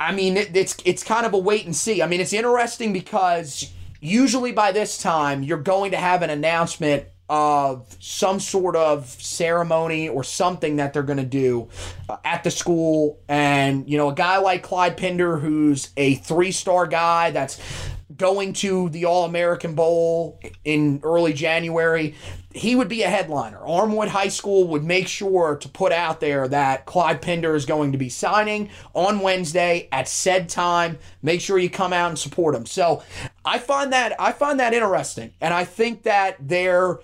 I 0.00 0.12
mean 0.12 0.36
it, 0.36 0.56
it's 0.56 0.76
it's 0.84 1.04
kind 1.04 1.26
of 1.26 1.34
a 1.34 1.38
wait 1.38 1.64
and 1.64 1.76
see. 1.76 2.02
I 2.02 2.06
mean 2.06 2.20
it's 2.20 2.32
interesting 2.32 2.92
because 2.92 3.70
usually 4.00 4.52
by 4.52 4.72
this 4.72 5.00
time 5.00 5.42
you're 5.42 5.58
going 5.58 5.92
to 5.92 5.96
have 5.96 6.22
an 6.22 6.30
announcement 6.30 7.06
of 7.32 7.96
some 7.98 8.38
sort 8.38 8.76
of 8.76 9.08
ceremony 9.08 10.06
or 10.06 10.22
something 10.22 10.76
that 10.76 10.92
they're 10.92 11.02
going 11.02 11.16
to 11.16 11.24
do 11.24 11.66
uh, 12.10 12.18
at 12.26 12.44
the 12.44 12.50
school. 12.50 13.18
And, 13.26 13.88
you 13.88 13.96
know, 13.96 14.10
a 14.10 14.14
guy 14.14 14.36
like 14.36 14.62
Clyde 14.62 14.98
Pinder, 14.98 15.38
who's 15.38 15.92
a 15.96 16.16
three 16.16 16.52
star 16.52 16.86
guy 16.86 17.30
that's 17.30 17.58
going 18.18 18.52
to 18.52 18.90
the 18.90 19.06
All 19.06 19.24
American 19.24 19.74
Bowl 19.74 20.38
in 20.62 21.00
early 21.02 21.32
January, 21.32 22.14
he 22.54 22.76
would 22.76 22.88
be 22.88 23.02
a 23.02 23.08
headliner. 23.08 23.58
Armwood 23.58 24.08
High 24.08 24.28
School 24.28 24.68
would 24.68 24.84
make 24.84 25.08
sure 25.08 25.56
to 25.56 25.68
put 25.68 25.92
out 25.92 26.20
there 26.20 26.46
that 26.48 26.84
Clyde 26.86 27.22
Pinder 27.22 27.54
is 27.54 27.64
going 27.64 27.92
to 27.92 27.98
be 27.98 28.08
signing 28.08 28.70
on 28.94 29.20
Wednesday 29.20 29.88
at 29.90 30.08
said 30.08 30.48
time. 30.48 30.98
Make 31.22 31.40
sure 31.40 31.58
you 31.58 31.70
come 31.70 31.92
out 31.92 32.10
and 32.10 32.18
support 32.18 32.54
him. 32.54 32.66
So 32.66 33.02
I 33.44 33.58
find 33.58 33.92
that 33.92 34.20
I 34.20 34.32
find 34.32 34.60
that 34.60 34.74
interesting, 34.74 35.32
and 35.40 35.54
I 35.54 35.64
think 35.64 36.02
that 36.02 36.36
there 36.40 36.98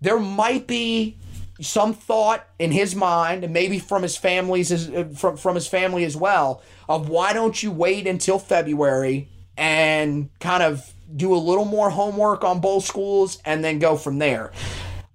there 0.00 0.18
might 0.18 0.66
be 0.66 1.16
some 1.60 1.92
thought 1.92 2.46
in 2.58 2.70
his 2.70 2.94
mind, 2.94 3.44
and 3.44 3.52
maybe 3.52 3.78
from 3.78 4.02
his 4.02 4.16
family's 4.16 4.70
uh, 4.72 5.08
from 5.14 5.36
from 5.36 5.54
his 5.54 5.66
family 5.66 6.04
as 6.04 6.16
well, 6.16 6.62
of 6.88 7.08
why 7.08 7.32
don't 7.32 7.62
you 7.62 7.70
wait 7.70 8.06
until 8.06 8.38
February 8.38 9.28
and 9.56 10.30
kind 10.38 10.62
of 10.62 10.94
do 11.16 11.34
a 11.34 11.36
little 11.36 11.64
more 11.64 11.90
homework 11.90 12.44
on 12.44 12.60
both 12.60 12.84
schools 12.84 13.38
and 13.44 13.64
then 13.64 13.78
go 13.78 13.96
from 13.96 14.18
there. 14.18 14.52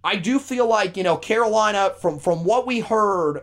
I 0.04 0.18
do 0.18 0.38
feel 0.38 0.68
like, 0.68 0.98
you 0.98 1.04
know, 1.04 1.16
Carolina 1.16 1.94
from 2.02 2.20
from 2.20 2.44
what 2.44 2.68
we 2.68 2.82
heard 2.82 3.42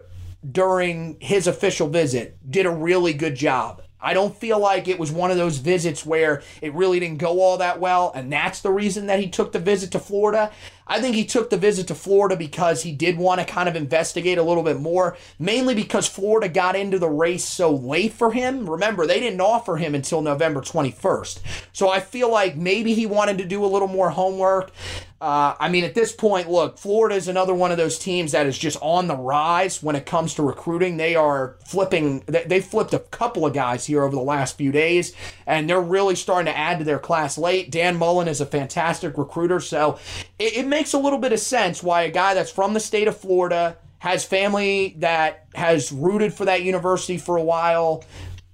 during 0.50 1.18
his 1.20 1.46
official 1.46 1.88
visit 1.88 2.38
did 2.50 2.66
a 2.66 2.70
really 2.70 3.14
good 3.14 3.34
job. 3.34 3.82
I 4.02 4.14
don't 4.14 4.36
feel 4.36 4.58
like 4.58 4.88
it 4.88 4.98
was 4.98 5.12
one 5.12 5.30
of 5.30 5.36
those 5.36 5.58
visits 5.58 6.06
where 6.06 6.42
it 6.60 6.72
really 6.74 7.00
didn't 7.00 7.18
go 7.18 7.40
all 7.40 7.58
that 7.58 7.80
well, 7.80 8.12
and 8.14 8.32
that's 8.32 8.60
the 8.60 8.70
reason 8.70 9.06
that 9.06 9.20
he 9.20 9.28
took 9.28 9.52
the 9.52 9.58
visit 9.58 9.90
to 9.92 9.98
Florida. 9.98 10.50
I 10.86 11.00
think 11.00 11.14
he 11.14 11.24
took 11.24 11.50
the 11.50 11.56
visit 11.56 11.86
to 11.88 11.94
Florida 11.94 12.36
because 12.36 12.82
he 12.82 12.90
did 12.90 13.16
want 13.16 13.40
to 13.40 13.46
kind 13.46 13.68
of 13.68 13.76
investigate 13.76 14.38
a 14.38 14.42
little 14.42 14.64
bit 14.64 14.80
more, 14.80 15.16
mainly 15.38 15.74
because 15.74 16.08
Florida 16.08 16.48
got 16.48 16.74
into 16.74 16.98
the 16.98 17.08
race 17.08 17.44
so 17.44 17.72
late 17.72 18.12
for 18.12 18.32
him. 18.32 18.68
Remember, 18.68 19.06
they 19.06 19.20
didn't 19.20 19.40
offer 19.40 19.76
him 19.76 19.94
until 19.94 20.20
November 20.20 20.60
21st. 20.60 21.40
So 21.72 21.88
I 21.88 22.00
feel 22.00 22.30
like 22.30 22.56
maybe 22.56 22.94
he 22.94 23.06
wanted 23.06 23.38
to 23.38 23.44
do 23.44 23.64
a 23.64 23.66
little 23.66 23.86
more 23.86 24.10
homework. 24.10 24.72
Uh, 25.20 25.54
I 25.60 25.68
mean, 25.68 25.84
at 25.84 25.94
this 25.94 26.12
point, 26.12 26.48
look, 26.48 26.78
Florida 26.78 27.14
is 27.14 27.28
another 27.28 27.52
one 27.52 27.70
of 27.70 27.76
those 27.76 27.98
teams 27.98 28.32
that 28.32 28.46
is 28.46 28.56
just 28.56 28.78
on 28.80 29.06
the 29.06 29.16
rise 29.16 29.82
when 29.82 29.94
it 29.94 30.06
comes 30.06 30.34
to 30.34 30.42
recruiting. 30.42 30.96
They 30.96 31.14
are 31.14 31.56
flipping, 31.66 32.20
they 32.20 32.60
flipped 32.62 32.94
a 32.94 33.00
couple 33.00 33.44
of 33.44 33.52
guys 33.52 33.84
here 33.84 34.02
over 34.02 34.16
the 34.16 34.22
last 34.22 34.56
few 34.56 34.72
days, 34.72 35.12
and 35.46 35.68
they're 35.68 35.80
really 35.80 36.14
starting 36.14 36.50
to 36.50 36.56
add 36.56 36.78
to 36.78 36.84
their 36.84 36.98
class 36.98 37.36
late. 37.36 37.70
Dan 37.70 37.98
Mullen 37.98 38.28
is 38.28 38.40
a 38.40 38.46
fantastic 38.46 39.18
recruiter, 39.18 39.60
so 39.60 39.98
it, 40.38 40.56
it 40.56 40.66
makes 40.66 40.94
a 40.94 40.98
little 40.98 41.18
bit 41.18 41.34
of 41.34 41.40
sense 41.40 41.82
why 41.82 42.02
a 42.02 42.10
guy 42.10 42.32
that's 42.32 42.50
from 42.50 42.72
the 42.72 42.80
state 42.80 43.06
of 43.06 43.16
Florida 43.16 43.76
has 43.98 44.24
family 44.24 44.94
that 45.00 45.48
has 45.54 45.92
rooted 45.92 46.32
for 46.32 46.46
that 46.46 46.62
university 46.62 47.18
for 47.18 47.36
a 47.36 47.42
while 47.42 48.02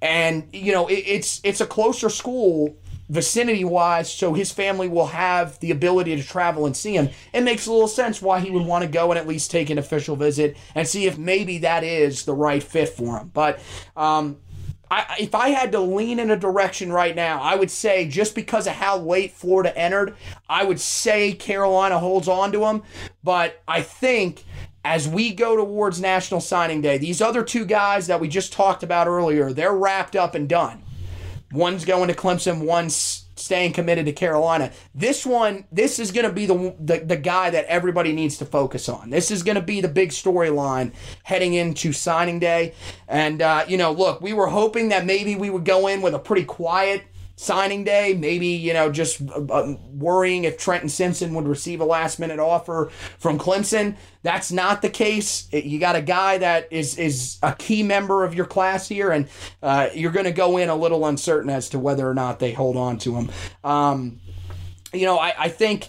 and 0.03 0.49
you 0.53 0.73
know 0.73 0.89
it, 0.89 1.05
it's 1.07 1.41
it's 1.45 1.61
a 1.61 1.67
closer 1.67 2.09
school 2.09 2.77
vicinity 3.09 3.65
wise, 3.65 4.13
so 4.13 4.35
his 4.35 4.53
family 4.53 4.89
will 4.89 5.07
have 5.07 5.59
the 5.61 5.71
ability 5.71 6.17
to 6.17 6.23
travel 6.23 6.67
and 6.67 6.77
see 6.77 6.95
him. 6.95 7.09
It 7.33 7.43
makes 7.43 7.67
a 7.67 7.73
little 7.73 7.89
sense 7.89 8.21
why 8.21 8.41
he 8.41 8.51
would 8.51 8.67
want 8.67 8.83
to 8.83 8.91
go 8.91 9.11
and 9.11 9.19
at 9.19 9.29
least 9.29 9.51
take 9.51 9.71
an 9.71 9.79
official 9.79 10.17
visit 10.17 10.57
and 10.75 10.87
see 10.87 11.07
if 11.07 11.19
maybe 11.19 11.59
that 11.59 11.85
is 11.85 12.25
the 12.25 12.35
right 12.35 12.63
fit 12.63 12.89
for 12.89 13.19
him. 13.19 13.31
But 13.33 13.61
um, 13.97 14.39
I, 14.91 15.17
if 15.21 15.35
I 15.35 15.49
had 15.51 15.73
to 15.73 15.81
lean 15.81 16.19
in 16.19 16.31
a 16.31 16.37
direction 16.37 16.93
right 16.93 17.15
now, 17.15 17.41
I 17.41 17.55
would 17.57 17.71
say 17.71 18.09
just 18.09 18.35
because 18.35 18.67
of 18.67 18.75
how 18.75 18.99
late 18.99 19.33
Florida 19.33 19.77
entered, 19.77 20.17
I 20.49 20.65
would 20.65 20.81
say 20.81 21.33
Carolina 21.33 21.99
holds 21.99 22.29
on 22.29 22.53
to 22.53 22.65
him. 22.67 22.83
But 23.23 23.63
I 23.67 23.83
think 23.83 24.45
as 24.85 25.09
we 25.09 25.35
go 25.35 25.57
towards 25.57 26.01
National 26.01 26.41
Signing 26.41 26.81
Day, 26.81 26.99
these 26.99 27.21
other 27.21 27.43
two 27.43 27.65
guys 27.65 28.07
that 28.07 28.21
we 28.21 28.29
just 28.29 28.53
talked 28.53 28.85
about 28.85 29.09
earlier, 29.09 29.53
they're 29.53 29.75
wrapped 29.75 30.15
up 30.15 30.37
and 30.37 30.49
done. 30.49 30.83
One's 31.53 31.85
going 31.85 32.09
to 32.09 32.15
Clemson, 32.15 32.65
one's 32.65 33.27
staying 33.37 33.73
committed 33.73 34.07
to 34.07 34.13
Carolina. 34.13 34.73
This 34.95 35.25
one, 35.25 35.65
this 35.71 35.99
is 35.99 36.11
going 36.11 36.27
to 36.27 36.33
be 36.33 36.47
the, 36.47 36.75
the, 36.81 36.99
the 36.99 37.17
guy 37.17 37.51
that 37.51 37.67
everybody 37.67 38.13
needs 38.13 38.39
to 38.39 38.47
focus 38.47 38.89
on. 38.89 39.11
This 39.11 39.31
is 39.31 39.43
going 39.43 39.57
to 39.57 39.63
be 39.63 39.81
the 39.81 39.89
big 39.89 40.09
storyline 40.11 40.93
heading 41.23 41.55
into 41.55 41.93
signing 41.93 42.39
day. 42.39 42.75
And 43.07 43.43
uh, 43.43 43.65
you 43.69 43.77
know, 43.77 43.93
look, 43.93 44.21
we 44.21 44.33
were 44.33 44.49
hoping 44.49 44.89
that 44.89 45.05
maybe 45.05 45.37
we 45.37 45.51
would 45.51 45.65
go 45.65 45.87
in 45.87 46.03
with 46.03 46.15
a 46.15 46.19
pretty 46.19 46.45
quiet 46.45 47.03
signing 47.37 47.85
day, 47.85 48.15
maybe, 48.19 48.49
you 48.49 48.73
know, 48.73 48.91
just 48.91 49.21
uh, 49.21 49.45
uh, 49.51 49.77
worrying 49.93 50.45
if 50.45 50.57
Trenton 50.57 50.89
Simpson 50.89 51.35
would 51.35 51.47
receive 51.47 51.81
a 51.81 51.85
last 51.85 52.19
minute 52.19 52.39
offer 52.39 52.91
from 53.19 53.39
Clemson. 53.39 53.97
That's 54.23 54.51
not 54.51 54.83
the 54.83 54.89
case. 54.89 55.47
You 55.53 55.79
got 55.79 55.97
a 55.97 56.03
guy 56.03 56.39
that 56.39 56.69
is, 56.73 56.99
is 56.99 57.39
a 57.43 57.55
key 57.55 57.83
member 57.83 58.25
of 58.25 58.35
your 58.35 58.47
class 58.47 58.89
here, 58.89 59.11
and 59.11 59.29
uh, 59.63 59.91
you're 59.95 60.13
going 60.13 60.25
to 60.25 60.33
go 60.33 60.57
in 60.57 60.71
a 60.71 60.75
little 60.75 61.07
uncertain 61.07 61.51
as 61.51 61.69
to 61.71 61.79
whether 61.79 62.09
or 62.09 62.15
not 62.15 62.39
they 62.39 62.53
hold 62.53 62.77
on 62.77 62.99
to 62.99 63.15
him. 63.15 63.31
Um, 63.63 64.21
you 64.93 65.05
know, 65.05 65.19
I, 65.19 65.35
I 65.39 65.49
think 65.49 65.89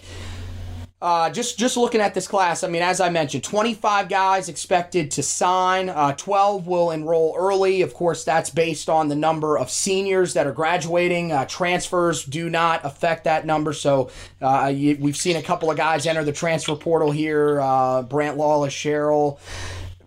uh, 1.00 1.30
just 1.30 1.58
just 1.58 1.76
looking 1.76 2.00
at 2.00 2.12
this 2.12 2.26
class, 2.26 2.64
I 2.64 2.68
mean, 2.68 2.82
as 2.82 3.00
I 3.00 3.08
mentioned, 3.08 3.44
25 3.44 4.08
guys 4.08 4.48
expected 4.48 5.12
to 5.12 5.22
sign. 5.22 5.88
Uh, 5.88 6.12
12 6.14 6.66
will 6.66 6.90
enroll 6.90 7.36
early. 7.38 7.82
Of 7.82 7.94
course, 7.94 8.24
that's 8.24 8.50
based 8.50 8.88
on 8.88 9.08
the 9.08 9.14
number 9.14 9.56
of 9.56 9.70
seniors 9.70 10.34
that 10.34 10.48
are 10.48 10.52
graduating. 10.52 11.30
Uh, 11.30 11.46
transfers 11.46 12.24
do 12.24 12.50
not 12.50 12.84
affect 12.84 13.24
that 13.24 13.46
number. 13.46 13.72
So 13.72 14.10
uh, 14.42 14.72
you, 14.74 14.96
we've 14.98 15.16
seen 15.16 15.36
a 15.36 15.42
couple 15.42 15.70
of 15.70 15.76
guys 15.76 16.04
enter 16.04 16.24
the 16.24 16.32
transfer 16.32 16.74
portal 16.74 17.12
here. 17.12 17.60
Uh, 17.60 18.02
Brant 18.02 18.36
Lawless, 18.36 18.72
Sherrill. 18.72 19.38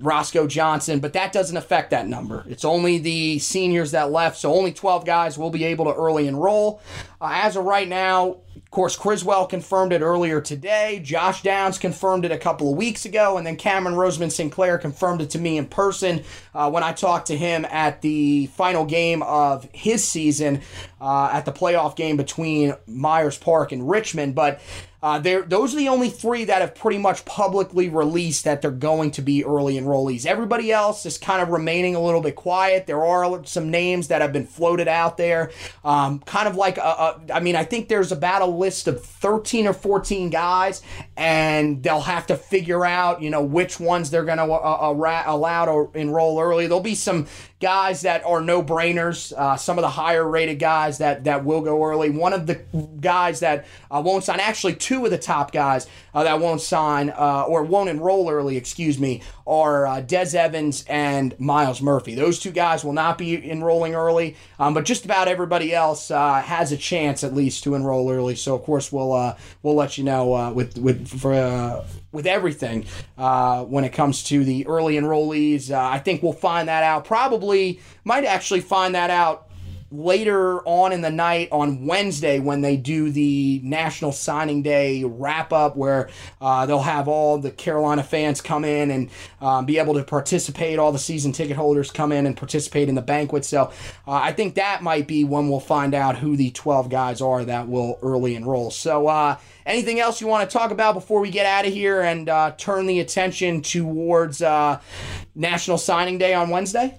Roscoe 0.02 0.48
Johnson, 0.48 1.00
but 1.00 1.14
that 1.14 1.32
doesn't 1.32 1.56
affect 1.56 1.92
that 1.92 2.08
number. 2.08 2.44
It's 2.50 2.66
only 2.66 2.98
the 2.98 3.38
seniors 3.38 3.92
that 3.92 4.12
left, 4.12 4.38
so 4.38 4.52
only 4.52 4.74
12 4.74 5.06
guys 5.06 5.38
will 5.38 5.52
be 5.52 5.64
able 5.66 5.86
to 5.86 5.94
early 5.94 6.28
enroll. 6.28 6.82
Uh, 7.22 7.30
as 7.34 7.56
of 7.56 7.64
right 7.64 7.88
now, 7.88 8.38
of 8.56 8.72
course, 8.72 8.96
Criswell 8.96 9.46
confirmed 9.46 9.94
it 9.94 10.02
earlier 10.02 10.42
today. 10.42 11.02
Josh 11.04 11.44
Downs 11.44 11.78
confirmed 11.78 12.26
it 12.26 12.32
a 12.32 12.38
couple 12.38 12.72
of 12.72 12.78
weeks 12.78 13.06
ago. 13.06 13.38
And 13.38 13.46
then 13.46 13.58
Cameron 13.58 13.96
Roseman 13.96 14.32
Sinclair 14.32 14.80
confirmed 14.80 15.22
it 15.22 15.30
to 15.32 15.40
me 15.40 15.58
in 15.58 15.68
person 15.68 16.24
uh, 16.56 16.72
when 16.72 16.82
I 16.82 16.94
talked 16.94 17.28
to 17.28 17.38
him 17.38 17.66
at 17.66 18.02
the 18.02 18.48
final 18.48 18.86
game 18.86 19.22
of 19.22 19.70
his 19.72 20.08
season 20.08 20.62
uh, 21.00 21.30
at 21.32 21.46
the 21.46 21.52
playoff 21.52 21.96
game 21.96 22.18
between 22.18 22.74
Myers 22.88 23.38
Park 23.38 23.72
and 23.72 23.88
Richmond. 23.88 24.34
But 24.34 24.60
uh, 25.04 25.18
those 25.20 25.74
are 25.74 25.78
the 25.78 25.90
only 25.90 26.10
three 26.10 26.46
that 26.46 26.62
have 26.62 26.76
pretty 26.76 27.00
much 27.00 27.26
publicly 27.26 27.90
released 27.90 28.44
that 28.44 28.62
they're 28.62 28.70
going 28.70 29.10
to 29.10 29.22
be 29.24 29.44
early 29.44 29.76
enrollees. 29.76 30.28
Everybody 30.28 30.72
else 30.72 31.08
is 31.08 31.18
kind 31.18 31.42
of 31.42 31.50
remaining 31.50 31.96
a 31.96 32.02
little 32.02 32.22
bit 32.22 32.36
quiet. 32.36 32.86
There 32.86 33.04
are 33.04 33.44
some 33.46 33.72
names 33.72 34.10
that 34.10 34.22
have 34.22 34.32
been 34.32 34.46
floated 34.46 34.88
out 34.88 35.18
there, 35.18 35.52
um, 35.84 36.20
kind 36.20 36.48
of 36.48 36.56
like 36.56 36.78
a, 36.78 36.82
a, 36.82 37.11
I 37.34 37.40
mean, 37.40 37.56
I 37.56 37.64
think 37.64 37.88
there's 37.88 38.12
about 38.12 38.42
a 38.42 38.46
list 38.46 38.88
of 38.88 39.04
13 39.04 39.68
or 39.68 39.74
14 39.74 40.30
guys, 40.30 40.82
and 41.18 41.82
they'll 41.84 42.02
have 42.02 42.28
to 42.28 42.36
figure 42.36 42.86
out, 42.86 43.22
you 43.22 43.30
know, 43.30 43.42
which 43.42 43.80
ones 43.80 44.10
they're 44.10 44.26
going 44.26 44.38
to 44.38 44.46
uh, 44.46 44.92
uh, 44.92 45.24
allow 45.26 45.66
to 45.66 45.98
enroll 45.98 46.40
early. 46.40 46.68
There'll 46.68 46.82
be 46.82 46.96
some 46.96 47.28
guys 47.62 48.02
that 48.02 48.26
are 48.26 48.42
no 48.42 48.62
brainers. 48.62 49.32
Uh, 49.32 49.56
some 49.56 49.78
of 49.78 49.84
the 49.84 49.90
higher 49.90 50.28
rated 50.28 50.60
guys 50.60 50.98
that 50.98 51.24
that 51.24 51.46
will 51.46 51.62
go 51.62 51.84
early. 51.86 52.10
One 52.10 52.34
of 52.34 52.48
the 52.48 52.56
guys 53.00 53.40
that 53.40 53.66
uh, 53.90 54.02
won't 54.04 54.24
sign, 54.24 54.40
actually 54.40 54.76
two 54.76 55.06
of 55.06 55.12
the 55.12 55.18
top 55.18 55.52
guys 55.52 55.88
uh, 56.14 56.24
that 56.24 56.40
won't 56.40 56.60
sign 56.60 57.12
uh, 57.12 57.46
or 57.48 57.64
won't 57.64 57.90
enroll 57.90 58.30
early, 58.30 58.58
excuse 58.58 59.00
me, 59.00 59.22
are 59.46 59.86
uh, 59.86 60.02
Des 60.02 60.36
Evans 60.36 60.84
and 60.90 61.40
Miles 61.40 61.82
Murphy. 61.82 62.16
Those 62.16 62.40
two 62.40 62.52
guys 62.52 62.84
will 62.84 62.94
not 62.94 63.18
be 63.18 63.50
enrolling 63.50 63.96
early, 63.96 64.36
um, 64.60 64.74
but 64.74 64.84
just 64.84 65.06
about 65.06 65.28
everybody 65.28 65.74
else 65.74 66.12
uh, 66.12 66.42
has 66.42 66.72
a 66.72 66.78
chance 66.78 67.24
at 67.24 67.34
least 67.34 67.64
to 67.64 67.76
enroll 67.76 68.12
early. 68.12 68.36
So 68.36 68.56
of 68.56 68.64
course 68.64 68.92
we'll 68.92 69.38
we'll 69.62 69.76
let 69.76 69.98
you 69.98 70.04
know 70.04 70.52
with 70.52 70.78
with 70.78 71.08
for 71.08 71.86
with 72.12 72.26
everything 72.26 72.86
when 73.16 73.84
it 73.84 73.94
comes 73.94 74.24
to 74.24 74.44
the 74.44 74.66
early 74.68 74.96
enrollees. 74.96 75.70
I 75.72 76.00
think 76.00 76.24
we'll 76.24 76.34
find 76.34 76.68
that 76.68 76.84
out. 76.84 77.06
Probably 77.06 77.51
might 78.04 78.26
actually 78.26 78.62
find 78.62 78.96
that 78.96 79.10
out 79.10 79.52
later 79.92 80.62
on 80.66 80.94
in 80.94 81.02
the 81.02 81.10
night 81.10 81.50
on 81.52 81.86
Wednesday 81.86 82.40
when 82.40 82.62
they 82.62 82.78
do 82.78 83.12
the 83.12 83.60
National 83.64 84.12
Signing 84.12 84.62
Day 84.62 85.04
wrap 85.04 85.52
up, 85.52 85.76
where 85.76 86.10
uh, 86.40 86.66
they'll 86.66 86.80
have 86.80 87.08
all 87.08 87.38
the 87.38 87.52
Carolina 87.52 88.02
fans 88.02 88.40
come 88.42 88.64
in 88.64 88.90
and 88.90 89.10
um, 89.42 89.66
be 89.66 89.78
able 89.78 89.94
to 89.96 90.04
participate. 90.04 90.80
All 90.80 90.92
the 90.92 91.00
season 91.00 91.32
ticket 91.34 91.58
holders 91.58 91.92
come 91.92 92.12
in 92.12 92.26
and 92.26 92.38
participate 92.38 92.88
in 92.88 92.96
the 92.96 93.02
banquet. 93.02 93.44
So 93.44 93.72
uh, 94.08 94.14
I 94.14 94.32
think 94.32 94.56
that 94.56 94.82
might 94.82 95.08
be 95.08 95.24
when 95.24 95.50
we'll 95.50 95.60
find 95.60 95.94
out 95.94 96.18
who 96.18 96.38
the 96.38 96.52
12 96.52 96.90
guys 96.90 97.22
are 97.22 97.44
that 97.46 97.68
will 97.68 98.00
early 98.02 98.36
enroll. 98.36 98.72
So, 98.72 99.08
uh, 99.08 99.38
anything 99.66 100.00
else 100.00 100.22
you 100.22 100.28
want 100.28 100.50
to 100.50 100.58
talk 100.58 100.72
about 100.72 100.94
before 100.94 101.20
we 101.20 101.30
get 101.30 101.46
out 101.46 101.66
of 101.66 101.74
here 101.74 102.02
and 102.02 102.30
uh, 102.30 102.52
turn 102.58 102.88
the 102.88 103.00
attention 103.00 103.62
towards 103.62 104.42
uh, 104.42 104.80
National 105.36 105.78
Signing 105.78 106.18
Day 106.18 106.34
on 106.34 106.50
Wednesday? 106.50 106.98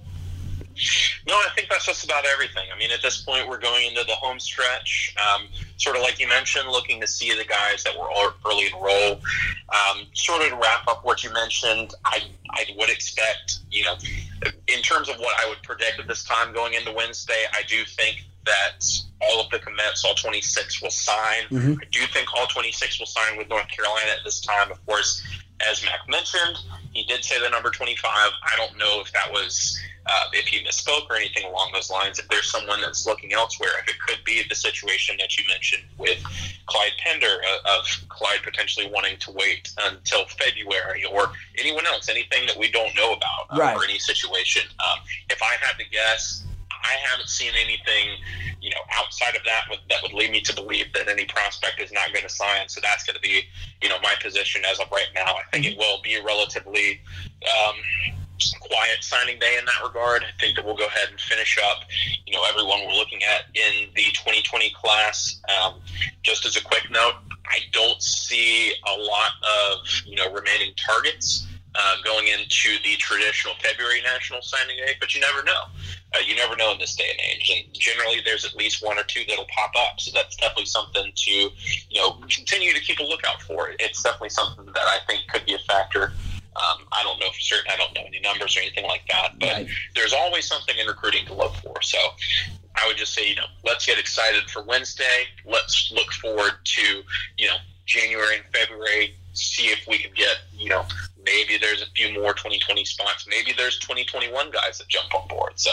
No, 1.27 1.35
I 1.35 1.49
think 1.55 1.69
that's 1.69 1.87
just 1.87 2.05
about 2.05 2.25
everything. 2.25 2.65
I 2.75 2.79
mean, 2.79 2.91
at 2.91 3.03
this 3.03 3.23
point, 3.23 3.49
we're 3.49 3.61
going 3.61 3.87
into 3.87 4.05
the 4.05 4.15
home 4.15 4.41
stretch. 4.41 5.15
Um, 5.19 5.49
sort 5.77 5.97
of 5.97 6.03
like 6.03 6.19
you 6.19 6.29
mentioned, 6.29 6.69
looking 6.69 7.01
to 7.01 7.07
see 7.07 7.37
the 7.37 7.45
guys 7.45 7.85
that 7.85 7.97
were 7.99 8.09
early 8.47 8.67
enroll. 8.67 9.21
Um, 9.69 10.07
sort 10.15 10.43
of 10.43 10.49
to 10.49 10.57
wrap 10.57 10.87
up 10.89 11.05
what 11.05 11.25
you 11.25 11.33
mentioned, 11.33 11.95
I, 12.05 12.23
I 12.51 12.65
would 12.79 12.91
expect, 12.91 13.59
you 13.71 13.85
know, 13.85 13.97
in 14.69 14.83
terms 14.83 15.09
of 15.09 15.17
what 15.19 15.35
I 15.45 15.49
would 15.49 15.63
predict 15.63 15.99
at 16.01 16.09
this 16.09 16.25
time 16.25 16.53
going 16.53 16.75
into 16.75 16.93
Wednesday, 16.93 17.45
I 17.53 17.63
do 17.69 17.85
think 17.85 18.25
that 18.45 18.85
all 19.21 19.41
of 19.41 19.51
the 19.51 19.59
commits, 19.59 20.05
all 20.05 20.15
26 20.15 20.83
will 20.83 20.91
sign. 20.91 21.45
Mm-hmm. 21.51 21.75
I 21.81 21.85
do 21.91 22.01
think 22.13 22.29
all 22.37 22.47
26 22.47 22.99
will 22.99 23.07
sign 23.07 23.39
with 23.39 23.49
North 23.49 23.69
Carolina 23.69 24.11
at 24.11 24.25
this 24.25 24.41
time. 24.41 24.71
Of 24.71 24.85
course, 24.85 25.23
as 25.71 25.85
Mack 25.85 26.09
mentioned, 26.09 26.59
he 26.93 27.05
did 27.05 27.25
say 27.25 27.41
the 27.41 27.49
number 27.49 27.71
25. 27.71 28.11
I 28.13 28.57
don't 28.57 28.77
know 28.77 29.01
if 29.01 29.13
that 29.13 29.31
was 29.31 29.81
uh, 30.07 30.25
if 30.33 30.47
he 30.47 30.65
misspoke 30.65 31.09
or 31.09 31.17
anything 31.17 31.45
along 31.45 31.71
those 31.73 31.91
lines. 31.91 32.19
If 32.19 32.29
there's 32.29 32.51
someone 32.51 32.81
that's 32.81 33.07
looking 33.07 33.33
elsewhere, 33.33 33.71
if 33.81 33.89
it 33.89 34.01
could 34.01 34.19
be 34.25 34.43
the 34.49 34.55
situation 34.55 35.17
that 35.21 35.37
you 35.39 35.45
mentioned 35.49 35.85
with 35.99 36.23
Clyde 36.67 36.93
Pinder 37.05 37.27
uh, 37.27 37.79
of 37.79 37.87
Clyde 38.09 38.41
potentially 38.43 38.91
wanting 38.93 39.17
to 39.19 39.31
wait 39.33 39.73
until 39.87 40.27
February 40.27 41.05
or 41.05 41.31
anyone 41.59 41.87
else, 41.87 42.09
anything 42.09 42.47
that 42.47 42.57
we 42.57 42.71
don't 42.71 42.95
know 42.97 43.13
about 43.13 43.47
uh, 43.51 43.59
right. 43.59 43.77
or 43.77 43.85
any 43.85 43.99
situation. 43.99 44.63
Um, 44.81 45.03
if 45.31 45.41
I 45.43 45.55
had 45.61 45.79
to 45.79 45.89
guess, 45.91 46.45
I 46.83 46.97
haven't 47.11 47.29
seen 47.29 47.53
anything, 47.55 48.19
you 48.61 48.71
know, 48.71 48.83
outside 48.95 49.37
of 49.37 49.45
that 49.45 49.65
that 49.89 50.03
would 50.03 50.13
lead 50.13 50.31
me 50.31 50.41
to 50.43 50.55
believe 50.55 50.93
that 50.95 51.09
any 51.09 51.25
prospect 51.25 51.81
is 51.81 51.93
not 51.93 52.13
going 52.13 52.25
to 52.25 52.33
sign. 52.33 52.69
So 52.69 52.81
that's 52.83 53.05
going 53.05 53.17
to 53.17 53.21
be, 53.23 53.43
you 53.83 53.89
know, 53.89 53.97
my 54.03 54.15
position 54.21 54.63
as 54.71 54.81
of 54.81 54.91
right 54.91 55.09
now. 55.15 55.35
I 55.35 55.43
think 55.53 55.67
it 55.67 55.77
will 55.77 56.01
be 56.03 56.15
a 56.15 56.25
relatively 56.25 57.01
um, 57.43 57.77
quiet 58.61 59.03
signing 59.03 59.39
day 59.39 59.57
in 59.59 59.65
that 59.65 59.83
regard. 59.85 60.25
I 60.25 60.41
think 60.41 60.57
that 60.57 60.65
we'll 60.65 60.77
go 60.77 60.87
ahead 60.87 61.09
and 61.11 61.21
finish 61.21 61.59
up, 61.71 61.85
you 62.27 62.33
know, 62.33 62.43
everyone 62.49 62.81
we're 62.87 62.95
looking 62.95 63.23
at 63.23 63.45
in 63.55 63.89
the 63.95 64.05
2020 64.13 64.71
class. 64.71 65.41
Um, 65.49 65.81
just 66.23 66.47
as 66.47 66.57
a 66.57 66.63
quick 66.63 66.91
note, 66.91 67.15
I 67.47 67.59
don't 67.73 68.01
see 68.03 68.73
a 68.87 69.01
lot 69.01 69.33
of, 69.43 69.87
you 70.07 70.17
know, 70.17 70.33
remaining 70.33 70.73
targets 70.77 71.47
uh, 71.75 71.97
going 72.05 72.29
into 72.29 72.83
the 72.85 72.97
traditional 72.97 73.55
February 73.63 74.01
National 74.03 74.43
Signing 74.43 74.77
Day, 74.77 74.95
but 75.01 75.15
you 75.15 75.21
never 75.21 75.43
know. 75.43 75.65
Uh, 76.15 76.19
you 76.27 76.37
never 76.37 76.57
know 76.57 76.73
in 76.73 76.79
this 76.79 76.95
day 76.95 77.07
and 77.11 77.21
age, 77.21 77.51
and 77.57 77.75
generally 77.75 78.21
there's 78.25 78.45
at 78.45 78.55
least 78.55 78.85
one 78.85 78.99
or 78.99 79.03
two 79.05 79.23
that'll 79.27 79.47
pop 79.47 79.73
up. 79.79 79.99
So 79.99 80.11
that's 80.13 80.37
definitely 80.37 80.67
something 80.67 81.11
to, 81.15 81.31
you 81.31 82.01
know, 82.01 82.19
continue 82.29 82.73
to 82.75 82.81
keep 82.81 82.99
a 82.99 83.03
lookout 83.03 83.41
for. 83.43 83.71
It's 83.79 84.03
definitely 84.03 84.31
something 84.31 84.67
that 84.67 84.77
I 84.85 84.99
think 85.09 85.23
could 85.33 85.47
be 85.47 85.55
a 85.55 85.59
factor. 85.61 86.13
Um, 86.55 86.85
I 86.93 87.03
don't 87.03 87.19
know 87.19 87.31
for 87.31 87.41
certain. 87.41 87.71
I 87.73 87.77
don't 87.77 87.95
know 87.95 88.03
any 88.07 88.21
numbers 88.21 88.57
or 88.57 88.61
anything 88.61 88.85
like 88.85 89.05
that, 89.11 89.39
but 89.41 89.49
right. 89.49 89.69
there's 89.95 90.13
always 90.13 90.47
something 90.47 90.77
in 90.77 90.87
recruiting 90.87 91.25
to 91.27 91.35
look 91.35 91.55
for. 91.57 91.81
So 91.81 91.99
I 92.77 92.87
would 92.87 92.99
just 92.99 93.15
say, 93.15 93.29
you 93.29 93.37
know, 93.37 93.47
let's 93.65 93.87
get 93.87 93.99
excited 93.99 94.51
for 94.51 94.63
Wednesday. 94.63 95.25
Let's 95.47 95.91
look 95.95 96.13
forward 96.13 96.53
to, 96.63 97.03
you 97.39 97.47
know, 97.47 97.57
January 97.87 98.37
and 98.37 98.45
February. 98.55 99.17
See 99.33 99.69
if 99.69 99.87
we 99.89 99.97
can 99.97 100.13
get, 100.15 100.37
you 100.53 100.69
know, 100.69 100.85
maybe 101.25 101.59
there's 101.59 101.83
a 101.83 101.87
few 101.95 102.13
more 102.21 102.33
2020 102.35 102.85
spots. 102.85 103.27
Maybe 103.29 103.53
there's 103.57 103.79
2021 103.79 104.51
guys 104.51 104.79
that 104.79 104.89
jump 104.89 105.15
on 105.15 105.29
board. 105.29 105.53
So, 105.57 105.71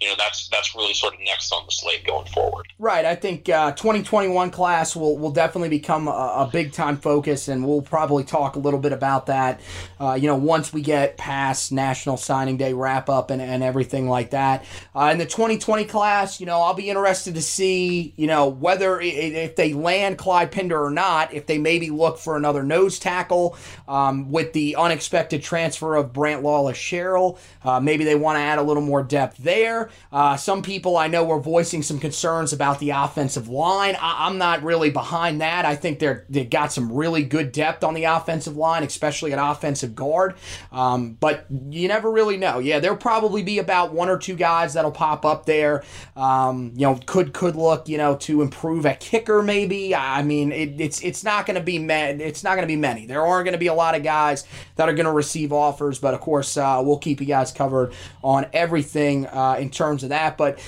you 0.00 0.08
know, 0.08 0.14
that's 0.16 0.48
that's 0.48 0.74
really 0.74 0.94
sort 0.94 1.14
of 1.14 1.20
next 1.20 1.52
on 1.52 1.64
the 1.64 1.72
slate 1.72 2.06
going 2.06 2.26
forward. 2.26 2.66
Right. 2.78 3.04
I 3.04 3.14
think 3.14 3.48
uh, 3.48 3.72
2021 3.72 4.50
class 4.50 4.94
will 4.94 5.18
will 5.18 5.30
definitely 5.30 5.68
become 5.68 6.08
a, 6.08 6.10
a, 6.10 6.50
big 6.52 6.72
time 6.72 6.96
focus, 6.96 7.48
and 7.48 7.66
we'll 7.66 7.82
probably 7.82 8.24
talk 8.24 8.56
a 8.56 8.58
little 8.58 8.80
bit 8.80 8.92
about 8.92 9.26
that. 9.26 9.60
Uh, 9.98 10.14
you 10.14 10.26
know, 10.26 10.36
once 10.36 10.72
we 10.72 10.82
get 10.82 11.16
past 11.16 11.72
National 11.72 12.16
Signing 12.16 12.56
Day 12.56 12.74
wrap 12.74 13.08
up 13.08 13.30
and, 13.30 13.40
and 13.40 13.62
everything 13.62 14.08
like 14.08 14.30
that. 14.30 14.64
Uh, 14.94 15.10
in 15.12 15.18
the 15.18 15.26
2020 15.26 15.84
class, 15.84 16.40
you 16.40 16.46
know, 16.46 16.60
I'll 16.60 16.74
be 16.74 16.88
interested 16.88 17.34
to 17.34 17.42
see, 17.42 18.12
you 18.16 18.26
know, 18.26 18.48
whether 18.48 19.00
if 19.00 19.56
they 19.56 19.72
land 19.72 20.18
Clyde 20.18 20.52
Pinder 20.52 20.82
or 20.82 20.90
not, 20.90 21.32
if 21.32 21.46
they 21.46 21.58
maybe 21.58 21.90
look 21.90 22.18
for 22.18 22.36
another 22.36 22.62
nose 22.62 22.98
tackle 22.98 23.56
um, 23.88 24.30
with 24.30 24.52
the 24.52 24.76
un 24.76 24.91
unexpected 24.92 25.42
transfer 25.42 25.96
of 25.96 26.12
Brant 26.12 26.42
Lawless 26.42 26.76
Sherrill. 26.76 27.38
Uh, 27.64 27.80
maybe 27.80 28.04
they 28.04 28.14
want 28.14 28.36
to 28.36 28.40
add 28.40 28.58
a 28.58 28.62
little 28.62 28.82
more 28.82 29.02
depth 29.02 29.38
there. 29.38 29.88
Uh, 30.12 30.36
some 30.36 30.60
people 30.62 30.98
I 30.98 31.08
know 31.08 31.24
were 31.24 31.40
voicing 31.40 31.82
some 31.82 31.98
concerns 31.98 32.52
about 32.52 32.78
the 32.78 32.90
offensive 32.90 33.48
line. 33.48 33.96
I- 33.98 34.26
am 34.26 34.36
not 34.36 34.62
really 34.62 34.90
behind 34.90 35.40
that. 35.40 35.64
I 35.64 35.74
think 35.76 35.98
they're 35.98 36.26
they 36.28 36.44
got 36.44 36.72
some 36.72 36.92
really 36.92 37.22
good 37.24 37.52
depth 37.52 37.82
on 37.82 37.94
the 37.94 38.04
offensive 38.04 38.56
line, 38.56 38.82
especially 38.82 39.32
at 39.32 39.38
offensive 39.40 39.94
guard. 39.94 40.34
Um, 40.70 41.16
but 41.18 41.46
you 41.70 41.88
never 41.88 42.10
really 42.10 42.36
know. 42.36 42.58
Yeah, 42.58 42.78
there'll 42.78 42.96
probably 42.96 43.42
be 43.42 43.58
about 43.58 43.94
one 43.94 44.10
or 44.10 44.18
two 44.18 44.36
guys 44.36 44.74
that'll 44.74 44.90
pop 44.90 45.24
up 45.24 45.46
there. 45.46 45.82
Um, 46.16 46.72
you 46.74 46.86
know, 46.86 47.00
could 47.06 47.32
could 47.32 47.56
look 47.56 47.88
you 47.88 47.96
know 47.96 48.16
to 48.16 48.42
improve 48.42 48.84
at 48.84 49.00
kicker 49.00 49.42
maybe. 49.42 49.94
I 49.94 50.22
mean, 50.22 50.52
it, 50.52 50.78
it's 50.80 51.00
it's 51.00 51.24
not 51.24 51.46
going 51.46 51.56
to 51.56 51.62
be 51.62 51.78
ma- 51.78 52.12
it's 52.28 52.44
not 52.44 52.50
going 52.50 52.62
to 52.68 52.72
be 52.72 52.76
many. 52.76 53.06
There 53.06 53.24
are 53.24 53.42
going 53.42 53.52
to 53.52 53.58
be 53.58 53.68
a 53.68 53.74
lot 53.74 53.94
of 53.94 54.02
guys 54.02 54.44
that 54.76 54.81
are 54.88 54.94
going 54.94 55.06
to 55.06 55.12
receive 55.12 55.52
offers. 55.52 55.98
But 55.98 56.14
of 56.14 56.20
course, 56.20 56.56
uh, 56.56 56.82
we'll 56.84 56.98
keep 56.98 57.20
you 57.20 57.26
guys 57.26 57.52
covered 57.52 57.92
on 58.22 58.46
everything 58.52 59.26
uh, 59.26 59.56
in 59.58 59.70
terms 59.70 60.02
of 60.02 60.10
that. 60.10 60.36
But 60.36 60.58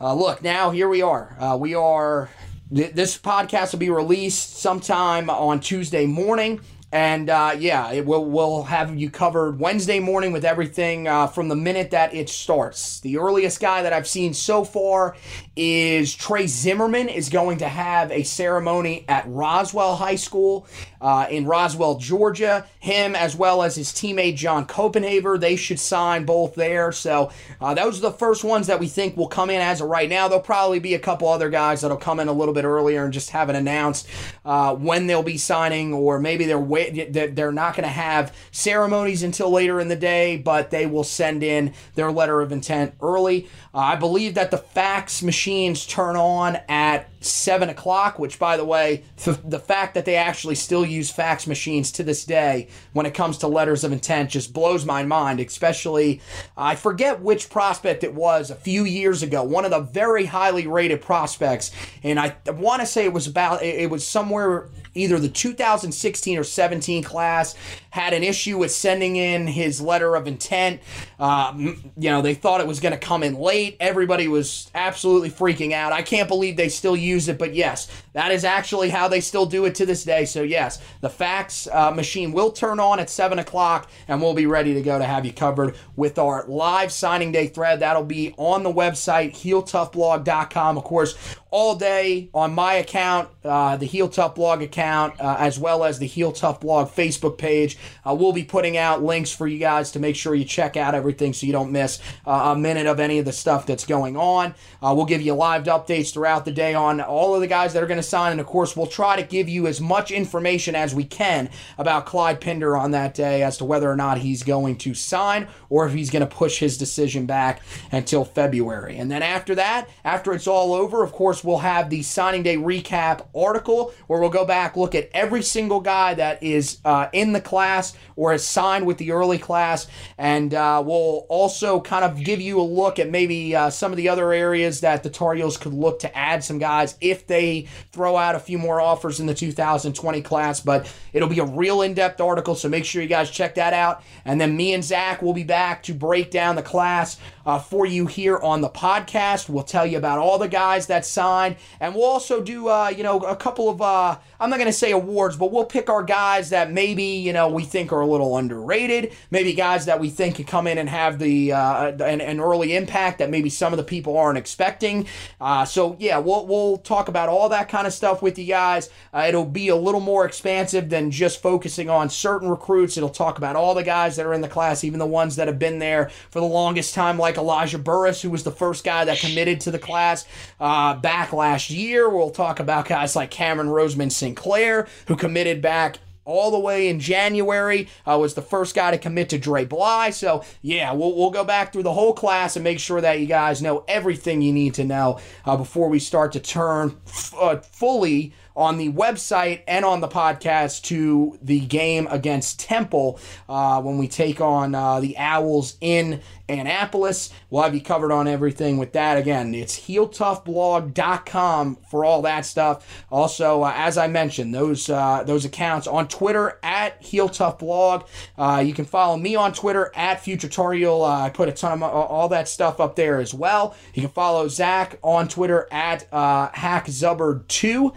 uh, 0.00 0.14
look, 0.14 0.42
now 0.42 0.70
here 0.70 0.88
we 0.88 1.02
are. 1.02 1.36
Uh, 1.38 1.56
we 1.56 1.74
are. 1.74 2.30
Th- 2.74 2.92
this 2.92 3.18
podcast 3.18 3.72
will 3.72 3.78
be 3.78 3.90
released 3.90 4.56
sometime 4.58 5.30
on 5.30 5.60
Tuesday 5.60 6.06
morning. 6.06 6.60
And 6.94 7.28
uh, 7.28 7.56
yeah, 7.58 7.90
it 7.90 8.06
will 8.06 8.24
we'll 8.24 8.62
have 8.62 8.96
you 8.96 9.10
covered 9.10 9.58
Wednesday 9.58 9.98
morning 9.98 10.30
with 10.30 10.44
everything 10.44 11.08
uh, 11.08 11.26
from 11.26 11.48
the 11.48 11.56
minute 11.56 11.90
that 11.90 12.14
it 12.14 12.28
starts. 12.28 13.00
The 13.00 13.18
earliest 13.18 13.58
guy 13.58 13.82
that 13.82 13.92
I've 13.92 14.06
seen 14.06 14.32
so 14.32 14.62
far 14.62 15.16
is 15.56 16.14
Trey 16.14 16.46
Zimmerman 16.46 17.08
is 17.08 17.30
going 17.30 17.58
to 17.58 17.68
have 17.68 18.12
a 18.12 18.22
ceremony 18.22 19.04
at 19.08 19.24
Roswell 19.26 19.96
High 19.96 20.14
School 20.14 20.68
uh, 21.00 21.26
in 21.28 21.46
Roswell, 21.46 21.96
Georgia. 21.98 22.64
Him 22.78 23.16
as 23.16 23.34
well 23.34 23.64
as 23.64 23.74
his 23.74 23.90
teammate 23.90 24.36
John 24.36 24.64
Copenhaver, 24.64 25.40
they 25.40 25.56
should 25.56 25.80
sign 25.80 26.24
both 26.24 26.54
there. 26.54 26.92
So 26.92 27.32
uh, 27.60 27.74
those 27.74 27.98
are 27.98 28.02
the 28.02 28.12
first 28.12 28.44
ones 28.44 28.68
that 28.68 28.78
we 28.78 28.86
think 28.86 29.16
will 29.16 29.26
come 29.26 29.50
in 29.50 29.60
as 29.60 29.80
of 29.80 29.88
right 29.88 30.08
now. 30.08 30.28
There'll 30.28 30.42
probably 30.42 30.78
be 30.78 30.94
a 30.94 31.00
couple 31.00 31.26
other 31.26 31.50
guys 31.50 31.80
that'll 31.80 31.96
come 31.96 32.20
in 32.20 32.28
a 32.28 32.32
little 32.32 32.54
bit 32.54 32.64
earlier 32.64 33.02
and 33.02 33.12
just 33.12 33.30
haven't 33.30 33.56
announced 33.56 34.06
uh, 34.44 34.76
when 34.76 35.08
they'll 35.08 35.24
be 35.24 35.38
signing, 35.38 35.92
or 35.92 36.20
maybe 36.20 36.44
they're 36.44 36.58
wait- 36.58 36.83
they're 36.90 37.52
not 37.52 37.74
going 37.76 37.84
to 37.84 37.88
have 37.88 38.34
ceremonies 38.50 39.22
until 39.22 39.50
later 39.50 39.80
in 39.80 39.88
the 39.88 39.96
day, 39.96 40.36
but 40.36 40.70
they 40.70 40.86
will 40.86 41.04
send 41.04 41.42
in 41.42 41.74
their 41.94 42.10
letter 42.10 42.40
of 42.40 42.52
intent 42.52 42.94
early. 43.00 43.48
Uh, 43.74 43.78
I 43.78 43.96
believe 43.96 44.34
that 44.34 44.50
the 44.50 44.58
fax 44.58 45.22
machines 45.22 45.86
turn 45.86 46.16
on 46.16 46.58
at 46.68 47.08
7 47.24 47.68
o'clock, 47.68 48.18
which, 48.18 48.38
by 48.38 48.56
the 48.56 48.64
way, 48.64 49.02
th- 49.16 49.38
the 49.44 49.58
fact 49.58 49.94
that 49.94 50.04
they 50.04 50.16
actually 50.16 50.54
still 50.54 50.84
use 50.84 51.10
fax 51.10 51.46
machines 51.46 51.90
to 51.92 52.02
this 52.02 52.24
day 52.24 52.68
when 52.92 53.06
it 53.06 53.14
comes 53.14 53.38
to 53.38 53.48
letters 53.48 53.82
of 53.82 53.92
intent 53.92 54.30
just 54.30 54.52
blows 54.52 54.84
my 54.84 55.02
mind, 55.02 55.40
especially, 55.40 56.20
I 56.56 56.74
forget 56.74 57.20
which 57.20 57.50
prospect 57.50 58.04
it 58.04 58.14
was 58.14 58.50
a 58.50 58.54
few 58.54 58.84
years 58.84 59.22
ago, 59.22 59.42
one 59.42 59.64
of 59.64 59.70
the 59.70 59.80
very 59.80 60.26
highly 60.26 60.66
rated 60.66 61.00
prospects, 61.02 61.70
and 62.02 62.20
I 62.20 62.36
want 62.46 62.80
to 62.80 62.86
say 62.86 63.04
it 63.04 63.12
was 63.12 63.26
about, 63.26 63.62
it 63.62 63.90
was 63.90 64.06
somewhere 64.06 64.68
either 64.94 65.18
the 65.18 65.28
2016 65.28 66.38
or 66.38 66.44
17 66.44 66.73
class 66.80 67.54
had 67.90 68.12
an 68.12 68.24
issue 68.24 68.58
with 68.58 68.72
sending 68.72 69.16
in 69.16 69.46
his 69.46 69.80
letter 69.80 70.16
of 70.16 70.26
intent. 70.26 70.80
Um, 71.18 71.92
you 71.96 72.10
know, 72.10 72.22
they 72.22 72.34
thought 72.34 72.60
it 72.60 72.66
was 72.66 72.80
going 72.80 72.92
to 72.92 72.98
come 72.98 73.22
in 73.22 73.34
late. 73.34 73.76
Everybody 73.78 74.26
was 74.26 74.70
absolutely 74.74 75.30
freaking 75.30 75.72
out. 75.72 75.92
I 75.92 76.02
can't 76.02 76.28
believe 76.28 76.56
they 76.56 76.68
still 76.68 76.96
use 76.96 77.28
it, 77.28 77.38
but 77.38 77.54
yes, 77.54 77.88
that 78.12 78.32
is 78.32 78.44
actually 78.44 78.90
how 78.90 79.06
they 79.06 79.20
still 79.20 79.46
do 79.46 79.64
it 79.64 79.76
to 79.76 79.86
this 79.86 80.02
day. 80.02 80.24
So, 80.24 80.42
yes, 80.42 80.80
the 81.00 81.08
fax 81.08 81.68
uh, 81.68 81.92
machine 81.92 82.32
will 82.32 82.50
turn 82.50 82.80
on 82.80 82.98
at 82.98 83.10
7 83.10 83.38
o'clock, 83.38 83.88
and 84.08 84.20
we'll 84.20 84.34
be 84.34 84.46
ready 84.46 84.74
to 84.74 84.82
go 84.82 84.98
to 84.98 85.04
have 85.04 85.24
you 85.24 85.32
covered 85.32 85.76
with 85.94 86.18
our 86.18 86.44
live 86.48 86.90
signing 86.90 87.30
day 87.30 87.46
thread. 87.46 87.80
That'll 87.80 88.04
be 88.04 88.34
on 88.36 88.64
the 88.64 88.72
website, 88.72 89.32
heeltoughblog.com. 89.32 90.78
Of 90.78 90.84
course, 90.84 91.14
all 91.54 91.76
day 91.76 92.28
on 92.34 92.52
my 92.52 92.74
account, 92.74 93.28
uh, 93.44 93.76
the 93.76 93.86
Heel 93.86 94.08
Tough 94.08 94.34
blog 94.34 94.60
account, 94.60 95.20
uh, 95.20 95.36
as 95.38 95.56
well 95.56 95.84
as 95.84 96.00
the 96.00 96.06
Heel 96.06 96.32
Tough 96.32 96.60
blog 96.60 96.88
Facebook 96.88 97.38
page. 97.38 97.78
Uh, 98.04 98.12
we'll 98.12 98.32
be 98.32 98.42
putting 98.42 98.76
out 98.76 99.04
links 99.04 99.30
for 99.30 99.46
you 99.46 99.60
guys 99.60 99.92
to 99.92 100.00
make 100.00 100.16
sure 100.16 100.34
you 100.34 100.44
check 100.44 100.76
out 100.76 100.96
everything 100.96 101.32
so 101.32 101.46
you 101.46 101.52
don't 101.52 101.70
miss 101.70 102.00
uh, 102.26 102.52
a 102.56 102.58
minute 102.58 102.88
of 102.88 102.98
any 102.98 103.20
of 103.20 103.24
the 103.24 103.32
stuff 103.32 103.66
that's 103.66 103.86
going 103.86 104.16
on. 104.16 104.52
Uh, 104.82 104.92
we'll 104.96 105.04
give 105.04 105.22
you 105.22 105.32
live 105.32 105.62
updates 105.62 106.12
throughout 106.12 106.44
the 106.44 106.50
day 106.50 106.74
on 106.74 107.00
all 107.00 107.36
of 107.36 107.40
the 107.40 107.46
guys 107.46 107.72
that 107.72 107.84
are 107.84 107.86
going 107.86 107.98
to 107.98 108.02
sign. 108.02 108.32
And 108.32 108.40
of 108.40 108.48
course, 108.48 108.76
we'll 108.76 108.88
try 108.88 109.14
to 109.14 109.22
give 109.22 109.48
you 109.48 109.68
as 109.68 109.80
much 109.80 110.10
information 110.10 110.74
as 110.74 110.92
we 110.92 111.04
can 111.04 111.50
about 111.78 112.04
Clyde 112.04 112.40
Pinder 112.40 112.76
on 112.76 112.90
that 112.90 113.14
day 113.14 113.44
as 113.44 113.58
to 113.58 113.64
whether 113.64 113.88
or 113.88 113.96
not 113.96 114.18
he's 114.18 114.42
going 114.42 114.74
to 114.78 114.92
sign 114.92 115.46
or 115.70 115.86
if 115.86 115.92
he's 115.92 116.10
going 116.10 116.26
to 116.28 116.34
push 116.34 116.58
his 116.58 116.76
decision 116.76 117.26
back 117.26 117.62
until 117.92 118.24
February. 118.24 118.98
And 118.98 119.08
then 119.08 119.22
after 119.22 119.54
that, 119.54 119.88
after 120.04 120.32
it's 120.32 120.48
all 120.48 120.74
over, 120.74 121.04
of 121.04 121.12
course, 121.12 121.43
we'll 121.44 121.58
have 121.58 121.90
the 121.90 122.02
signing 122.02 122.42
day 122.42 122.56
recap 122.56 123.26
article 123.34 123.92
where 124.06 124.20
we'll 124.20 124.30
go 124.30 124.44
back, 124.44 124.76
look 124.76 124.94
at 124.94 125.10
every 125.12 125.42
single 125.42 125.80
guy 125.80 126.14
that 126.14 126.42
is 126.42 126.78
uh, 126.84 127.08
in 127.12 127.32
the 127.32 127.40
class 127.40 127.94
or 128.16 128.32
has 128.32 128.46
signed 128.46 128.86
with 128.86 128.98
the 128.98 129.12
early 129.12 129.38
class. 129.38 129.86
And 130.18 130.54
uh, 130.54 130.82
we'll 130.84 131.26
also 131.28 131.80
kind 131.80 132.04
of 132.04 132.22
give 132.22 132.40
you 132.40 132.60
a 132.60 132.62
look 132.62 132.98
at 132.98 133.10
maybe 133.10 133.54
uh, 133.54 133.70
some 133.70 133.92
of 133.92 133.96
the 133.96 134.08
other 134.08 134.32
areas 134.32 134.80
that 134.80 135.02
the 135.02 135.10
Tar 135.10 135.34
Heels 135.34 135.56
could 135.56 135.74
look 135.74 136.00
to 136.00 136.16
add 136.16 136.42
some 136.42 136.58
guys 136.58 136.96
if 137.00 137.26
they 137.26 137.66
throw 137.92 138.16
out 138.16 138.34
a 138.34 138.40
few 138.40 138.58
more 138.58 138.80
offers 138.80 139.20
in 139.20 139.26
the 139.26 139.34
2020 139.34 140.22
class. 140.22 140.60
But 140.60 140.92
it'll 141.12 141.28
be 141.28 141.40
a 141.40 141.44
real 141.44 141.82
in 141.82 141.94
depth 141.94 142.20
article, 142.20 142.54
so 142.54 142.68
make 142.68 142.84
sure 142.84 143.02
you 143.02 143.08
guys 143.08 143.30
check 143.30 143.56
that 143.56 143.72
out. 143.72 144.02
And 144.24 144.40
then 144.40 144.56
me 144.56 144.74
and 144.74 144.84
Zack 144.84 145.22
will 145.22 145.34
be 145.34 145.44
back 145.44 145.82
to 145.84 145.94
break 145.94 146.30
down 146.30 146.56
the 146.56 146.62
class 146.62 147.18
uh, 147.46 147.58
for 147.58 147.86
you 147.86 148.06
here 148.06 148.38
on 148.38 148.60
the 148.60 148.68
podcast. 148.68 149.48
We'll 149.48 149.64
tell 149.64 149.86
you 149.86 149.98
about 149.98 150.18
all 150.18 150.38
the 150.38 150.48
guys 150.48 150.86
that 150.86 151.04
signed, 151.04 151.56
and 151.80 151.94
we'll 151.94 152.04
also 152.04 152.42
do, 152.42 152.68
uh, 152.68 152.92
you 152.96 153.02
know, 153.02 153.18
a 153.20 153.36
couple 153.36 153.68
of, 153.68 153.80
uh, 153.80 154.18
I'm 154.40 154.50
not 154.50 154.56
going 154.56 154.66
to 154.66 154.72
say 154.72 154.92
awards, 154.92 155.36
but 155.36 155.52
we'll 155.52 155.64
pick 155.64 155.88
our 155.88 156.02
guys 156.02 156.50
that 156.50 156.70
maybe, 156.70 157.04
you 157.04 157.32
know, 157.32 157.48
we 157.48 157.64
think 157.64 157.92
are 157.92 158.00
a 158.00 158.06
little 158.06 158.36
underrated, 158.36 159.12
maybe 159.30 159.52
guys 159.54 159.86
that 159.86 160.00
we 160.00 160.10
think 160.10 160.36
can 160.36 160.44
come 160.44 160.66
in 160.66 160.78
and 160.78 160.88
have 160.88 161.18
the 161.18 161.52
uh, 161.52 161.92
an, 162.04 162.20
an 162.20 162.40
early 162.40 162.76
impact 162.76 163.18
that 163.18 163.30
maybe 163.30 163.50
some 163.50 163.72
of 163.72 163.76
the 163.76 163.84
people 163.84 164.16
aren't 164.16 164.38
expecting. 164.38 165.06
Uh, 165.40 165.64
so 165.64 165.96
yeah, 165.98 166.18
we'll 166.18 166.46
we'll 166.46 166.78
talk 166.78 167.08
about 167.08 167.28
all 167.28 167.48
that 167.48 167.68
kind 167.68 167.86
of 167.86 167.92
stuff 167.92 168.22
with 168.22 168.38
you 168.38 168.46
guys. 168.46 168.90
Uh, 169.12 169.26
it'll 169.28 169.44
be 169.44 169.68
a 169.68 169.76
little 169.76 170.00
more 170.00 170.24
expansive 170.24 170.88
than 170.88 171.10
just 171.10 171.42
focusing 171.42 171.88
on 171.90 172.08
certain 172.08 172.48
recruits. 172.48 172.96
It'll 172.96 173.08
talk 173.08 173.38
about 173.38 173.56
all 173.56 173.74
the 173.74 173.82
guys 173.82 174.16
that 174.16 174.26
are 174.26 174.34
in 174.34 174.40
the 174.40 174.48
class, 174.48 174.84
even 174.84 174.98
the 174.98 175.06
ones 175.06 175.36
that 175.36 175.46
have 175.46 175.58
been 175.58 175.78
there 175.78 176.10
for 176.30 176.40
the 176.40 176.46
longest 176.46 176.94
time, 176.94 177.18
like 177.18 177.33
Elijah 177.36 177.78
Burris, 177.78 178.22
who 178.22 178.30
was 178.30 178.44
the 178.44 178.50
first 178.50 178.84
guy 178.84 179.04
that 179.04 179.18
committed 179.18 179.60
to 179.62 179.70
the 179.70 179.78
class 179.78 180.26
uh, 180.60 180.94
back 180.94 181.32
last 181.32 181.70
year. 181.70 182.08
We'll 182.08 182.30
talk 182.30 182.60
about 182.60 182.88
guys 182.88 183.16
like 183.16 183.30
Cameron 183.30 183.68
Roseman 183.68 184.12
Sinclair, 184.12 184.86
who 185.06 185.16
committed 185.16 185.60
back 185.62 185.98
all 186.24 186.50
the 186.50 186.58
way 186.58 186.88
in 186.88 187.00
January. 187.00 187.88
Uh, 188.06 188.18
was 188.18 188.34
the 188.34 188.42
first 188.42 188.74
guy 188.74 188.90
to 188.90 188.98
commit 188.98 189.28
to 189.30 189.38
Dre 189.38 189.64
Bly. 189.64 190.10
So, 190.10 190.44
yeah, 190.62 190.92
we'll, 190.92 191.14
we'll 191.14 191.30
go 191.30 191.44
back 191.44 191.72
through 191.72 191.82
the 191.82 191.92
whole 191.92 192.14
class 192.14 192.56
and 192.56 192.64
make 192.64 192.80
sure 192.80 193.00
that 193.00 193.20
you 193.20 193.26
guys 193.26 193.62
know 193.62 193.84
everything 193.88 194.42
you 194.42 194.52
need 194.52 194.74
to 194.74 194.84
know 194.84 195.20
uh, 195.44 195.56
before 195.56 195.88
we 195.88 195.98
start 195.98 196.32
to 196.32 196.40
turn 196.40 196.96
f- 197.06 197.34
uh, 197.38 197.56
fully 197.58 198.32
on 198.56 198.78
the 198.78 198.92
website 198.92 199.62
and 199.66 199.84
on 199.84 200.00
the 200.00 200.08
podcast 200.08 200.82
to 200.82 201.38
the 201.42 201.60
game 201.60 202.06
against 202.10 202.60
Temple 202.60 203.18
uh, 203.48 203.80
when 203.82 203.98
we 203.98 204.08
take 204.08 204.40
on 204.40 204.74
uh, 204.74 205.00
the 205.00 205.16
Owls 205.18 205.76
in 205.80 206.20
Annapolis. 206.48 207.30
We'll 207.50 207.62
have 207.62 207.74
you 207.74 207.80
covered 207.80 208.12
on 208.12 208.28
everything 208.28 208.76
with 208.76 208.92
that. 208.92 209.16
Again, 209.16 209.54
it's 209.54 209.80
heeltoughblog.com 209.80 211.76
for 211.90 212.04
all 212.04 212.22
that 212.22 212.44
stuff. 212.44 213.04
Also, 213.10 213.62
uh, 213.62 213.72
as 213.74 213.96
I 213.96 214.08
mentioned, 214.08 214.54
those 214.54 214.90
uh, 214.90 215.22
those 215.24 215.44
accounts 215.44 215.86
on 215.86 216.06
Twitter 216.08 216.58
at 216.62 217.02
heeltoughblog. 217.02 218.06
Uh, 218.36 218.62
you 218.64 218.74
can 218.74 218.84
follow 218.84 219.16
me 219.16 219.34
on 219.36 219.52
Twitter 219.52 219.90
at 219.94 220.22
futuretorial. 220.22 221.00
Uh, 221.00 221.24
I 221.24 221.30
put 221.30 221.48
a 221.48 221.52
ton 221.52 221.82
of 221.82 221.90
all 221.90 222.28
that 222.28 222.46
stuff 222.48 222.78
up 222.80 222.94
there 222.96 223.20
as 223.20 223.32
well. 223.32 223.74
You 223.94 224.02
can 224.02 224.10
follow 224.10 224.46
Zack 224.48 224.98
on 225.02 225.28
Twitter 225.28 225.66
at 225.70 226.06
uh, 226.12 226.50
hackzubber2. 226.50 227.94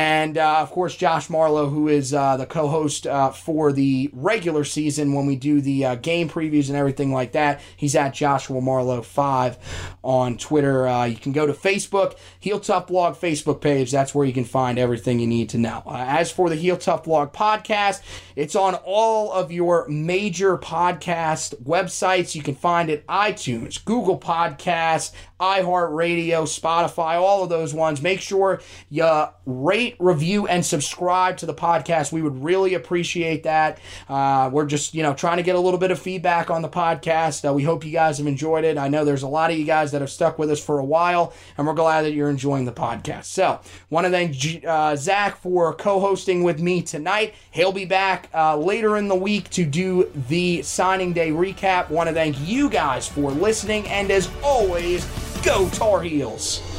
And 0.00 0.38
uh, 0.38 0.60
of 0.60 0.70
course, 0.70 0.96
Josh 0.96 1.28
Marlowe, 1.28 1.68
who 1.68 1.86
is 1.86 2.14
uh, 2.14 2.38
the 2.38 2.46
co 2.46 2.68
host 2.68 3.06
uh, 3.06 3.32
for 3.32 3.70
the 3.70 4.08
regular 4.14 4.64
season 4.64 5.12
when 5.12 5.26
we 5.26 5.36
do 5.36 5.60
the 5.60 5.84
uh, 5.84 5.94
game 5.96 6.26
previews 6.26 6.68
and 6.68 6.76
everything 6.76 7.12
like 7.12 7.32
that. 7.32 7.60
He's 7.76 7.94
at 7.94 8.14
Joshua 8.14 8.62
Marlowe5 8.62 9.58
on 10.02 10.38
Twitter. 10.38 10.88
Uh, 10.88 11.04
you 11.04 11.16
can 11.16 11.32
go 11.32 11.46
to 11.46 11.52
Facebook, 11.52 12.16
Heel 12.38 12.58
Tough 12.60 12.86
Blog 12.86 13.14
Facebook 13.16 13.60
page. 13.60 13.90
That's 13.90 14.14
where 14.14 14.24
you 14.24 14.32
can 14.32 14.46
find 14.46 14.78
everything 14.78 15.20
you 15.20 15.26
need 15.26 15.50
to 15.50 15.58
know. 15.58 15.82
Uh, 15.84 16.06
as 16.08 16.30
for 16.30 16.48
the 16.48 16.56
Heel 16.56 16.78
Tough 16.78 17.04
Blog 17.04 17.34
podcast, 17.34 18.00
it's 18.36 18.56
on 18.56 18.76
all 18.76 19.30
of 19.30 19.52
your 19.52 19.86
major 19.86 20.56
podcast 20.56 21.54
websites. 21.62 22.34
You 22.34 22.42
can 22.42 22.54
find 22.54 22.88
it 22.88 23.06
iTunes, 23.06 23.84
Google 23.84 24.18
Podcasts, 24.18 25.12
iHeartRadio, 25.40 26.42
Spotify, 26.42 27.16
all 27.16 27.42
of 27.42 27.48
those 27.48 27.72
ones. 27.74 28.02
Make 28.02 28.20
sure 28.20 28.60
you 28.88 29.04
rate, 29.46 29.96
review, 29.98 30.46
and 30.46 30.64
subscribe 30.64 31.36
to 31.38 31.46
the 31.46 31.54
podcast. 31.54 32.12
We 32.12 32.22
would 32.22 32.42
really 32.42 32.74
appreciate 32.74 33.42
that. 33.44 33.78
Uh, 34.08 34.50
we're 34.52 34.66
just, 34.66 34.94
you 34.94 35.02
know, 35.02 35.14
trying 35.14 35.38
to 35.38 35.42
get 35.42 35.56
a 35.56 35.60
little 35.60 35.78
bit 35.78 35.90
of 35.90 35.98
feedback 35.98 36.50
on 36.50 36.62
the 36.62 36.68
podcast. 36.68 37.48
Uh, 37.48 37.52
we 37.52 37.62
hope 37.62 37.84
you 37.84 37.92
guys 37.92 38.18
have 38.18 38.26
enjoyed 38.26 38.64
it. 38.64 38.78
I 38.78 38.88
know 38.88 39.04
there's 39.04 39.22
a 39.22 39.28
lot 39.28 39.50
of 39.50 39.58
you 39.58 39.64
guys 39.64 39.92
that 39.92 40.00
have 40.00 40.10
stuck 40.10 40.38
with 40.38 40.50
us 40.50 40.64
for 40.64 40.78
a 40.78 40.84
while, 40.84 41.32
and 41.56 41.66
we're 41.66 41.74
glad 41.74 42.02
that 42.02 42.12
you're 42.12 42.30
enjoying 42.30 42.64
the 42.64 42.72
podcast. 42.72 43.24
So, 43.24 43.60
want 43.88 44.06
to 44.06 44.10
thank 44.10 44.64
uh, 44.64 44.96
Zack 44.96 45.40
for 45.40 45.74
co 45.74 46.00
hosting 46.00 46.42
with 46.42 46.60
me 46.60 46.82
tonight. 46.82 47.34
He'll 47.50 47.72
be 47.72 47.84
back 47.84 48.28
uh, 48.34 48.56
later 48.56 48.96
in 48.96 49.08
the 49.08 49.16
week 49.16 49.50
to 49.50 49.64
do 49.64 50.10
the 50.28 50.62
signing 50.62 51.12
day 51.12 51.30
recap. 51.30 51.90
Want 51.90 52.08
to 52.08 52.14
thank 52.14 52.36
you 52.40 52.68
guys 52.68 53.08
for 53.08 53.30
listening, 53.30 53.86
and 53.88 54.10
as 54.10 54.30
always, 54.42 55.06
Go 55.42 55.70
Tar 55.70 56.02
Heels! 56.02 56.69